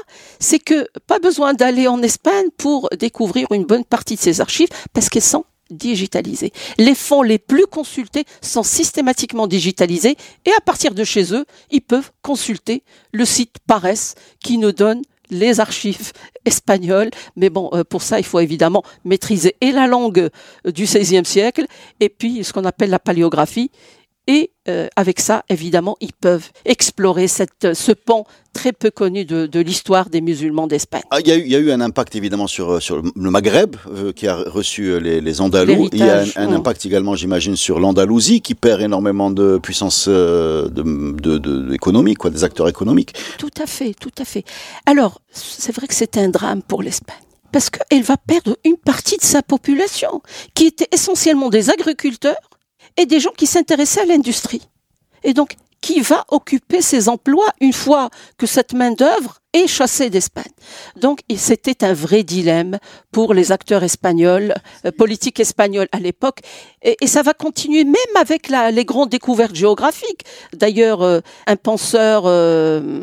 c'est 0.40 0.58
que 0.58 0.88
pas 1.06 1.18
besoin 1.18 1.52
d'aller 1.54 1.86
en 1.86 2.00
Espagne 2.02 2.46
pour 2.56 2.88
découvrir 2.98 3.46
une 3.52 3.64
bonne 3.64 3.84
partie 3.84 4.14
de 4.16 4.20
ces 4.20 4.40
archives 4.40 4.68
parce 4.94 5.10
qu'elles 5.10 5.22
sont 5.22 5.44
digitalisées. 5.76 6.52
Les 6.78 6.94
fonds 6.94 7.22
les 7.22 7.38
plus 7.38 7.66
consultés 7.66 8.24
sont 8.40 8.62
systématiquement 8.62 9.46
digitalisés 9.46 10.16
et 10.44 10.52
à 10.56 10.60
partir 10.60 10.94
de 10.94 11.04
chez 11.04 11.34
eux, 11.34 11.44
ils 11.70 11.82
peuvent 11.82 12.10
consulter 12.22 12.82
le 13.12 13.24
site 13.24 13.56
Pares 13.66 14.14
qui 14.40 14.58
nous 14.58 14.72
donne 14.72 15.02
les 15.30 15.60
archives 15.60 16.12
espagnoles. 16.44 17.10
Mais 17.36 17.50
bon, 17.50 17.70
euh, 17.72 17.84
pour 17.84 18.02
ça, 18.02 18.18
il 18.18 18.24
faut 18.24 18.40
évidemment 18.40 18.82
maîtriser 19.04 19.56
et 19.60 19.72
la 19.72 19.86
langue 19.86 20.30
euh, 20.66 20.70
du 20.70 20.84
XVIe 20.84 21.24
siècle 21.24 21.66
et 22.00 22.08
puis 22.08 22.44
ce 22.44 22.52
qu'on 22.52 22.64
appelle 22.64 22.90
la 22.90 22.98
paléographie 22.98 23.70
Et 24.26 24.50
euh, 24.68 24.88
avec 24.96 25.20
ça, 25.20 25.44
évidemment, 25.50 25.96
ils 26.00 26.14
peuvent 26.14 26.48
explorer 26.64 27.28
cette, 27.28 27.74
ce 27.74 27.92
pan 27.92 28.26
très 28.54 28.72
peu 28.72 28.90
connu 28.90 29.26
de, 29.26 29.46
de 29.46 29.60
l'histoire 29.60 30.08
des 30.08 30.22
musulmans 30.22 30.66
d'Espagne. 30.66 31.02
Ah, 31.10 31.20
il, 31.20 31.28
y 31.28 31.32
a 31.32 31.36
eu, 31.36 31.42
il 31.42 31.50
y 31.50 31.56
a 31.56 31.58
eu 31.58 31.70
un 31.70 31.80
impact 31.82 32.14
évidemment 32.14 32.46
sur, 32.46 32.70
euh, 32.74 32.80
sur 32.80 33.02
le 33.02 33.30
Maghreb, 33.30 33.76
euh, 33.90 34.12
qui 34.12 34.26
a 34.26 34.36
reçu 34.36 34.84
euh, 34.84 34.98
les, 34.98 35.20
les 35.20 35.40
Andalous. 35.42 35.90
Il 35.92 35.98
y 35.98 36.08
a 36.08 36.22
un, 36.36 36.48
un 36.48 36.52
impact 36.54 36.86
également, 36.86 37.14
j'imagine, 37.16 37.56
sur 37.56 37.80
l'Andalousie, 37.80 38.40
qui 38.40 38.54
perd 38.54 38.80
énormément 38.80 39.30
de 39.30 39.58
puissance 39.58 40.06
euh, 40.08 40.68
de, 40.68 40.82
de, 41.20 41.36
de- 41.36 41.74
économique, 41.74 42.18
quoi, 42.18 42.30
des 42.30 42.44
acteurs 42.44 42.68
économiques. 42.68 43.14
Tout 43.38 43.50
à 43.62 43.66
fait, 43.66 43.92
tout 43.92 44.12
à 44.18 44.24
fait. 44.24 44.44
Alors, 44.86 45.20
c'est 45.32 45.74
vrai 45.74 45.86
que 45.86 45.94
c'est 45.94 46.16
un 46.16 46.28
drame 46.30 46.62
pour 46.62 46.82
l'Espagne. 46.82 47.16
Parce 47.52 47.70
qu'elle 47.70 48.02
va 48.02 48.16
perdre 48.16 48.56
une 48.64 48.76
partie 48.76 49.16
de 49.16 49.22
sa 49.22 49.42
population, 49.42 50.22
qui 50.54 50.64
était 50.66 50.88
essentiellement 50.92 51.50
des 51.50 51.70
agriculteurs 51.70 52.50
et 52.96 53.06
des 53.06 53.20
gens 53.20 53.32
qui 53.36 53.46
s'intéressaient 53.46 54.02
à 54.02 54.06
l'industrie. 54.06 54.68
Et 55.22 55.34
donc, 55.34 55.56
qui 55.84 56.00
va 56.00 56.24
occuper 56.30 56.80
ces 56.80 57.10
emplois 57.10 57.50
une 57.60 57.74
fois 57.74 58.08
que 58.38 58.46
cette 58.46 58.72
main-d'œuvre 58.72 59.42
est 59.52 59.66
chassée 59.66 60.08
d'Espagne 60.08 60.50
Donc, 60.96 61.18
c'était 61.36 61.84
un 61.84 61.92
vrai 61.92 62.22
dilemme 62.22 62.78
pour 63.12 63.34
les 63.34 63.52
acteurs 63.52 63.82
espagnols, 63.82 64.54
euh, 64.86 64.90
politiques 64.92 65.40
espagnols 65.40 65.88
à 65.92 65.98
l'époque. 65.98 66.38
Et, 66.80 67.06
ça 67.06 67.20
va 67.20 67.34
continuer 67.34 67.84
même 67.84 68.16
avec 68.18 68.48
les 68.48 68.84
grandes 68.86 69.10
découvertes 69.10 69.54
géographiques. 69.54 70.24
D'ailleurs, 70.54 71.02
euh, 71.02 71.20
un 71.46 71.56
penseur 71.56 72.22
euh, 72.24 73.02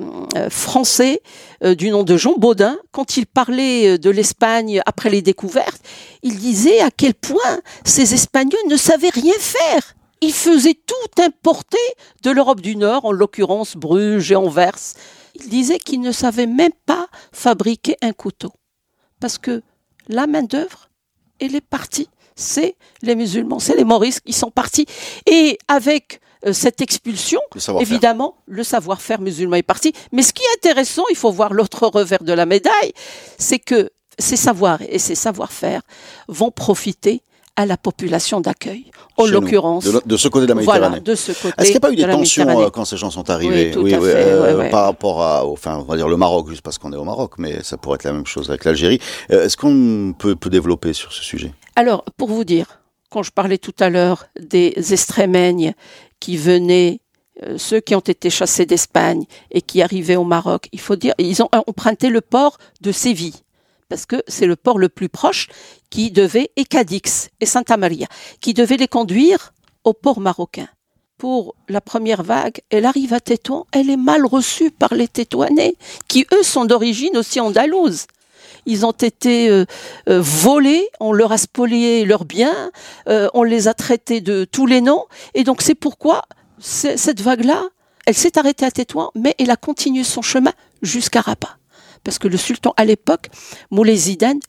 français 0.50 1.22
du 1.64 1.92
nom 1.92 2.02
de 2.02 2.18
Jean 2.18 2.34
Baudin, 2.40 2.80
quand 2.92 3.16
il 3.16 3.28
parlait 3.28 4.00
de 4.00 4.10
l'Espagne 4.10 4.82
après 4.88 5.12
les 5.12 5.22
découvertes, 5.22 5.84
il 6.24 6.40
disait 6.40 6.80
à 6.80 6.90
quel 6.90 7.14
point 7.14 7.62
ces 7.86 8.16
Espagnols 8.16 8.68
ne 8.68 8.76
savaient 8.76 9.10
rien 9.14 9.36
faire. 9.38 9.94
Ils 10.22 10.34
faisaient 10.34 10.80
tout 10.86 11.22
importer 11.22 11.78
de 12.22 12.30
l'Europe 12.32 12.62
du 12.62 12.76
Nord, 12.76 13.06
en 13.06 13.12
l'occurrence 13.12 13.76
Bruges 13.76 14.32
et 14.32 14.36
Anvers. 14.36 14.78
Il 15.36 15.50
disait 15.50 15.80
qu'ils 15.80 16.02
ne 16.02 16.12
savaient 16.12 16.48
même 16.48 16.74
pas 16.86 17.08
fabriquer 17.32 17.98
un 18.02 18.14
couteau. 18.14 18.52
Parce 19.20 19.38
que 19.38 19.64
la 20.08 20.28
main-d'œuvre, 20.28 20.90
elle 21.40 21.56
est 21.56 21.62
partie. 21.62 22.10
C'est 22.36 22.76
les 23.02 23.16
musulmans, 23.16 23.60
c'est 23.60 23.76
les 23.76 23.84
Maurices 23.84 24.20
qui 24.20 24.34
sont 24.34 24.52
partis. 24.52 24.86
Et 25.26 25.58
avec 25.68 26.22
euh, 26.46 26.54
cette 26.54 26.82
expulsion, 26.82 27.40
Le 27.54 27.82
évidemment, 27.82 28.36
le 28.46 28.64
savoir-faire 28.64 29.22
musulman 29.22 29.58
est 29.58 29.64
parti. 29.64 29.94
Mais 30.12 30.24
ce 30.24 30.34
qui 30.34 30.44
est 30.44 30.58
intéressant, 30.58 31.04
il 31.10 31.16
faut 31.16 31.32
voir 31.32 31.54
l'autre 31.54 31.88
revers 31.94 32.24
de 32.24 32.34
la 32.34 32.46
médaille, 32.46 32.94
c'est 33.38 33.60
que 33.60 33.92
ces 34.20 34.38
savoirs 34.38 34.82
et 34.82 35.00
ces 35.00 35.16
savoir-faire 35.16 35.82
vont 36.28 36.52
profiter 36.52 37.24
à 37.62 37.66
la 37.66 37.78
population 37.78 38.42
d'accueil. 38.42 38.86
En 39.18 39.26
l'occurrence, 39.26 39.86
de, 39.86 40.02
de 40.06 40.18
ce 40.18 40.28
côté 40.28 40.46
de 40.48 40.54
la 40.54 40.62
voilà, 40.62 40.90
Méditerranée. 40.90 41.02
de 41.02 41.16
ce 41.16 41.32
côté. 41.32 41.54
Est-ce 41.58 41.66
qu'il 41.72 41.74
n'y 41.74 41.78
a 41.78 41.80
pas 41.80 41.92
eu 41.92 41.96
de 41.96 42.04
des 42.06 42.12
tensions 42.12 42.60
euh, 42.62 42.70
quand 42.70 42.86
ces 42.86 42.98
gens 42.98 43.12
sont 43.12 43.30
arrivés 43.30 43.72
Oui, 43.78 43.94
à 43.94 44.00
fait, 44.02 44.06
euh, 44.16 44.44
ouais, 44.56 44.64
ouais. 44.64 44.70
par 44.70 44.86
rapport 44.86 45.22
à, 45.22 45.46
enfin, 45.46 45.78
on 45.78 45.84
va 45.84 45.96
dire 45.96 46.08
le 46.08 46.18
Maroc, 46.18 46.50
juste 46.50 46.62
parce 46.62 46.78
qu'on 46.78 46.92
est 46.94 46.98
au 46.98 47.04
Maroc, 47.04 47.34
mais 47.38 47.62
ça 47.64 47.78
pourrait 47.78 47.96
être 47.96 48.04
la 48.04 48.14
même 48.14 48.26
chose 48.26 48.50
avec 48.50 48.66
l'Algérie. 48.66 49.00
Euh, 49.32 49.46
Est-ce 49.46 49.58
qu'on 49.58 50.14
peut, 50.18 50.36
peut 50.36 50.50
développer 50.50 50.94
sur 50.94 51.14
ce 51.14 51.24
sujet? 51.24 51.54
Alors, 51.76 52.04
pour 52.18 52.30
vous 52.30 52.44
dire, 52.44 52.82
quand 53.10 53.24
je 53.24 53.32
parlais 53.32 53.58
tout 53.58 53.76
à 53.80 53.90
l'heure 53.90 54.26
des 54.40 54.74
extrémeignes 54.92 55.74
qui 56.20 56.38
venaient, 56.38 57.00
ceux 57.58 57.80
qui 57.80 57.96
ont 57.96 58.00
été 58.00 58.30
chassés 58.30 58.66
d'Espagne 58.66 59.24
et 59.52 59.62
qui 59.62 59.82
arrivaient 59.82 60.16
au 60.16 60.24
Maroc, 60.24 60.68
il 60.72 60.80
faut 60.80 60.96
dire, 60.96 61.14
ils 61.18 61.42
ont 61.42 61.50
emprunté 61.68 62.10
le 62.10 62.22
port 62.22 62.58
de 62.82 62.92
Séville, 62.92 63.36
parce 63.92 64.06
que 64.06 64.24
c'est 64.26 64.46
le 64.46 64.56
port 64.56 64.80
le 64.80 64.88
plus 64.88 65.10
proche 65.10 65.50
qui 65.90 66.12
devait, 66.12 66.50
et 66.56 66.64
Cadix 66.64 67.28
et 67.42 67.46
Santa 67.46 67.76
Maria, 67.76 68.08
qui 68.40 68.54
devait 68.54 68.78
les 68.78 68.88
conduire 68.88 69.54
au 69.84 69.92
port 69.92 70.22
marocain. 70.22 70.70
Pour 71.18 71.56
la 71.68 71.82
première 71.82 72.24
vague, 72.24 72.62
elle 72.70 72.86
arrive 72.86 73.14
à 73.14 73.20
Tétouan, 73.20 73.68
elle 73.74 73.90
est 73.90 73.98
mal 73.98 74.26
reçue 74.26 74.72
par 74.72 74.94
les 74.94 75.10
Tétouanais, 75.10 75.76
qui 76.08 76.26
eux 76.32 76.42
sont 76.42 76.64
d'origine 76.64 77.18
aussi 77.18 77.42
andalouse. 77.42 78.06
Ils 78.66 78.86
ont 78.86 78.92
été 78.92 79.50
euh, 79.50 79.66
euh, 80.08 80.22
volés, 80.22 80.88
on 81.02 81.12
leur 81.12 81.34
a 81.34 81.38
spolié 81.38 82.06
leurs 82.06 82.24
biens, 82.24 82.72
euh, 83.10 83.28
on 83.34 83.44
les 83.44 83.68
a 83.68 83.74
traités 83.74 84.22
de 84.22 84.46
tous 84.46 84.68
les 84.68 84.80
noms, 84.80 85.04
et 85.34 85.44
donc 85.44 85.62
c'est 85.62 85.76
pourquoi 85.76 86.22
cette 86.60 87.20
vague-là, 87.20 87.66
elle 88.06 88.16
s'est 88.16 88.38
arrêtée 88.38 88.64
à 88.64 88.72
Tétouan, 88.72 89.12
mais 89.16 89.36
elle 89.38 89.52
a 89.52 89.58
continué 89.58 90.06
son 90.06 90.22
chemin 90.22 90.54
jusqu'à 90.82 91.20
Rabat. 91.20 91.58
Parce 92.04 92.20
que 92.20 92.28
le 92.28 92.38
sultan, 92.38 92.74
à 92.78 92.86
l'époque, 92.86 93.28
Moulay 93.70 93.98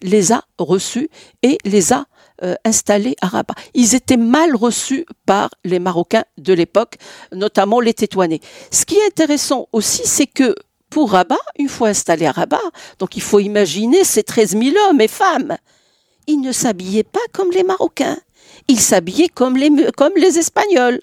les 0.02 0.32
a 0.32 0.42
reçus 0.58 1.08
et 1.42 1.58
les 1.64 1.92
a 1.92 2.06
euh, 2.42 2.54
installés 2.64 3.14
à 3.20 3.28
Rabat. 3.28 3.54
Ils 3.74 3.94
étaient 3.94 4.16
mal 4.16 4.56
reçus 4.56 5.06
par 5.26 5.50
les 5.64 5.78
Marocains 5.78 6.24
de 6.38 6.52
l'époque, 6.52 6.96
notamment 7.32 7.80
les 7.80 7.94
Tétouanais. 7.94 8.40
Ce 8.70 8.84
qui 8.84 8.96
est 8.96 9.06
intéressant 9.06 9.68
aussi, 9.72 10.02
c'est 10.04 10.26
que 10.26 10.54
pour 10.90 11.12
Rabat, 11.12 11.38
une 11.58 11.68
fois 11.68 11.88
installés 11.88 12.26
à 12.26 12.32
Rabat, 12.32 12.60
donc 12.98 13.16
il 13.16 13.22
faut 13.22 13.40
imaginer 13.40 14.04
ces 14.04 14.22
13 14.22 14.50
000 14.58 14.76
hommes 14.88 15.00
et 15.00 15.08
femmes, 15.08 15.56
ils 16.26 16.40
ne 16.40 16.52
s'habillaient 16.52 17.02
pas 17.02 17.20
comme 17.32 17.50
les 17.50 17.64
Marocains. 17.64 18.18
Ils 18.68 18.80
s'habillaient 18.80 19.28
comme 19.28 19.56
les, 19.56 19.70
comme 19.96 20.12
les 20.16 20.38
Espagnols. 20.38 21.00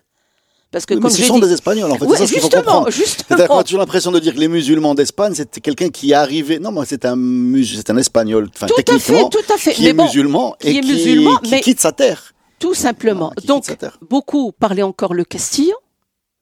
Parce 0.72 0.86
que 0.86 0.93
Oui, 0.93 0.99
mais 0.99 1.09
comme 1.09 1.17
ce 1.17 1.24
sont 1.24 1.36
dit- 1.39 1.47
des 1.47 1.53
Espagnols, 1.53 1.91
en 1.91 1.95
fait. 1.97 2.05
Ouais, 2.05 2.17
ça 2.17 2.26
justement, 2.28 2.86
justement. 2.91 3.26
C'est-à-dire 3.28 3.47
qu'on 3.47 3.57
a 3.57 3.63
toujours 3.63 3.80
l'impression 3.80 4.11
de 4.11 4.20
dire 4.20 4.36
que 4.36 4.39
les 4.39 4.47
musulmans 4.47 4.93
d'Espagne, 4.93 5.34
c'était 5.34 5.61
quelqu'un 5.61 5.89
qui 5.89 6.11
est 6.11 6.13
arrivé. 6.13 6.59
Non, 6.59 6.72
mais 6.72 6.82
c'est 6.86 7.05
un, 7.05 7.15
mus- 7.15 7.82
un 7.88 7.97
espagnol, 7.97 8.49
enfin, 8.55 8.67
Tout 8.67 8.74
à 8.74 8.78
fait, 8.78 8.84
techniquement, 8.84 9.30
tout 9.30 9.53
à 9.53 9.57
fait. 9.57 9.74
qui 9.74 9.82
Mais 9.84 9.89
est 9.89 9.93
bon, 9.93 10.03
musulman 10.05 10.55
qui 10.59 10.67
et 10.67 10.78
est 10.78 10.82
qui, 10.82 10.91
musulman, 10.91 11.36
qui 11.38 11.51
mais- 11.51 11.61
quitte 11.61 11.80
sa 11.80 11.91
terre. 11.91 12.34
Tout 12.59 12.76
simplement. 12.76 13.32
Ah, 13.36 13.41
Donc, 13.45 13.65
beaucoup 14.09 14.51
parlaient 14.51 14.84
encore 14.84 15.13
le 15.15 15.24
castillan. 15.24 15.76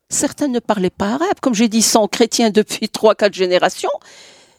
Certains 0.09 0.47
ne 0.47 0.59
parlaient 0.59 0.89
pas 0.89 1.09
arabe. 1.13 1.39
Comme 1.41 1.53
j'ai 1.53 1.67
dit, 1.69 1.81
sont 1.81 2.07
chrétiens 2.07 2.49
depuis 2.49 2.89
trois, 2.89 3.15
quatre 3.15 3.33
générations. 3.33 3.89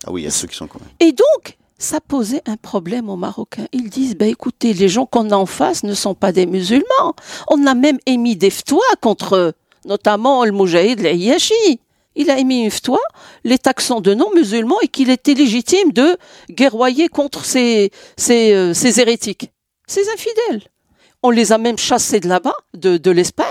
Ah 0.06 0.12
oui, 0.12 0.22
il 0.22 0.24
y 0.24 0.28
a 0.28 0.30
ceux 0.30 0.46
qui 0.46 0.56
sont 0.56 0.66
quand 0.66 0.78
même. 0.80 0.88
Et 1.00 1.12
donc, 1.12 1.58
ça 1.78 2.00
posait 2.00 2.42
un 2.46 2.56
problème 2.56 3.08
aux 3.08 3.16
Marocains. 3.16 3.66
Ils 3.72 3.88
disent, 3.88 4.16
ben 4.16 4.28
écoutez, 4.28 4.74
les 4.74 4.88
gens 4.88 5.06
qu'on 5.06 5.30
a 5.30 5.36
en 5.36 5.46
face 5.46 5.84
ne 5.84 5.94
sont 5.94 6.14
pas 6.14 6.32
des 6.32 6.46
musulmans. 6.46 7.14
On 7.48 7.66
a 7.66 7.74
même 7.74 7.98
émis 8.06 8.36
des 8.36 8.50
ftois 8.50 8.80
contre 9.00 9.36
eux, 9.36 9.52
notamment 9.84 10.44
le 10.44 10.52
Moujahid, 10.52 11.00
le 11.00 11.12
Yashi. 11.12 11.80
Il 12.16 12.30
a 12.30 12.38
émis 12.38 12.64
une 12.64 12.70
ftoie, 12.70 12.98
les 13.44 13.58
taxant 13.58 14.00
de 14.00 14.12
non-musulmans 14.12 14.80
et 14.82 14.88
qu'il 14.88 15.08
était 15.08 15.34
légitime 15.34 15.92
de 15.92 16.16
guerroyer 16.50 17.08
contre 17.08 17.44
ces, 17.44 17.92
ces, 18.16 18.52
euh, 18.52 18.74
ces 18.74 19.00
hérétiques, 19.00 19.52
ces 19.86 20.08
infidèles. 20.10 20.64
On 21.22 21.30
les 21.30 21.52
a 21.52 21.58
même 21.58 21.78
chassés 21.78 22.18
de 22.18 22.28
là-bas, 22.28 22.54
de, 22.74 22.96
de 22.96 23.10
l'Espagne. 23.12 23.46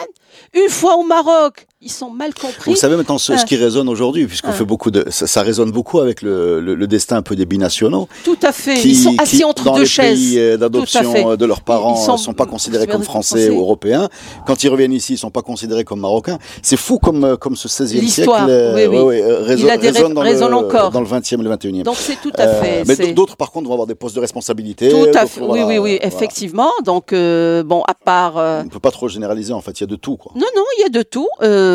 Une 0.54 0.70
fois 0.70 0.98
au 0.98 1.04
Maroc, 1.04 1.67
ils 1.80 1.92
sont 1.92 2.10
mal 2.10 2.34
compris. 2.34 2.72
Vous 2.72 2.76
savez 2.76 2.96
maintenant 2.96 3.20
ce, 3.20 3.38
ce 3.38 3.46
qui 3.46 3.56
résonne 3.56 3.88
aujourd'hui, 3.88 4.26
puisqu'on 4.26 4.50
Ah. 4.50 4.54
fait 4.54 4.66
beaucoup 4.66 4.90
de, 4.90 5.06
ça, 5.12 5.28
ça 5.28 5.44
résonne 5.44 5.70
beaucoup 5.72 6.00
avec 6.00 6.24
le, 6.24 6.60
le, 6.60 6.74
le 6.74 6.88
destin 6.88 7.18
un 7.18 7.22
peu 7.22 7.36
des 7.36 7.46
binationaux, 7.46 8.08
Tout 8.24 8.38
à 8.42 8.52
fait. 8.52 8.76
qui, 8.80 8.90
ils 8.90 8.96
sont 8.96 9.16
assis 9.20 9.38
qui, 9.38 9.44
entre 9.44 9.64
dans 9.64 9.76
deux 9.76 9.82
les 9.82 9.86
chaises. 9.86 10.18
pays 10.20 10.40
euh, 10.40 10.58
d'adoption 10.58 11.14
euh, 11.32 11.36
de 11.38 11.46
leurs 11.46 11.62
parents, 11.62 11.94
Ils 11.96 12.02
ne 12.02 12.06
sont 12.06 12.18
sont, 12.18 12.34
pas 12.34 12.48
considérés 12.48 12.88
comme 12.88 13.04
français, 13.04 13.42
français. 13.42 13.50
ou 13.52 13.60
européens. 13.60 14.10
Quand 14.48 14.64
ils 14.64 14.70
reviennent 14.70 14.92
ici, 14.92 15.14
ils 15.14 15.18
sont 15.20 15.30
pas 15.30 15.44
considérés 15.44 15.84
comme 15.84 16.00
marocains. 16.00 16.40
C'est 16.64 16.78
fou 16.78 16.98
comme, 16.98 17.24
euh, 17.24 17.36
comme 17.38 17.56
ce 17.56 17.68
16e 17.68 18.08
siècle 18.08 18.32
euh, 18.50 18.74
oui, 18.76 18.82
oui. 18.88 18.98
ouais, 18.98 19.04
ouais, 19.04 19.22
euh, 19.22 19.44
résonne, 19.44 19.70
résonne 19.80 20.14
dans, 20.16 20.22
résonne 20.22 20.50
le, 20.52 20.58
encore. 20.58 20.90
dans 20.90 21.02
le 21.02 21.08
20e 21.08 21.40
et 21.40 21.44
le 21.44 21.50
21e. 21.52 21.84
Donc 21.84 21.98
c'est 22.00 22.20
tout 22.20 22.32
à 22.40 22.42
Euh, 22.48 22.62
fait. 22.86 22.98
mais 22.98 23.14
d'autres, 23.14 23.38
par 23.38 23.52
contre, 23.52 23.68
vont 23.68 23.74
avoir 23.74 23.86
des 23.88 23.94
postes 23.96 24.16
de 24.16 24.22
responsabilité. 24.22 24.90
Tout 24.90 25.06
à 25.14 25.28
fait. 25.28 25.42
voilà, 25.42 25.54
oui, 25.54 25.60
oui, 25.76 25.78
oui, 25.78 25.98
voilà. 26.02 26.08
effectivement. 26.08 26.72
Donc 26.84 27.14
euh, 27.14 27.62
bon, 27.62 27.84
à 27.88 27.94
part. 27.94 28.38
euh, 28.38 28.62
On 28.62 28.66
ne 28.66 28.70
peut 28.72 28.80
pas 28.80 28.90
trop 28.92 29.08
généraliser, 29.08 29.54
en 29.54 29.62
fait, 29.62 29.80
il 29.80 29.82
y 29.82 29.84
a 29.84 29.88
de 29.88 29.96
tout. 29.96 30.18
Quoi. 30.18 30.32
Non, 30.36 30.48
non, 30.56 30.64
il 30.80 30.82
y 30.82 30.86
a 30.86 30.90
de 30.90 31.04
tout. 31.04 31.28
Euh, 31.44 31.67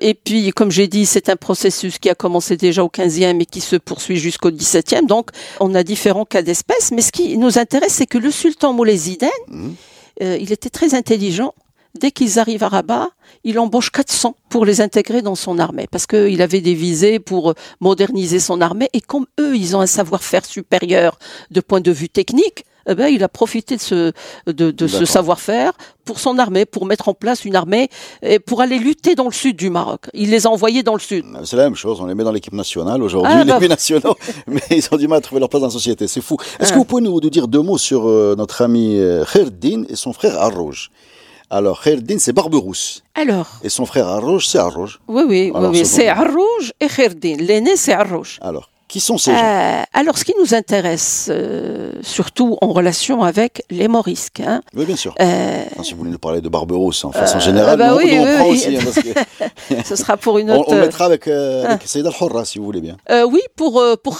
et 0.00 0.14
puis, 0.14 0.50
comme 0.50 0.70
j'ai 0.70 0.88
dit, 0.88 1.06
c'est 1.06 1.28
un 1.28 1.36
processus 1.36 1.98
qui 1.98 2.08
a 2.10 2.14
commencé 2.14 2.56
déjà 2.56 2.82
au 2.84 2.88
15e 2.88 3.40
et 3.40 3.46
qui 3.46 3.60
se 3.60 3.76
poursuit 3.76 4.16
jusqu'au 4.18 4.50
17e. 4.50 5.06
Donc, 5.06 5.30
on 5.60 5.74
a 5.74 5.82
différents 5.82 6.24
cas 6.24 6.42
d'espèces. 6.42 6.90
Mais 6.92 7.02
ce 7.02 7.12
qui 7.12 7.36
nous 7.38 7.58
intéresse, 7.58 7.94
c'est 7.94 8.06
que 8.06 8.18
le 8.18 8.30
sultan 8.30 8.72
Moulay 8.72 8.96
Zidane, 8.96 9.30
Mhm. 9.48 9.74
euh, 10.22 10.38
il 10.40 10.52
était 10.52 10.70
très 10.70 10.94
intelligent. 10.94 11.52
Dès 11.98 12.10
qu'ils 12.10 12.38
arrivent 12.38 12.62
à 12.62 12.68
Rabat, 12.68 13.08
il 13.42 13.58
embauche 13.58 13.90
400 13.90 14.36
pour 14.50 14.66
les 14.66 14.82
intégrer 14.82 15.22
dans 15.22 15.34
son 15.34 15.58
armée, 15.58 15.86
parce 15.90 16.06
qu'il 16.06 16.42
avait 16.42 16.60
des 16.60 16.74
visées 16.74 17.18
pour 17.20 17.50
euh, 17.50 17.54
moderniser 17.80 18.38
son 18.38 18.60
armée. 18.60 18.90
Et 18.92 19.00
comme 19.00 19.26
eux, 19.40 19.56
ils 19.56 19.74
ont 19.76 19.80
un 19.80 19.86
savoir-faire 19.86 20.44
supérieur 20.44 21.18
de 21.50 21.60
point 21.62 21.80
de 21.80 21.90
vue 21.90 22.10
technique, 22.10 22.64
eh 22.88 22.94
ben, 22.94 23.08
il 23.08 23.22
a 23.24 23.28
profité 23.28 23.76
de 23.76 23.80
ce, 23.80 24.12
de, 24.46 24.70
de 24.70 24.86
ce 24.86 25.04
savoir-faire 25.04 25.72
pour 26.04 26.20
son 26.20 26.38
armée, 26.38 26.64
pour 26.66 26.86
mettre 26.86 27.08
en 27.08 27.14
place 27.14 27.44
une 27.44 27.56
armée 27.56 27.88
et 28.22 28.38
pour 28.38 28.60
aller 28.60 28.78
lutter 28.78 29.14
dans 29.14 29.24
le 29.24 29.32
sud 29.32 29.56
du 29.56 29.70
Maroc. 29.70 30.02
Il 30.14 30.30
les 30.30 30.46
a 30.46 30.50
envoyés 30.50 30.82
dans 30.82 30.94
le 30.94 31.00
sud. 31.00 31.24
C'est 31.44 31.56
la 31.56 31.64
même 31.64 31.74
chose, 31.74 32.00
on 32.00 32.06
les 32.06 32.14
met 32.14 32.22
dans 32.24 32.32
l'équipe 32.32 32.52
nationale 32.52 33.02
aujourd'hui, 33.02 33.32
Ah, 33.34 33.44
les 33.44 33.58
binationaux, 33.58 34.14
mais 34.46 34.62
ils 34.70 34.86
ont 34.92 34.96
du 34.96 35.08
mal 35.08 35.18
à 35.18 35.20
trouver 35.20 35.40
leur 35.40 35.48
place 35.48 35.60
dans 35.62 35.68
la 35.68 35.72
société, 35.72 36.06
c'est 36.06 36.20
fou. 36.20 36.36
Est-ce 36.60 36.70
que 36.70 36.74
Ah. 36.74 36.78
vous 36.78 36.84
pouvez 36.84 37.02
nous, 37.02 37.20
nous 37.20 37.30
dire 37.30 37.48
deux 37.48 37.62
mots 37.62 37.78
sur 37.78 38.06
euh, 38.08 38.34
notre 38.38 38.62
ami 38.62 38.96
euh, 38.98 39.24
Kherdin 39.24 39.82
et 39.88 39.96
son 39.96 40.12
frère 40.12 40.38
Arrouj? 40.40 40.90
Alors, 41.48 41.80
Kherdin, 41.82 42.18
c'est 42.18 42.32
Barberousse, 42.32 43.02
Alors, 43.14 43.46
et 43.62 43.68
son 43.68 43.86
frère 43.86 44.08
Arrouj, 44.08 44.48
c'est 44.48 44.58
Arrouj. 44.58 44.98
oui, 45.06 45.22
oui, 45.28 45.50
oui, 45.52 45.52
Alors, 45.54 45.70
oui, 45.70 45.84
c'est. 45.86 46.08
Arrouj 46.08 46.72
et 46.80 46.88
Kherdin. 46.88 47.36
L'aîné, 47.38 47.76
c'est 47.76 47.92
Arrouj. 47.92 48.38
Alors, 48.42 48.68
Qui 48.96 49.00
sont 49.00 49.18
ces 49.18 49.30
gens? 49.30 49.44
Euh, 49.44 49.82
alors, 49.92 50.16
ce 50.16 50.24
qui 50.24 50.32
nous 50.40 50.54
intéresse, 50.54 51.28
euh, 51.30 51.92
surtout 52.00 52.56
en 52.62 52.68
relation 52.72 53.22
avec 53.24 53.62
les 53.68 53.88
morisques, 53.88 54.40
hein, 54.40 54.62
Oui, 54.74 54.86
bien 54.86 54.96
sûr. 54.96 55.14
euh, 55.20 55.64
si 55.82 55.92
vous 55.92 55.98
voulez 55.98 56.10
nous 56.12 56.18
parler 56.18 56.40
de 56.40 56.48
Barberousse 56.48 57.04
en 57.04 57.12
façon 57.12 57.38
générale, 57.38 57.78
bah 57.78 57.90
nous, 57.90 57.98
oui, 57.98 58.16
nous, 58.16 58.22
on 58.22 58.24
oui, 58.24 58.34
prend 58.38 58.48
oui. 58.48 58.56
aussi. 58.56 58.76
hein, 58.76 58.80
parce 58.82 59.02
que 59.82 59.82
ce 59.88 59.96
sera 59.96 60.16
pour 60.16 60.38
une 60.38 60.50
on, 60.50 60.60
autre. 60.60 60.72
on 60.72 60.76
mettra 60.76 61.04
avec, 61.04 61.28
euh, 61.28 61.66
avec 61.66 61.82
Saïd 61.86 62.06
Al-Hurra, 62.06 62.46
si 62.46 62.58
vous 62.58 62.64
voulez 62.64 62.80
bien. 62.80 62.96
Oui, 63.30 63.40
pour 63.54 63.82
pour, 64.02 64.18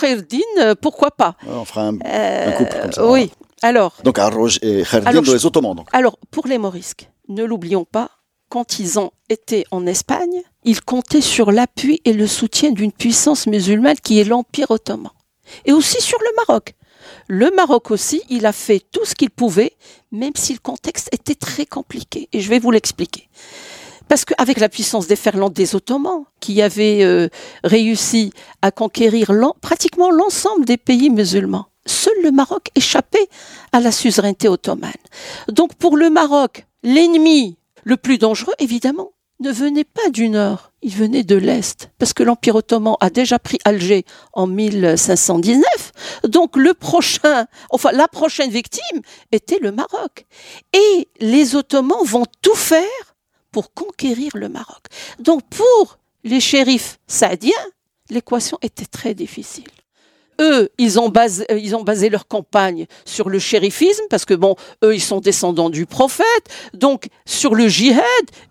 pourquoi 0.82 1.10
pas 1.10 1.36
On 1.50 1.64
fera 1.64 1.84
un, 1.86 1.98
un 2.04 2.52
couple 2.52 2.76
comme 2.82 2.92
ça. 2.92 3.06
Oui. 3.06 3.32
Alors, 3.62 3.94
Donc 4.04 4.18
Arroj 4.18 4.58
et 4.60 4.82
Khardin 4.82 5.22
je- 5.24 5.32
les 5.32 5.46
Ottomans. 5.46 5.74
Donc. 5.74 5.88
alors, 5.94 6.18
pour 6.30 6.46
les 6.46 6.58
morisques, 6.58 7.08
ne 7.30 7.44
l'oublions 7.44 7.86
pas, 7.90 8.10
quand 8.48 8.78
ils 8.78 8.98
ont 8.98 9.10
été 9.28 9.64
en 9.70 9.86
Espagne, 9.86 10.42
ils 10.64 10.80
comptaient 10.80 11.20
sur 11.20 11.52
l'appui 11.52 12.00
et 12.04 12.12
le 12.12 12.26
soutien 12.26 12.72
d'une 12.72 12.92
puissance 12.92 13.46
musulmane 13.46 13.96
qui 14.02 14.20
est 14.20 14.24
l'Empire 14.24 14.70
ottoman. 14.70 15.12
Et 15.64 15.72
aussi 15.72 16.00
sur 16.00 16.18
le 16.20 16.30
Maroc. 16.46 16.74
Le 17.28 17.50
Maroc 17.50 17.90
aussi, 17.90 18.22
il 18.30 18.46
a 18.46 18.52
fait 18.52 18.82
tout 18.90 19.04
ce 19.04 19.14
qu'il 19.14 19.30
pouvait, 19.30 19.72
même 20.10 20.34
si 20.34 20.52
le 20.52 20.58
contexte 20.58 21.08
était 21.12 21.34
très 21.34 21.66
compliqué. 21.66 22.28
Et 22.32 22.40
je 22.40 22.48
vais 22.48 22.58
vous 22.58 22.70
l'expliquer. 22.70 23.28
Parce 24.08 24.24
qu'avec 24.24 24.60
la 24.60 24.68
puissance 24.68 25.06
déferlante 25.06 25.52
des 25.52 25.74
Ottomans, 25.74 26.24
qui 26.40 26.62
avaient 26.62 27.02
euh, 27.02 27.28
réussi 27.64 28.32
à 28.62 28.70
conquérir 28.70 29.32
pratiquement 29.60 30.10
l'ensemble 30.10 30.64
des 30.64 30.76
pays 30.76 31.10
musulmans, 31.10 31.66
seul 31.86 32.14
le 32.22 32.30
Maroc 32.30 32.68
échappait 32.74 33.28
à 33.72 33.80
la 33.80 33.92
suzeraineté 33.92 34.48
ottomane. 34.48 34.92
Donc 35.48 35.74
pour 35.74 35.96
le 35.96 36.10
Maroc, 36.10 36.66
l'ennemi 36.82 37.56
le 37.86 37.96
plus 37.96 38.18
dangereux, 38.18 38.52
évidemment, 38.58 39.12
ne 39.38 39.52
venait 39.52 39.84
pas 39.84 40.10
du 40.10 40.28
nord, 40.28 40.72
il 40.82 40.92
venait 40.92 41.22
de 41.22 41.36
l'est, 41.36 41.88
parce 41.98 42.12
que 42.12 42.24
l'Empire 42.24 42.56
ottoman 42.56 42.96
a 42.98 43.10
déjà 43.10 43.38
pris 43.38 43.58
Alger 43.64 44.04
en 44.32 44.48
1519. 44.48 45.62
Donc 46.24 46.56
le 46.56 46.74
prochain, 46.74 47.46
enfin 47.70 47.92
la 47.92 48.08
prochaine 48.08 48.50
victime 48.50 49.02
était 49.30 49.60
le 49.60 49.70
Maroc. 49.70 50.26
Et 50.72 51.08
les 51.20 51.54
Ottomans 51.54 52.04
vont 52.04 52.24
tout 52.42 52.56
faire 52.56 52.82
pour 53.52 53.72
conquérir 53.72 54.32
le 54.34 54.48
Maroc. 54.48 54.86
Donc 55.20 55.42
pour 55.48 55.98
les 56.24 56.40
shérifs 56.40 56.98
saadiens, 57.06 57.52
l'équation 58.10 58.58
était 58.62 58.86
très 58.86 59.14
difficile. 59.14 59.70
Eux, 60.40 60.68
ils 60.78 60.98
ont, 61.00 61.08
basé, 61.08 61.44
euh, 61.50 61.58
ils 61.58 61.74
ont 61.74 61.82
basé 61.82 62.08
leur 62.08 62.26
campagne 62.26 62.86
sur 63.04 63.28
le 63.28 63.38
shérifisme, 63.38 64.04
parce 64.10 64.24
que 64.24 64.34
bon, 64.34 64.56
eux, 64.84 64.94
ils 64.94 65.00
sont 65.00 65.20
descendants 65.20 65.70
du 65.70 65.86
prophète, 65.86 66.26
donc 66.74 67.08
sur 67.24 67.54
le 67.54 67.68
djihad, 67.68 68.02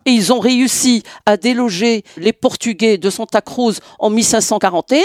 et 0.06 0.12
ils 0.12 0.34
ont 0.34 0.40
réussi 0.40 1.04
à 1.26 1.38
déloger 1.38 2.04
les 2.18 2.34
Portugais 2.34 2.98
de 2.98 3.10
Santa 3.10 3.42
Cruz 3.42 3.76
en 4.00 4.10
1541. 4.10 5.02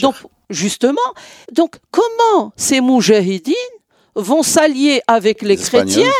Donc, 0.00 0.14
justement, 0.50 1.00
donc 1.52 1.76
comment 1.90 2.52
ces 2.56 2.80
moujahidines 2.80 3.54
vont 4.14 4.42
s'allier 4.42 5.02
avec 5.06 5.42
les, 5.42 5.56
Les 5.56 5.56
chrétiens 5.56 6.10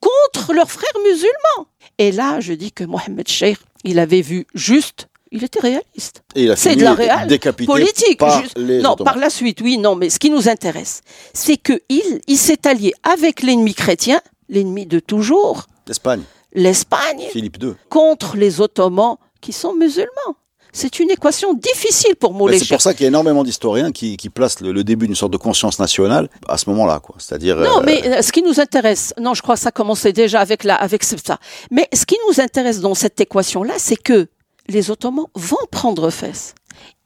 contre 0.00 0.52
leurs 0.52 0.70
frères 0.70 0.90
musulmans? 1.02 1.66
Et 1.98 2.12
là, 2.12 2.40
je 2.40 2.54
dis 2.54 2.72
que 2.72 2.84
Mohamed 2.84 3.28
Sheikh, 3.28 3.58
il 3.84 3.98
avait 3.98 4.22
vu 4.22 4.46
juste, 4.54 5.08
il 5.32 5.44
était 5.44 5.60
réaliste. 5.60 6.22
Et 6.34 6.44
il 6.44 6.50
a 6.50 6.56
C'est 6.56 6.76
de 6.76 6.82
la 6.82 6.94
réal 6.94 7.28
politique. 7.66 8.18
par 8.18 8.42
juste- 8.42 8.58
les 8.58 8.80
non, 8.82 8.92
Ottomans. 8.92 9.12
par 9.12 9.20
la 9.20 9.30
suite, 9.30 9.60
oui, 9.60 9.78
non, 9.78 9.94
mais 9.94 10.10
ce 10.10 10.18
qui 10.18 10.30
nous 10.30 10.48
intéresse, 10.48 11.02
c'est 11.34 11.56
que 11.56 11.80
il, 11.88 12.20
il 12.26 12.36
s'est 12.36 12.66
allié 12.66 12.92
avec 13.02 13.42
l'ennemi 13.42 13.74
chrétien, 13.74 14.20
l'ennemi 14.48 14.86
de 14.86 14.98
toujours, 14.98 15.66
L'Espagne, 15.86 16.22
l'Espagne, 16.52 17.26
Philippe 17.30 17.58
II. 17.62 17.72
contre 17.88 18.36
les 18.36 18.60
Ottomans 18.60 19.16
qui 19.40 19.52
sont 19.52 19.74
musulmans. 19.74 20.34
C'est 20.72 21.00
une 21.00 21.10
équation 21.10 21.52
difficile 21.52 22.14
pour 22.14 22.32
Mais 22.32 22.38
Moulay 22.38 22.58
c'est 22.60 22.68
pour 22.68 22.80
ça 22.80 22.94
qu'il 22.94 23.02
y 23.02 23.06
a 23.06 23.08
énormément 23.08 23.42
d'historiens 23.42 23.90
qui, 23.90 24.16
qui 24.16 24.30
placent 24.30 24.60
le, 24.60 24.70
le 24.70 24.84
début 24.84 25.06
d'une 25.06 25.16
sorte 25.16 25.32
de 25.32 25.36
conscience 25.36 25.80
nationale 25.80 26.28
à 26.48 26.58
ce 26.58 26.70
moment-là. 26.70 27.00
quoi. 27.00 27.16
C'est-à-dire. 27.18 27.56
Non, 27.56 27.80
euh, 27.80 27.82
mais 27.84 28.06
euh, 28.06 28.22
ce 28.22 28.30
qui 28.30 28.40
nous 28.40 28.60
intéresse, 28.60 29.12
non, 29.18 29.34
je 29.34 29.42
crois 29.42 29.56
que 29.56 29.60
ça 29.62 29.72
commençait 29.72 30.12
déjà 30.12 30.38
avec 30.40 30.62
la, 30.62 30.76
avec 30.76 31.02
ça. 31.02 31.38
Mais 31.72 31.88
ce 31.92 32.06
qui 32.06 32.16
nous 32.28 32.40
intéresse 32.40 32.78
dans 32.80 32.94
cette 32.94 33.20
équation-là, 33.20 33.74
c'est 33.78 33.96
que 34.00 34.28
les 34.70 34.90
Ottomans 34.90 35.26
vont 35.34 35.56
prendre 35.70 36.10
Fès. 36.10 36.54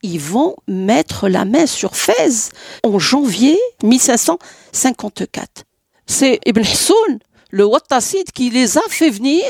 Ils 0.02 0.20
vont 0.20 0.56
mettre 0.68 1.28
la 1.28 1.44
main 1.44 1.66
sur 1.66 1.96
Fès 1.96 2.50
en 2.82 2.98
janvier 2.98 3.58
1554. 3.82 5.64
C'est 6.06 6.40
Ibn 6.46 6.60
Hissoun, 6.60 7.18
le 7.50 7.64
Wattasid, 7.64 8.30
qui 8.32 8.50
les 8.50 8.78
a 8.78 8.82
fait 8.88 9.10
venir 9.10 9.44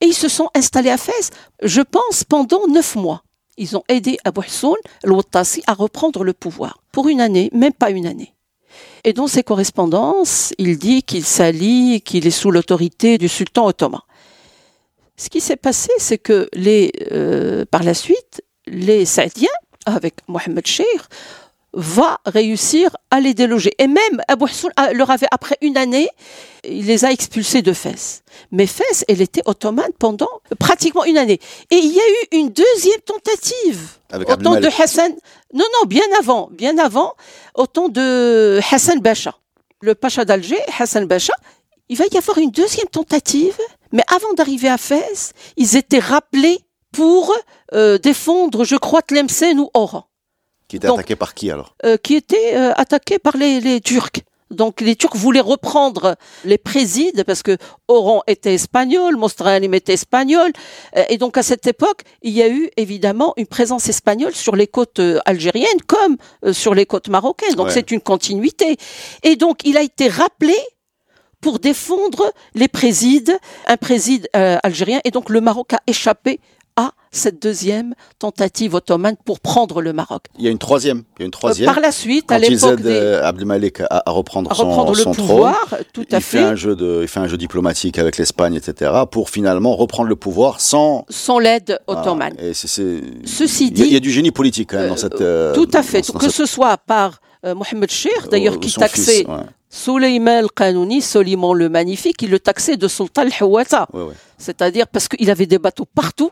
et 0.00 0.06
ils 0.06 0.14
se 0.14 0.28
sont 0.28 0.48
installés 0.54 0.90
à 0.90 0.98
Fès, 0.98 1.30
je 1.62 1.80
pense, 1.80 2.24
pendant 2.24 2.66
neuf 2.68 2.96
mois. 2.96 3.22
Ils 3.56 3.76
ont 3.76 3.84
aidé 3.88 4.18
Abu 4.24 4.42
Hissoun, 4.46 4.76
le 5.04 5.14
à 5.66 5.74
reprendre 5.74 6.24
le 6.24 6.34
pouvoir. 6.34 6.78
Pour 6.92 7.08
une 7.08 7.20
année, 7.20 7.48
même 7.52 7.72
pas 7.72 7.90
une 7.90 8.06
année. 8.06 8.34
Et 9.04 9.14
dans 9.14 9.28
ses 9.28 9.42
correspondances, 9.42 10.52
il 10.58 10.78
dit 10.78 11.02
qu'il 11.02 11.24
s'allie, 11.24 12.02
qu'il 12.02 12.26
est 12.26 12.30
sous 12.30 12.50
l'autorité 12.50 13.16
du 13.16 13.28
sultan 13.28 13.66
ottoman. 13.66 14.00
Ce 15.16 15.28
qui 15.28 15.40
s'est 15.40 15.56
passé, 15.56 15.90
c'est 15.98 16.18
que 16.18 16.48
les, 16.52 16.92
euh, 17.12 17.64
par 17.70 17.82
la 17.82 17.94
suite, 17.94 18.42
les 18.66 19.04
Saadiens, 19.04 19.48
avec 19.86 20.14
Mohamed 20.28 20.66
Sheikh, 20.66 20.86
va 21.78 22.18
réussir 22.24 22.96
à 23.10 23.20
les 23.20 23.34
déloger. 23.34 23.72
Et 23.78 23.86
même 23.86 24.22
Abu 24.28 24.44
Hassan 24.44 24.70
a- 24.76 24.92
leur 24.94 25.10
avait, 25.10 25.26
après 25.30 25.58
une 25.60 25.76
année, 25.76 26.08
il 26.64 26.86
les 26.86 27.04
a 27.04 27.12
expulsés 27.12 27.60
de 27.60 27.72
Fès. 27.74 28.22
Mais 28.50 28.66
Fès, 28.66 29.04
elle 29.08 29.20
était 29.20 29.42
ottomane 29.44 29.92
pendant 29.98 30.28
pratiquement 30.58 31.04
une 31.04 31.18
année. 31.18 31.38
Et 31.70 31.76
il 31.76 31.92
y 31.92 32.00
a 32.00 32.02
eu 32.08 32.38
une 32.38 32.48
deuxième 32.50 33.00
tentative. 33.00 33.88
Avec 34.10 34.28
au 34.30 34.36
temps 34.36 34.56
de. 34.56 34.66
Hassan. 34.82 35.12
Non, 35.52 35.64
non, 35.80 35.86
bien 35.86 36.02
avant, 36.18 36.48
bien 36.52 36.78
avant, 36.78 37.14
au 37.54 37.66
temps 37.66 37.88
de 37.88 38.58
Hassan 38.70 39.00
Bacha. 39.00 39.36
Le 39.82 39.94
pacha 39.94 40.24
d'Alger, 40.24 40.58
Hassan 40.78 41.04
Bacha, 41.04 41.34
il 41.88 41.96
va 41.96 42.04
y 42.12 42.16
avoir 42.16 42.38
une 42.38 42.50
deuxième 42.50 42.88
tentative, 42.88 43.56
mais 43.92 44.02
avant 44.14 44.32
d'arriver 44.34 44.68
à 44.68 44.78
Fès, 44.78 45.32
ils 45.56 45.76
étaient 45.76 45.98
rappelés 46.00 46.58
pour 46.92 47.32
euh, 47.74 47.98
défendre, 47.98 48.64
je 48.64 48.76
crois, 48.76 49.02
Tlemcen 49.02 49.58
ou 49.60 49.70
Oran 49.74 50.04
Qui 50.68 50.76
était 50.76 50.86
donc- 50.88 50.98
attaqué 50.98 51.16
par 51.16 51.34
qui 51.34 51.50
alors? 51.50 51.74
euh, 51.84 51.96
qui 51.96 52.14
étaient 52.16 52.56
euh, 52.56 52.72
attaqués 52.74 53.18
par 53.18 53.36
les, 53.36 53.60
les 53.60 53.80
Turcs. 53.80 54.22
Donc 54.52 54.80
les 54.80 54.94
Turcs 54.94 55.16
voulaient 55.16 55.40
reprendre 55.40 56.14
les 56.44 56.56
présides 56.56 57.24
parce 57.24 57.42
que 57.42 57.58
Oran 57.88 58.22
était 58.28 58.54
espagnol, 58.54 59.16
Mostralim 59.16 59.74
était 59.74 59.94
espagnol, 59.94 60.52
Euh, 60.96 61.02
et 61.08 61.18
donc 61.18 61.36
à 61.36 61.42
cette 61.42 61.66
époque 61.66 62.02
il 62.22 62.32
y 62.32 62.42
a 62.42 62.48
eu 62.48 62.70
évidemment 62.76 63.34
une 63.36 63.48
présence 63.48 63.88
espagnole 63.88 64.34
sur 64.36 64.54
les 64.54 64.68
côtes 64.68 65.00
euh, 65.00 65.18
algériennes 65.26 65.82
comme 65.88 66.16
euh, 66.44 66.52
sur 66.52 66.74
les 66.74 66.86
côtes 66.86 67.08
marocaines. 67.08 67.54
Donc 67.56 67.66
Ouais. 67.66 67.72
c'est 67.72 67.90
une 67.90 68.00
continuité. 68.00 68.76
Et 69.24 69.34
donc 69.34 69.56
il 69.64 69.76
a 69.76 69.82
été 69.82 70.06
rappelé 70.08 70.56
pour 71.40 71.58
défendre 71.58 72.32
les 72.54 72.68
présides, 72.68 73.38
un 73.66 73.76
préside 73.76 74.28
euh, 74.36 74.56
algérien, 74.62 75.00
et 75.04 75.10
donc 75.10 75.30
le 75.30 75.40
Maroc 75.40 75.72
a 75.74 75.80
échappé 75.86 76.40
à 76.78 76.90
cette 77.10 77.40
deuxième 77.40 77.94
tentative 78.18 78.74
ottomane 78.74 79.16
pour 79.24 79.40
prendre 79.40 79.80
le 79.80 79.94
Maroc. 79.94 80.24
Il 80.38 80.44
y 80.44 80.48
a 80.48 80.50
une 80.50 80.58
troisième. 80.58 81.04
Il 81.16 81.20
y 81.20 81.22
a 81.22 81.24
une 81.24 81.28
Euh, 81.28 81.30
troisième. 81.30 81.66
Par 81.72 81.80
la 81.80 81.90
suite, 81.90 82.30
à 82.30 82.36
Quand 82.38 82.44
ils 82.46 82.50
l'époque 82.52 82.80
aident 82.80 82.86
euh, 82.86 83.24
Abdelmalek 83.24 83.80
à, 83.80 84.02
à 84.04 84.10
reprendre 84.10 84.50
à 84.50 84.54
son, 84.54 84.68
reprendre 84.68 84.94
le 84.94 85.02
trône, 85.02 85.14
pouvoir, 85.14 85.74
tout 85.94 86.02
à 86.12 86.16
il 86.18 86.20
fait 86.22 86.38
fait, 86.38 86.42
un 86.44 86.54
jeu 86.54 86.76
de, 86.76 86.98
il 87.00 87.08
fait 87.08 87.20
un 87.20 87.28
jeu 87.28 87.38
diplomatique 87.38 87.98
avec 87.98 88.18
l'Espagne, 88.18 88.54
etc., 88.56 88.92
pour 89.10 89.30
finalement 89.30 89.74
reprendre 89.74 90.10
le 90.10 90.16
pouvoir 90.16 90.60
sans 90.60 91.06
sans 91.08 91.38
l'aide 91.38 91.78
ottomane. 91.86 92.34
Et 92.38 92.52
c'est- 92.52 92.68
c'est- 92.68 93.00
Ceci 93.24 93.68
il 93.68 93.78
y, 93.78 93.82
a- 93.82 93.86
il 93.86 93.92
y 93.92 93.96
a 93.96 94.00
dit, 94.00 94.08
du 94.08 94.10
génie 94.10 94.30
politique 94.32 94.68
quand 94.70 94.76
même 94.78 94.88
dans 94.88 94.94
euh, 94.94 94.98
cette. 94.98 95.20
euh, 95.22 95.54
tout 95.54 95.68
à 95.72 95.82
fait, 95.82 96.02
dans- 96.06 96.12
dans 96.12 96.18
que 96.18 96.26
cette- 96.26 96.34
ce 96.34 96.46
soit 96.46 96.76
par 96.76 97.20
euh, 97.46 97.54
Mohamed 97.54 97.90
Sheikh, 97.90 98.28
d'ailleurs, 98.30 98.54
euh, 98.54 98.58
qui 98.58 98.72
taxait 98.74 99.18
fils, 99.18 99.26
ouais. 99.28 99.34
Soleiman 99.68 100.38
al-Qanouni, 100.38 101.02
Soliman 101.02 101.52
le 101.54 101.68
Magnifique, 101.68 102.22
il 102.22 102.30
le 102.30 102.38
taxait 102.38 102.76
de 102.76 102.88
Sultan 102.88 103.22
al-Hawata, 103.22 103.86
Ouais, 103.92 104.02
ouais. 104.02 104.14
c'est-à-dire 104.38 104.86
parce 104.88 105.08
qu'il 105.08 105.30
avait 105.30 105.46
des 105.46 105.58
bateaux 105.58 105.86
partout, 105.92 106.30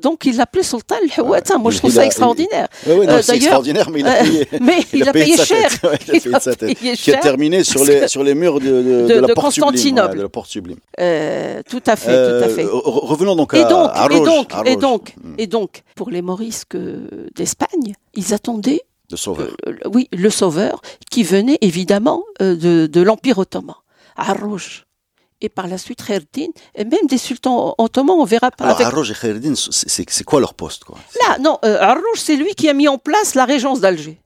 donc 0.00 0.24
il 0.24 0.36
l'appelait 0.36 0.62
Sultan 0.62 0.94
al-Hawata. 1.02 1.58
Moi, 1.58 1.70
je 1.72 1.76
Il- 1.76 1.78
trouve 1.80 1.90
il 1.90 1.94
ça 1.94 2.06
extraordinaire. 2.06 2.68
Ouais, 2.86 2.92
Euh, 2.92 2.98
c'est 2.98 3.06
d'ailleurs, 3.06 3.34
extraordinaire, 3.34 3.90
mais 3.90 4.00
il 4.00 4.06
a 4.06 4.10
euh, 4.14 4.22
payé. 4.22 4.48
mais 4.60 4.78
il, 4.92 5.08
a 5.08 5.12
payé, 5.12 5.36
cher. 5.36 5.68
il 6.24 6.34
a 6.34 6.40
payé 6.56 6.96
Qui 6.96 7.12
terminé 7.20 7.64
sur 7.64 7.84
les, 7.84 8.08
sur 8.08 8.22
les 8.24 8.34
murs 8.34 8.60
de, 8.60 8.66
de, 8.66 8.72
de- 8.82 9.06
de 9.08 9.14
la 9.14 9.26
de 9.28 9.32
porte 9.34 9.52
sublime. 9.52 9.70
Constantinople. 9.72 10.22
la 10.22 10.28
porte 10.28 10.48
sublime. 10.50 10.78
Euh, 11.00 11.60
tout 11.68 11.82
à 11.86 11.96
fait, 11.96 12.06
tout 12.40 12.44
à 12.44 12.48
fait. 12.48 12.64
re- 12.64 12.80
Revenons 12.84 13.36
donc 13.36 13.52
Et 13.54 13.60
à, 13.62 13.64
donc, 13.64 13.90
à 13.92 14.06
et 14.10 14.20
donc, 14.20 14.48
à 14.54 14.62
et 14.70 14.76
donc, 14.76 15.14
Hmm, 15.22 15.34
et 15.38 15.46
donc, 15.46 15.82
pour 15.96 16.10
les 16.10 16.22
Morisques 16.22 16.76
d'Espagne, 17.36 17.94
ils 18.14 18.32
attendaient 18.32 18.82
de 19.10 19.16
Sauveur. 19.16 19.48
euh, 19.66 19.72
le- 19.72 19.88
oui, 19.88 20.08
le 20.12 20.30
sauveur, 20.30 20.80
qui 21.10 21.22
venait 21.22 21.58
évidemment 21.60 22.22
euh, 22.40 22.54
de, 22.56 22.86
de 22.86 23.00
l'Empire 23.00 23.38
ottoman, 23.38 23.74
Arrouj. 24.16 24.86
Et 25.42 25.48
par 25.48 25.66
la 25.68 25.78
suite, 25.78 26.04
Kherdin, 26.04 26.50
et 26.74 26.84
même 26.84 27.06
des 27.08 27.16
sultans 27.16 27.74
ottomans, 27.78 28.16
on 28.20 28.24
verra 28.24 28.50
pas. 28.50 28.64
Alors, 28.64 28.76
avec- 28.76 28.86
Arroge 28.92 29.10
et 29.10 29.14
Khaireddin, 29.14 29.54
c'est- 29.54 30.22
quoi 30.24 30.38
leur 30.38 30.52
poste 30.52 30.84
quoi? 30.84 30.98
Là, 31.26 31.38
non, 31.38 31.58
euh, 31.64 31.78
Arrouj, 31.80 32.16
c'est 32.18 32.36
lui 32.36 32.54
qui 32.54 32.68
a 32.68 32.74
mis 32.74 32.88
en 32.88 32.98
place 32.98 33.34
la 33.34 33.46
régence 33.46 33.80
d'Alger. 33.80 34.20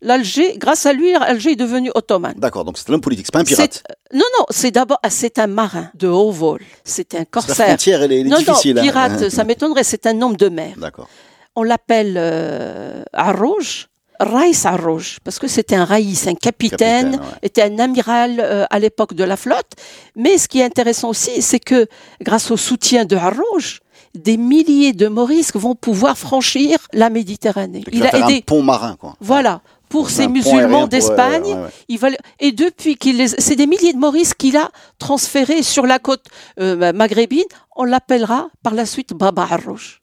L'Alger, 0.00 0.56
grâce 0.56 0.86
à 0.86 0.92
lui, 0.92 1.12
Alger 1.12 1.50
est 1.50 1.56
devenu 1.56 1.90
ottomane. 1.94 2.34
D'accord, 2.38 2.64
donc 2.64 2.78
c'est 2.78 2.88
un 2.88 2.94
homme 2.94 3.00
politique, 3.02 3.26
c'est 3.26 3.32
pas 3.32 3.40
un 3.40 3.44
pirate. 3.44 3.82
C'est- 3.84 4.16
Non, 4.16 4.24
non, 4.38 4.46
c'est 4.48 4.70
d'abord, 4.70 4.98
ah, 5.02 5.10
c'est 5.10 5.38
un 5.40 5.48
marin 5.48 5.90
de 5.94 6.06
haut 6.08 6.30
vol. 6.30 6.60
C'est 6.84 7.14
un 7.16 7.18
La 7.18 7.24
corsaire. 7.26 7.66
frontière, 7.66 8.02
elle 8.02 8.12
est, 8.12 8.20
elle 8.20 8.26
est 8.28 8.30
Non, 8.30 8.38
difficile. 8.38 8.76
non, 8.76 8.80
hein. 8.82 8.84
pirate, 8.84 9.28
ça 9.28 9.42
m'étonnerait, 9.44 9.84
c'est 9.84 10.06
un 10.06 10.22
homme 10.22 10.36
de 10.36 10.48
mer. 10.48 10.74
D'accord. 10.78 11.08
On 11.56 11.64
l'appelle 11.64 12.14
euh, 12.16 13.02
Arrouj. 13.12 13.88
Raïs 14.20 14.66
Arrouj, 14.66 15.18
parce 15.24 15.38
que 15.38 15.48
c'était 15.48 15.74
un 15.76 15.84
raïs, 15.86 16.26
un 16.26 16.34
capitaine, 16.34 17.12
Capitaine, 17.12 17.14
ouais. 17.14 17.38
était 17.42 17.62
un 17.62 17.78
amiral 17.78 18.38
euh, 18.38 18.66
à 18.70 18.78
l'époque 18.78 19.14
de 19.14 19.24
la 19.24 19.36
flotte. 19.36 19.72
Mais 20.14 20.36
ce 20.38 20.46
qui 20.46 20.60
est 20.60 20.64
intéressant 20.64 21.08
aussi, 21.08 21.40
c'est 21.40 21.58
que 21.58 21.86
grâce 22.20 22.50
au 22.50 22.56
soutien 22.58 23.06
de 23.06 23.16
Arrouj, 23.16 23.80
des 24.14 24.36
milliers 24.36 24.92
de 24.92 25.08
Morisques 25.08 25.56
vont 25.56 25.74
pouvoir 25.74 26.18
franchir 26.18 26.78
la 26.92 27.10
Méditerranée. 27.10 27.82
Il 27.92 28.02
va 28.02 28.10
faire 28.10 28.26
un 28.26 28.40
pont 28.40 28.62
marin, 28.62 28.96
quoi. 29.00 29.14
Voilà. 29.20 29.62
Pour 29.88 30.08
ces 30.08 30.28
musulmans 30.28 30.80
pour- 30.80 30.88
d'Espagne, 30.88 31.56
ouais, 31.88 31.98
ouais, 32.00 32.16
et 32.38 32.52
depuis 32.52 32.94
qu'il 32.94 33.16
les, 33.16 33.26
c'est 33.26 33.56
des 33.56 33.66
milliers 33.66 33.92
de 33.92 33.98
Maurice 33.98 34.34
qu'il 34.34 34.56
a 34.56 34.70
transférés 35.00 35.64
sur 35.64 35.84
la 35.84 35.98
côte 35.98 36.26
euh, 36.60 36.92
maghrébine, 36.92 37.42
on 37.74 37.82
l'appellera 37.82 38.50
par 38.62 38.74
la 38.74 38.86
suite 38.86 39.14
Baba 39.14 39.48
Arrouj. 39.50 39.99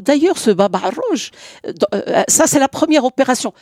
D'ailleurs, 0.00 0.38
ce 0.38 0.50
Baba 0.50 0.80
Arrouj, 0.84 1.30
euh, 1.94 2.22
ça 2.28 2.46
c'est 2.46 2.58
la 2.60 2.68
première 2.68 3.04
opération. 3.04 3.52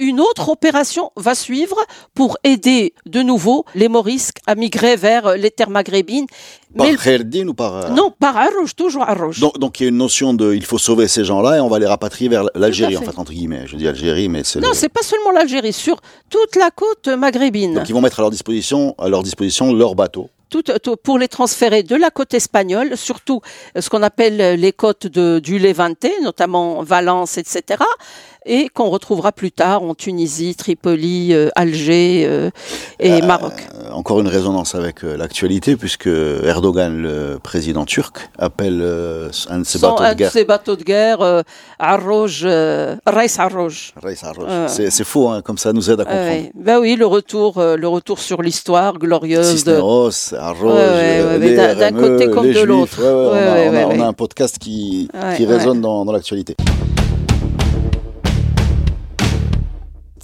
Une 0.00 0.20
autre 0.20 0.48
opération 0.48 1.10
va 1.16 1.34
suivre 1.34 1.74
pour 2.14 2.38
aider 2.44 2.94
de 3.06 3.20
nouveau 3.20 3.64
les 3.74 3.88
Morisques 3.88 4.38
à 4.46 4.54
migrer 4.54 4.94
vers 4.94 5.36
les 5.36 5.50
terres 5.50 5.70
maghrébines. 5.70 6.26
Par 6.76 6.86
Mais 6.86 7.42
ou 7.48 7.54
par. 7.54 7.74
euh, 7.76 7.88
non, 7.88 8.12
par 8.16 8.36
Arrouj, 8.36 8.76
toujours 8.76 9.02
Arrouj. 9.02 9.40
Donc, 9.40 9.58
donc 9.58 9.80
il 9.80 9.82
y 9.82 9.86
a 9.86 9.88
une 9.88 9.96
notion 9.96 10.34
de 10.34 10.54
il 10.54 10.64
faut 10.64 10.78
sauver 10.78 11.08
ces 11.08 11.24
gens-là 11.24 11.56
et 11.56 11.60
on 11.60 11.66
va 11.68 11.80
les 11.80 11.86
rapatrier 11.86 12.28
vers 12.28 12.44
l'Algérie, 12.54 12.96
en 12.96 13.00
fait. 13.00 13.06
fait, 13.06 13.18
entre 13.18 13.32
guillemets. 13.32 13.64
Je 13.66 13.74
dis 13.74 13.88
Algérie, 13.88 14.28
mais 14.28 14.44
c'est. 14.44 14.60
non, 14.60 14.68
le- 14.68 14.74
c'est 14.74 14.88
pas 14.88 15.02
seulement 15.02 15.32
l'Algérie, 15.32 15.72
sur 15.72 16.00
toute 16.30 16.54
la 16.54 16.70
côte 16.70 17.08
maghrébine. 17.08 17.74
Donc 17.74 17.88
ils 17.88 17.92
vont 17.92 18.00
mettre 18.00 18.20
à 18.20 18.22
leur 18.22 18.30
disposition, 18.30 18.94
à 18.98 19.08
leur 19.08 19.24
disposition 19.24 19.72
leur 19.72 19.96
bateau. 19.96 20.30
Tout, 20.48 20.64
pour 21.02 21.18
les 21.18 21.28
transférer 21.28 21.82
de 21.82 21.96
la 21.96 22.10
côte 22.10 22.34
espagnole, 22.34 22.96
surtout 22.96 23.40
euh, 23.76 23.80
ce 23.80 23.90
qu'on 23.90 24.02
appelle 24.02 24.40
euh, 24.40 24.56
les 24.56 24.72
côtes 24.72 25.06
du 25.06 25.58
Levante, 25.58 26.06
notamment 26.22 26.82
Valence, 26.82 27.38
etc., 27.38 27.82
et 28.48 28.68
qu'on 28.70 28.88
retrouvera 28.88 29.30
plus 29.30 29.52
tard 29.52 29.82
en 29.82 29.94
Tunisie, 29.94 30.54
Tripoli, 30.56 31.32
euh, 31.34 31.50
Alger 31.54 32.24
euh, 32.26 32.50
et 32.98 33.20
Maroc. 33.22 33.52
Euh, 33.74 33.90
encore 33.92 34.20
une 34.20 34.28
résonance 34.28 34.74
avec 34.74 35.02
l'actualité, 35.02 35.76
puisque 35.76 36.06
Erdogan, 36.08 36.96
le 37.02 37.38
président 37.42 37.84
turc, 37.84 38.30
appelle 38.38 38.80
un 39.50 39.58
de 39.58 39.64
ses 39.64 39.78
bateaux 39.78 40.02
un 40.02 40.08
de 40.08 40.14
de 40.14 40.18
guerre. 40.18 40.32
ces 40.32 40.44
bateaux 40.44 40.76
de 40.76 40.82
guerre, 40.82 41.20
euh, 41.20 41.42
Reis. 44.02 44.16
Ouais. 44.38 44.90
C'est 44.90 45.04
faux, 45.04 45.28
hein, 45.28 45.42
comme 45.42 45.58
ça 45.58 45.72
nous 45.72 45.90
aide 45.90 46.00
à 46.00 46.04
comprendre. 46.04 46.48
Ben 46.54 46.78
oui, 46.80 46.96
le 46.96 47.06
retour, 47.06 47.60
le 47.62 47.88
retour 47.88 48.18
sur 48.18 48.40
l'histoire 48.42 48.98
glorieuse 48.98 49.64
de. 49.64 49.72
Cisneros, 49.72 50.32
d'un- 51.90 52.00
côté 52.00 52.30
comme 52.30 52.46
les 52.46 52.54
de 52.54 52.62
l'autre. 52.62 52.98
Ouais, 53.00 53.06
ouais, 53.06 53.68
on, 53.68 53.72
Ouais, 53.72 53.82
a, 53.82 53.86
on 53.88 53.98
on 53.98 54.00
un 54.08 54.12
podcast 54.12 54.58
qui, 54.58 55.08
résonne 55.44 55.80
dans, 55.80 56.04
dans 56.04 56.12
l'actualité. 56.12 56.56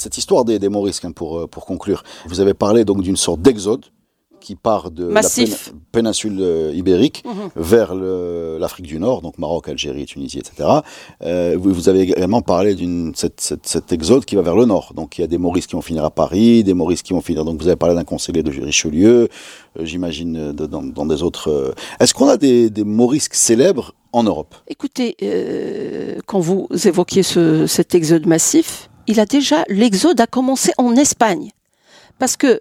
Cette 0.04 0.18
histoire 0.18 0.44
des, 0.44 0.58
des 0.58 0.68
Morisques, 0.68 1.06
hein, 1.06 1.12
pour, 1.12 1.38
euh, 1.38 1.46
pour 1.46 1.64
conclure, 1.64 2.02
vous 2.26 2.40
avez 2.40 2.52
parlé 2.52 2.84
donc 2.84 3.00
d'une 3.00 3.16
sorte 3.16 3.40
d'exode 3.40 3.86
qui 4.38 4.54
part 4.54 4.90
de 4.90 5.06
Massif. 5.06 5.48
la 5.48 5.56
pénin- 5.72 5.80
péninsule 5.92 6.36
euh, 6.40 6.72
ibérique 6.74 7.24
Mhm. 7.24 7.48
vers 7.56 7.94
l'Afrique 7.94 8.84
du 8.86 8.98
Nord, 8.98 9.22
donc 9.22 9.38
Maroc, 9.38 9.66
Algérie, 9.70 10.04
Tunisie, 10.04 10.38
etc. 10.40 10.68
Euh, 11.22 11.56
vous, 11.58 11.72
vous 11.72 11.88
avez 11.88 12.00
également 12.02 12.42
parlé 12.42 12.76
cette- 13.14 13.40
cet 13.62 13.92
exode 13.92 14.26
qui 14.26 14.36
va 14.36 14.42
vers 14.42 14.56
le 14.56 14.66
nord. 14.66 14.92
Donc 14.94 15.16
il 15.16 15.22
y 15.22 15.24
a 15.24 15.26
des 15.26 15.38
Maurices 15.38 15.66
qui 15.66 15.74
vont 15.74 15.80
finir 15.80 16.04
à 16.04 16.10
Paris, 16.10 16.62
des 16.62 16.74
Maurices 16.74 17.00
qui 17.02 17.14
vont 17.14 17.22
finir. 17.22 17.46
Donc 17.46 17.58
vous 17.62 17.68
avez 17.68 17.76
parlé 17.76 17.94
d'un 17.94 18.04
conseiller 18.04 18.42
de 18.42 18.50
Richelieu, 18.50 19.28
euh, 19.78 19.84
j'imagine 19.86 20.52
de- 20.52 20.66
dans, 20.66 20.82
dans 20.82 21.06
des 21.06 21.22
autres. 21.22 21.74
Est-ce 21.98 22.12
qu'on 22.12 22.28
a 22.28 22.36
des, 22.36 22.68
des 22.68 22.84
Morisques 22.84 23.34
célèbres 23.34 23.94
en 24.12 24.24
Europe? 24.24 24.54
Écoutez, 24.68 25.16
quand 26.26 26.40
vous 26.40 26.68
évoquiez 26.84 27.22
ce, 27.22 27.66
cet 27.66 27.94
exode 27.94 28.26
massif, 28.26 28.90
il 29.06 29.20
a 29.20 29.26
déjà 29.26 29.64
l'exode 29.68 30.20
a 30.20 30.26
commencé 30.26 30.72
en 30.78 30.96
Espagne, 30.96 31.50
parce 32.18 32.36
que 32.36 32.60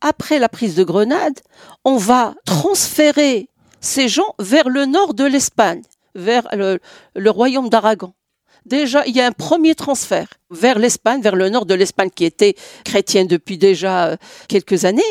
après 0.00 0.38
la 0.38 0.48
prise 0.48 0.74
de 0.74 0.84
Grenade, 0.84 1.40
on 1.84 1.96
va 1.96 2.34
transférer 2.44 3.48
ces 3.80 4.08
gens 4.08 4.34
vers 4.38 4.68
le 4.68 4.86
nord 4.86 5.14
de 5.14 5.24
l'Espagne, 5.24 5.82
vers 6.14 6.46
le, 6.52 6.78
le 7.14 7.30
royaume 7.30 7.68
d'Aragon. 7.68 8.12
Déjà, 8.66 9.04
il 9.06 9.14
y 9.14 9.20
a 9.20 9.26
un 9.26 9.32
premier 9.32 9.74
transfert 9.74 10.28
vers 10.50 10.78
l'Espagne, 10.78 11.20
vers 11.20 11.36
le 11.36 11.50
nord 11.50 11.66
de 11.66 11.74
l'Espagne 11.74 12.10
qui 12.14 12.24
était 12.24 12.54
chrétienne 12.84 13.26
depuis 13.26 13.58
déjà 13.58 14.06
euh, 14.06 14.16
quelques 14.48 14.86
années. 14.86 15.02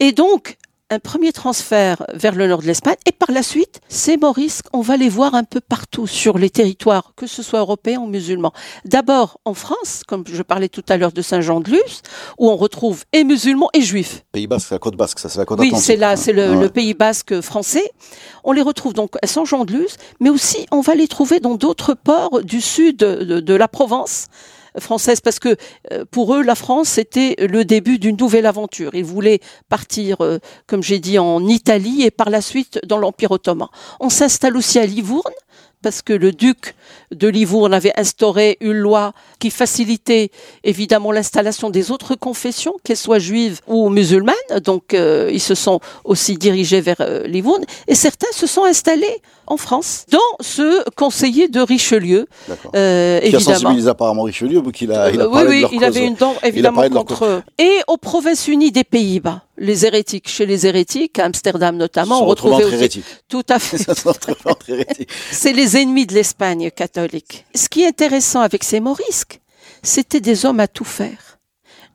Et 0.00 0.12
donc, 0.12 0.56
un 0.92 0.98
premier 0.98 1.32
transfert 1.32 2.04
vers 2.12 2.34
le 2.34 2.46
nord 2.46 2.60
de 2.60 2.66
l'Espagne. 2.66 2.96
Et 3.06 3.12
par 3.12 3.32
la 3.32 3.42
suite, 3.42 3.80
ces 3.88 4.18
Morisques, 4.18 4.66
on 4.74 4.82
va 4.82 4.98
les 4.98 5.08
voir 5.08 5.34
un 5.34 5.42
peu 5.44 5.60
partout 5.60 6.06
sur 6.06 6.36
les 6.36 6.50
territoires, 6.50 7.12
que 7.16 7.26
ce 7.26 7.42
soit 7.42 7.60
européens 7.60 8.00
ou 8.00 8.06
musulmans. 8.06 8.52
D'abord 8.84 9.40
en 9.46 9.54
France, 9.54 10.02
comme 10.06 10.24
je 10.26 10.42
parlais 10.42 10.68
tout 10.68 10.84
à 10.90 10.98
l'heure 10.98 11.12
de 11.12 11.22
Saint-Jean-de-Luz, 11.22 12.02
où 12.38 12.50
on 12.50 12.56
retrouve 12.56 13.04
et 13.14 13.24
musulmans 13.24 13.70
et 13.72 13.80
juifs. 13.80 14.22
Pays 14.32 14.46
Basque, 14.46 14.66
c'est 14.68 14.74
la 14.74 14.78
côte 14.80 14.96
basque, 14.96 15.18
ça 15.18 15.30
c'est 15.30 15.38
la 15.38 15.46
côte 15.46 15.60
Oui, 15.60 15.72
c'est 15.76 15.96
là, 15.96 16.16
c'est 16.16 16.32
le, 16.32 16.50
Ouais. 16.50 16.60
le 16.60 16.68
Pays 16.68 16.92
basque 16.92 17.40
français. 17.40 17.90
On 18.44 18.52
les 18.52 18.62
retrouve 18.62 18.92
donc 18.92 19.12
à 19.22 19.26
Saint-Jean-de-Luz, 19.26 19.96
mais 20.20 20.28
aussi 20.28 20.66
on 20.72 20.82
va 20.82 20.94
les 20.94 21.08
trouver 21.08 21.40
dans 21.40 21.54
d'autres 21.54 21.94
ports 21.94 22.42
du 22.42 22.60
sud 22.60 22.98
de, 22.98 23.40
de 23.40 23.54
la 23.54 23.68
Provence 23.68 24.26
française 24.78 25.20
parce 25.20 25.38
que 25.38 25.56
euh, 25.92 26.04
pour 26.10 26.34
eux 26.34 26.42
la 26.42 26.54
France 26.54 26.88
c'était 26.88 27.36
le 27.38 27.64
début 27.64 27.98
d'une 27.98 28.16
nouvelle 28.16 28.46
aventure. 28.46 28.94
Ils 28.94 29.04
voulaient 29.04 29.40
partir 29.68 30.20
euh, 30.20 30.38
comme 30.66 30.82
j'ai 30.82 30.98
dit 30.98 31.18
en 31.18 31.46
Italie 31.46 32.02
et 32.02 32.10
par 32.10 32.30
la 32.30 32.40
suite 32.40 32.80
dans 32.86 32.98
l'Empire 32.98 33.30
ottoman. 33.30 33.68
On 34.00 34.08
s'installe 34.08 34.56
aussi 34.56 34.78
à 34.78 34.86
Livourne 34.86 35.32
parce 35.82 36.02
que 36.02 36.12
le 36.12 36.32
duc 36.32 36.74
de 37.12 37.28
Livourne 37.28 37.74
avait 37.74 37.92
instauré 37.96 38.56
une 38.60 38.72
loi 38.78 39.12
qui 39.38 39.50
facilitait 39.50 40.30
évidemment 40.64 41.12
l'installation 41.12 41.70
des 41.70 41.90
autres 41.90 42.14
confessions, 42.14 42.74
qu'elles 42.84 42.96
soient 42.96 43.18
juives 43.18 43.60
ou 43.66 43.88
musulmanes. 43.88 44.34
Donc 44.64 44.94
euh, 44.94 45.30
ils 45.32 45.40
se 45.40 45.54
sont 45.54 45.80
aussi 46.04 46.36
dirigés 46.36 46.80
vers 46.80 46.96
euh, 47.00 47.26
Livourne 47.26 47.64
et 47.88 47.94
certains 47.94 48.32
se 48.32 48.46
sont 48.46 48.64
installés 48.64 49.20
en 49.46 49.56
France, 49.56 50.06
dont 50.10 50.18
ce 50.40 50.88
conseiller 50.96 51.48
de 51.48 51.60
Richelieu, 51.60 52.26
D'accord. 52.48 52.70
euh, 52.76 53.20
Qui 53.20 53.36
a 53.36 53.40
sensibilisé 53.40 53.88
apparemment 53.88 54.22
Richelieu, 54.22 54.62
qu'il 54.72 54.92
a, 54.92 55.10
il 55.10 55.20
a 55.20 55.24
Euh, 55.24 55.26
oui, 55.26 55.32
parlé 55.32 55.48
de 55.48 55.50
oui, 55.50 55.60
leur 55.62 55.72
il 55.72 55.78
cause. 55.80 55.88
avait 55.88 56.06
une 56.06 56.14
dent 56.14 56.34
évidemment 56.44 56.82
de 56.82 56.88
contre 56.88 57.24
eux. 57.24 57.42
Et 57.58 57.80
aux 57.88 57.96
provinces 57.96 58.46
unies 58.48 58.70
des 58.70 58.84
Pays-Bas, 58.84 59.42
les 59.56 59.86
hérétiques. 59.86 60.28
Chez 60.28 60.46
les 60.46 60.66
hérétiques, 60.66 61.18
à 61.18 61.24
Amsterdam 61.26 61.76
notamment, 61.76 62.18
Se 62.18 62.22
on 62.22 62.26
retrouvait 62.26 62.54
entre 62.56 62.66
aussi 62.66 62.74
hérétiques. 62.74 63.04
tout 63.28 63.44
à 63.48 63.58
fait. 63.58 63.78
C'est 65.30 65.52
les 65.52 65.76
ennemis 65.76 66.06
de 66.06 66.14
l'Espagne 66.14 66.70
catholique. 66.70 67.46
Ce 67.54 67.68
qui 67.68 67.82
est 67.82 67.88
intéressant 67.88 68.40
avec 68.40 68.64
ces 68.64 68.80
Morisques, 68.80 69.40
c'était 69.82 70.20
des 70.20 70.46
hommes 70.46 70.60
à 70.60 70.68
tout 70.68 70.84
faire. 70.84 71.38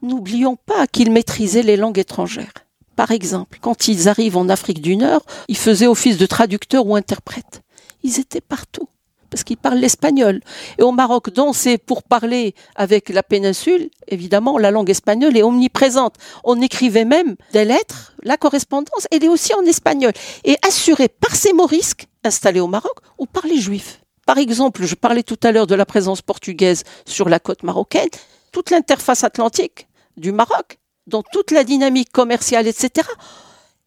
N'oublions 0.02 0.56
pas 0.56 0.88
qu'ils 0.88 1.12
maîtrisaient 1.12 1.64
les 1.64 1.78
langues 1.78 2.00
étrangères. 2.00 2.54
Par 2.96 3.12
exemple, 3.12 3.60
quand 3.62 3.88
ils 3.88 4.10
arrivent 4.10 4.38
en 4.38 4.50
Afrique 4.50 4.82
du 4.82 4.96
Nord, 4.96 5.22
ils 5.48 5.58
faisaient 5.58 5.88
office 5.88 6.18
de 6.18 6.26
traducteurs 6.26 6.86
ou 6.86 6.96
interprètes. 6.96 7.62
Ils 8.04 8.20
étaient 8.20 8.42
partout 8.42 8.90
parce 9.30 9.44
qu'ils 9.44 9.58
parlent 9.58 9.80
l'espagnol. 9.80 10.42
Et 10.78 10.84
au 10.84 10.92
Maroc, 10.92 11.32
dont 11.32 11.54
c'est 11.54 11.78
pour 11.78 12.04
parler 12.04 12.56
avec 12.76 13.10
la 13.10 13.24
péninsule, 13.24 13.90
évidemment, 14.08 14.58
la 14.58 14.72
langue 14.72 14.90
espagnole 14.90 15.38
est 15.38 15.44
omniprésente. 15.44 16.16
On 16.44 16.62
écrivait 16.62 17.06
même 17.06 17.36
des 17.54 17.66
lettres, 17.66 18.14
la 18.24 18.38
correspondance, 18.38 19.08
elle 19.12 19.24
est 19.24 19.30
aussi 19.30 19.54
en 19.54 19.64
espagnol. 19.64 20.14
Et 20.44 20.58
assurée 20.68 21.10
par 21.10 21.36
ces 21.36 21.54
morisques 21.54 22.08
installés 22.24 22.60
au 22.60 22.68
Maroc 22.68 22.98
ou 23.18 23.26
par 23.26 23.46
les 23.46 23.60
juifs. 23.60 24.02
Par 24.26 24.38
exemple, 24.38 24.84
je 24.84 24.96
parlais 24.96 25.24
tout 25.24 25.40
à 25.44 25.52
l'heure 25.52 25.68
de 25.68 25.76
la 25.76 25.86
présence 25.86 26.22
portugaise 26.22 26.84
sur 27.06 27.30
la 27.30 27.40
côte 27.40 27.64
marocaine, 27.64 28.10
toute 28.52 28.72
l'interface 28.72 29.24
atlantique 29.24 29.88
du 30.18 30.34
Maroc, 30.34 30.80
dans 31.08 31.24
toute 31.24 31.52
la 31.52 31.64
dynamique 31.64 32.12
commerciale, 32.12 32.68
etc. 32.68 33.08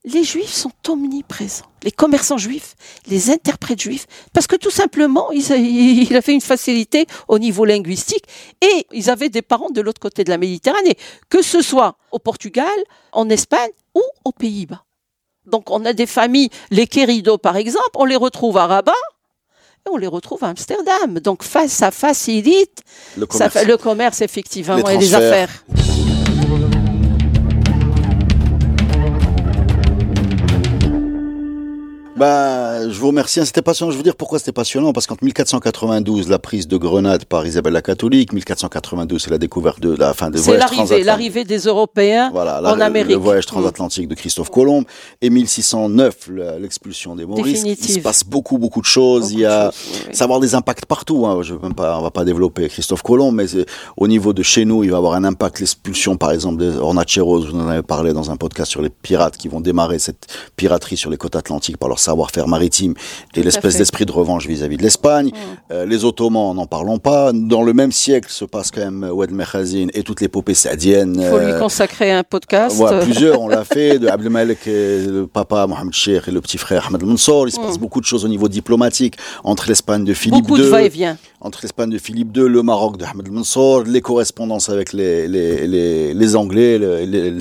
Les 0.05 0.25
juifs 0.25 0.53
sont 0.53 0.73
omniprésents. 0.89 1.67
Les 1.83 1.91
commerçants 1.93 2.39
juifs, 2.39 2.75
les 3.07 3.31
interprètes 3.31 3.81
juifs, 3.83 4.07
parce 4.33 4.47
que 4.47 4.57
tout 4.57 4.71
simplement, 4.71 5.31
ils, 5.31 5.51
il 5.51 6.17
avait 6.17 6.33
une 6.33 6.41
facilité 6.41 7.07
au 7.29 7.39
niveau 7.39 7.67
linguistique 7.67 8.25
et 8.63 8.87
ils 8.93 9.11
avaient 9.11 9.29
des 9.29 9.43
parents 9.43 9.69
de 9.71 9.81
l'autre 9.83 10.01
côté 10.01 10.25
de 10.25 10.31
la 10.31 10.39
Méditerranée, 10.39 10.97
que 11.29 11.43
ce 11.43 11.61
soit 11.61 11.97
au 12.13 12.19
Portugal, 12.19 12.67
en 13.13 13.29
Espagne 13.29 13.71
ou 13.95 14.03
aux 14.25 14.33
Pays-Bas. 14.33 14.85
Donc 15.47 15.71
on 15.71 15.85
a 15.85 15.93
des 15.93 16.07
familles, 16.07 16.49
les 16.71 16.87
Querido 16.87 17.37
par 17.37 17.57
exemple, 17.57 17.91
on 17.97 18.05
les 18.07 18.17
retrouve 18.17 18.57
à 18.57 18.67
Rabat 18.67 18.93
et 19.87 19.91
on 19.91 19.97
les 19.99 20.07
retrouve 20.07 20.45
à 20.45 20.49
Amsterdam. 20.49 21.19
Donc 21.21 21.43
face, 21.43 21.73
ça 21.73 21.91
facilite 21.91 22.81
Le 23.19 23.27
ça 23.31 23.49
commerce. 23.49 23.53
fait 23.55 23.65
le 23.67 23.77
commerce 23.77 24.21
effectivement 24.23 24.77
Les 24.77 24.95
et 24.95 24.99
les 24.99 25.15
affaires. 25.15 25.65
Bah, 32.21 32.87
je 32.87 33.01
vous 33.01 33.07
remercie. 33.07 33.41
C'était 33.47 33.63
passionnant. 33.63 33.93
Je 33.93 33.97
veux 33.97 34.03
dire 34.03 34.15
pourquoi 34.15 34.39
c'était 34.39 34.53
passionnant? 34.53 34.93
Parce 34.93 35.07
qu'en 35.07 35.17
1492, 35.23 36.29
la 36.29 36.39
prise 36.39 36.69
de 36.69 36.77
Grenade 36.77 37.25
par 37.25 37.47
Isabelle 37.47 37.73
la 37.73 37.81
catholique. 37.81 38.35
1492, 38.35 39.23
c'est 39.23 39.31
la 39.31 39.39
découverte 39.39 39.81
de 39.81 39.97
la 39.97 40.13
fin 40.13 40.29
des 40.29 40.39
voyages 40.39 40.67
transatlantiques. 40.67 41.07
l'arrivée 41.07 41.45
des 41.45 41.61
Européens 41.61 42.29
voilà, 42.31 42.61
en 42.63 42.79
Amérique. 42.79 43.13
Le 43.13 43.17
voyage 43.17 43.47
transatlantique 43.47 44.07
de 44.07 44.15
Christophe 44.15 44.51
Colomb. 44.51 44.85
Et 45.23 45.31
1609, 45.31 46.29
l'expulsion 46.61 47.17
des 47.17 47.25
Maurices. 47.25 47.63
Il 47.65 47.79
se 47.79 48.01
passe 48.01 48.23
beaucoup, 48.23 48.59
beaucoup 48.59 48.83
de 48.83 48.87
choses. 48.87 49.33
Il 49.33 49.39
y 49.39 49.47
a, 49.47 49.71
ça 50.13 50.19
va 50.19 50.25
avoir 50.25 50.41
des 50.41 50.55
impacts 50.55 50.85
partout. 50.85 51.25
Hein. 51.25 51.41
Je 51.41 51.55
veux 51.55 51.61
même 51.61 51.75
pas, 51.75 51.99
on 51.99 52.03
va 52.03 52.11
pas 52.11 52.27
développer 52.27 52.69
Christophe 52.69 53.01
Colomb, 53.01 53.33
mais 53.33 53.47
au 53.97 54.09
niveau 54.09 54.35
de 54.35 54.43
chez 54.43 54.67
nous, 54.67 54.85
il 54.85 54.91
va 54.91 54.99
avoir 54.99 55.15
un 55.15 55.25
impact. 55.25 55.61
L'expulsion, 55.61 56.19
par 56.19 56.33
exemple, 56.33 56.59
des 56.59 56.77
Hornacheros, 56.77 57.47
vous 57.47 57.57
en 57.57 57.69
avez 57.69 57.83
parlé 57.83 58.13
dans 58.13 58.31
un 58.31 58.37
podcast 58.37 58.71
sur 58.71 58.83
les 58.83 58.91
pirates 58.91 59.39
qui 59.39 59.49
vont 59.49 59.63
démarrer 59.63 59.99
cette 59.99 60.27
piraterie 60.57 60.99
sur 60.99 61.09
les 61.09 61.17
côtes 61.17 61.35
atlantiques 61.35 61.79
par 61.79 61.89
leur 61.89 61.99
savoir-faire 62.11 62.49
maritime 62.49 62.95
et 63.35 63.43
l'espèce 63.43 63.77
d'esprit 63.77 64.05
de 64.05 64.13
revanche 64.13 64.47
vis-à-vis 64.47 64.77
de 64.77 64.83
l'Espagne. 64.83 65.29
Mm. 65.29 65.73
Euh, 65.73 65.87
les 65.87 66.05
Ottomans, 66.05 66.55
n'en 66.55 66.67
parlons 66.67 66.99
pas. 66.99 67.33
Dans 67.33 67.63
le 67.63 67.73
même 67.73 67.93
siècle 67.93 68.31
se 68.31 68.45
passe 68.45 68.71
quand 68.71 68.81
même 68.81 69.09
Oued 69.13 69.31
Mekhazin 69.31 69.87
et 69.95 70.03
toute 70.03 70.21
l'épopée 70.21 70.55
sadienne. 70.55 71.17
Il 71.21 71.29
faut 71.29 71.39
lui 71.39 71.53
euh, 71.53 71.59
consacrer 71.59 72.11
un 72.11 72.25
podcast. 72.25 72.75
Voilà, 72.77 73.03
plusieurs, 73.03 73.41
on 73.41 73.49
l'a 73.49 73.65
fait, 73.65 73.99
de 73.99 74.09
Abdelmalek 74.09 74.59
le 74.67 75.27
papa 75.27 75.67
Mohamed 75.67 75.93
Sheikh 75.93 76.29
et 76.29 76.31
le 76.33 76.41
petit 76.41 76.59
frère 76.59 76.87
Ahmed 76.89 77.03
Mansour. 77.05 77.47
Il 77.47 77.53
se 77.53 77.61
passe 77.61 77.77
mm. 77.77 77.81
beaucoup 77.81 78.01
de 78.01 78.07
choses 78.07 78.25
au 78.25 78.29
niveau 78.29 78.49
diplomatique 78.49 79.17
entre 79.45 79.69
l'Espagne 79.69 80.05
de 80.05 80.15
Philippe 80.15 80.47
beaucoup 80.47 80.59
II. 80.59 80.65
De 80.65 80.69
va-et-vient 80.69 81.17
entre 81.41 81.61
l'Espagne 81.63 81.91
de 81.91 81.99
Philippe 81.99 82.37
II, 82.37 82.49
le 82.49 82.63
Maroc 82.63 82.99
de 82.99 83.05
Ahmed 83.05 83.31
Mansour, 83.31 83.85
les 83.85 84.03
correspondances 84.03 84.69
avec 84.69 84.93
les, 84.93 85.27
les, 85.27 85.67
les, 85.67 86.13
les 86.13 86.37
Anglais, 86.37 86.79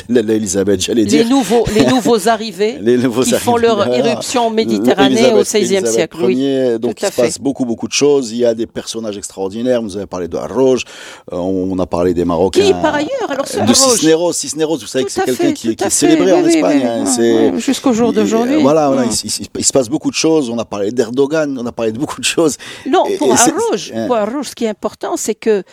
l'Elisabeth, 0.08 0.82
j'allais 0.82 1.06
dire. 1.06 1.24
Les 1.24 1.30
nouveaux, 1.30 1.66
les 1.76 1.86
nouveaux 1.94 2.28
arrivés 2.28 2.78
les 2.80 2.98
nouveaux 2.98 3.24
qui 3.24 3.34
font 3.34 3.58
leur 3.58 3.88
irruption 3.96 4.48
en 4.48 4.50
Méditerranée 4.50 5.34
au 5.34 5.42
XVIe 5.42 5.86
siècle. 5.86 6.18
oui, 6.24 6.80
donc 6.80 7.02
il 7.02 7.08
se 7.08 7.12
passe 7.12 7.40
beaucoup, 7.40 7.66
beaucoup 7.66 7.88
de 7.88 7.94
choses. 7.94 8.32
Il 8.32 8.38
y 8.38 8.46
a 8.46 8.54
des 8.54 8.68
personnages 8.68 9.18
extraordinaires. 9.18 9.82
Vous 9.82 9.98
avez 9.98 10.06
parlé 10.06 10.28
de 10.28 10.38
Arroge, 10.38 10.86
euh, 11.34 11.38
on 11.38 11.78
a 11.80 11.86
parlé 11.86 12.14
des 12.14 12.26
Marocains. 12.26 12.62
Qui, 12.62 12.74
par 12.74 12.96
ailleurs, 12.96 13.30
alors 13.30 13.46
De 13.68 13.74
Cisneros. 13.74 14.34
Cisneros, 14.34 14.78
vous 14.78 14.88
savez 14.88 15.06
que 15.06 15.12
c'est 15.12 15.26
quelqu'un 15.26 15.52
qui, 15.52 15.76
qui, 15.76 15.84
est 15.84 15.90
célébré 15.90 16.32
en 16.32 16.46
Espagne. 16.46 16.86
Hein, 16.86 17.58
Jusqu'au 17.58 17.94
jour 17.94 18.14
d'aujourd'hui. 18.14 18.62
Voilà, 18.62 18.88
voilà 18.88 19.06
il, 19.06 19.66
se 19.66 19.74
passe 19.74 19.90
beaucoup 19.90 20.10
de 20.10 20.16
choses. 20.16 20.50
On 20.50 20.58
a 20.58 20.66
parlé 20.66 20.92
d'Erdogan, 20.92 21.58
on 21.60 21.66
a 21.66 21.72
parlé 21.72 21.92
de 21.92 22.00
beaucoup 22.00 22.22
de 22.22 22.26
choses. 22.26 22.58
Non, 22.90 23.04
pour 23.18 23.34
Arroge, 23.34 23.89
pour 24.08 24.46
ce 24.46 24.56
qui 24.56 24.66
est 24.66 24.70
important, 24.70 25.18
c'est 25.18 25.36
que 25.36 25.64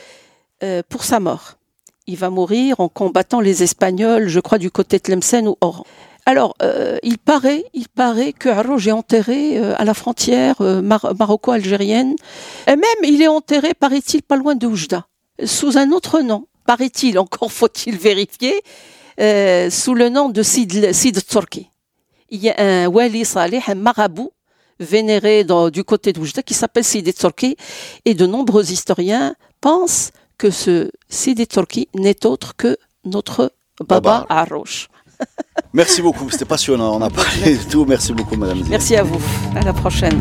euh, 0.62 0.82
pour 0.88 1.04
sa 1.04 1.20
mort, 1.20 1.54
il 2.06 2.16
va 2.16 2.30
mourir 2.30 2.80
en 2.80 2.88
combattant 2.88 3.40
les 3.40 3.62
Espagnols, 3.62 4.28
je 4.28 4.40
crois, 4.40 4.58
du 4.58 4.70
côté 4.70 4.98
de 4.98 5.02
Tlemcen 5.02 5.48
ou 5.48 5.56
Oran. 5.60 5.84
Alors, 6.24 6.54
euh, 6.62 6.96
il 7.02 7.18
paraît, 7.18 7.64
il 7.72 7.88
paraît 7.88 8.32
que 8.32 8.48
Arrouge 8.48 8.88
est 8.88 8.92
enterré 8.92 9.58
euh, 9.58 9.74
à 9.76 9.84
la 9.84 9.94
frontière 9.94 10.60
maroco-algérienne. 10.60 12.16
Et 12.66 12.76
même, 12.76 13.02
il 13.04 13.22
est 13.22 13.28
enterré, 13.28 13.74
paraît-il, 13.74 14.22
pas 14.22 14.36
loin 14.36 14.54
de 14.54 14.66
Oujda, 14.66 15.06
sous 15.44 15.78
un 15.78 15.92
autre 15.92 16.20
nom. 16.20 16.46
Paraît-il, 16.66 17.18
encore 17.18 17.52
faut-il 17.52 17.96
vérifier, 17.96 18.54
sous 19.18 19.94
le 19.94 20.08
nom 20.08 20.30
de 20.30 20.42
Sid, 20.42 20.92
Sid 20.92 21.20
Il 22.30 22.40
y 22.40 22.50
a 22.50 22.54
un 22.58 22.86
Wali 22.88 23.24
Saleh, 23.24 23.60
un 23.68 23.76
marabout, 23.76 24.32
vénéré 24.80 25.44
dans, 25.44 25.70
du 25.70 25.84
côté 25.84 26.12
d'Oujda 26.12 26.42
qui 26.42 26.54
s'appelle 26.54 26.84
Sidi 26.84 27.12
Tzorki 27.12 27.56
et 28.04 28.14
de 28.14 28.26
nombreux 28.26 28.70
historiens 28.70 29.34
pensent 29.60 30.12
que 30.38 30.50
ce 30.50 30.90
Sidi 31.08 31.44
Tzorki 31.44 31.88
n'est 31.94 32.26
autre 32.26 32.54
que 32.56 32.76
notre 33.04 33.52
Baba, 33.80 34.26
Baba. 34.28 34.46
Merci 35.72 36.02
beaucoup, 36.02 36.28
c'était 36.30 36.44
passionnant, 36.44 36.96
on 36.96 37.02
a 37.02 37.10
parlé 37.10 37.56
de 37.56 37.62
tout. 37.70 37.84
Merci 37.86 38.12
beaucoup, 38.12 38.36
Madame. 38.36 38.62
Merci 38.68 38.96
à 38.96 39.02
vous, 39.02 39.20
à 39.54 39.62
la 39.62 39.72
prochaine. 39.72 40.20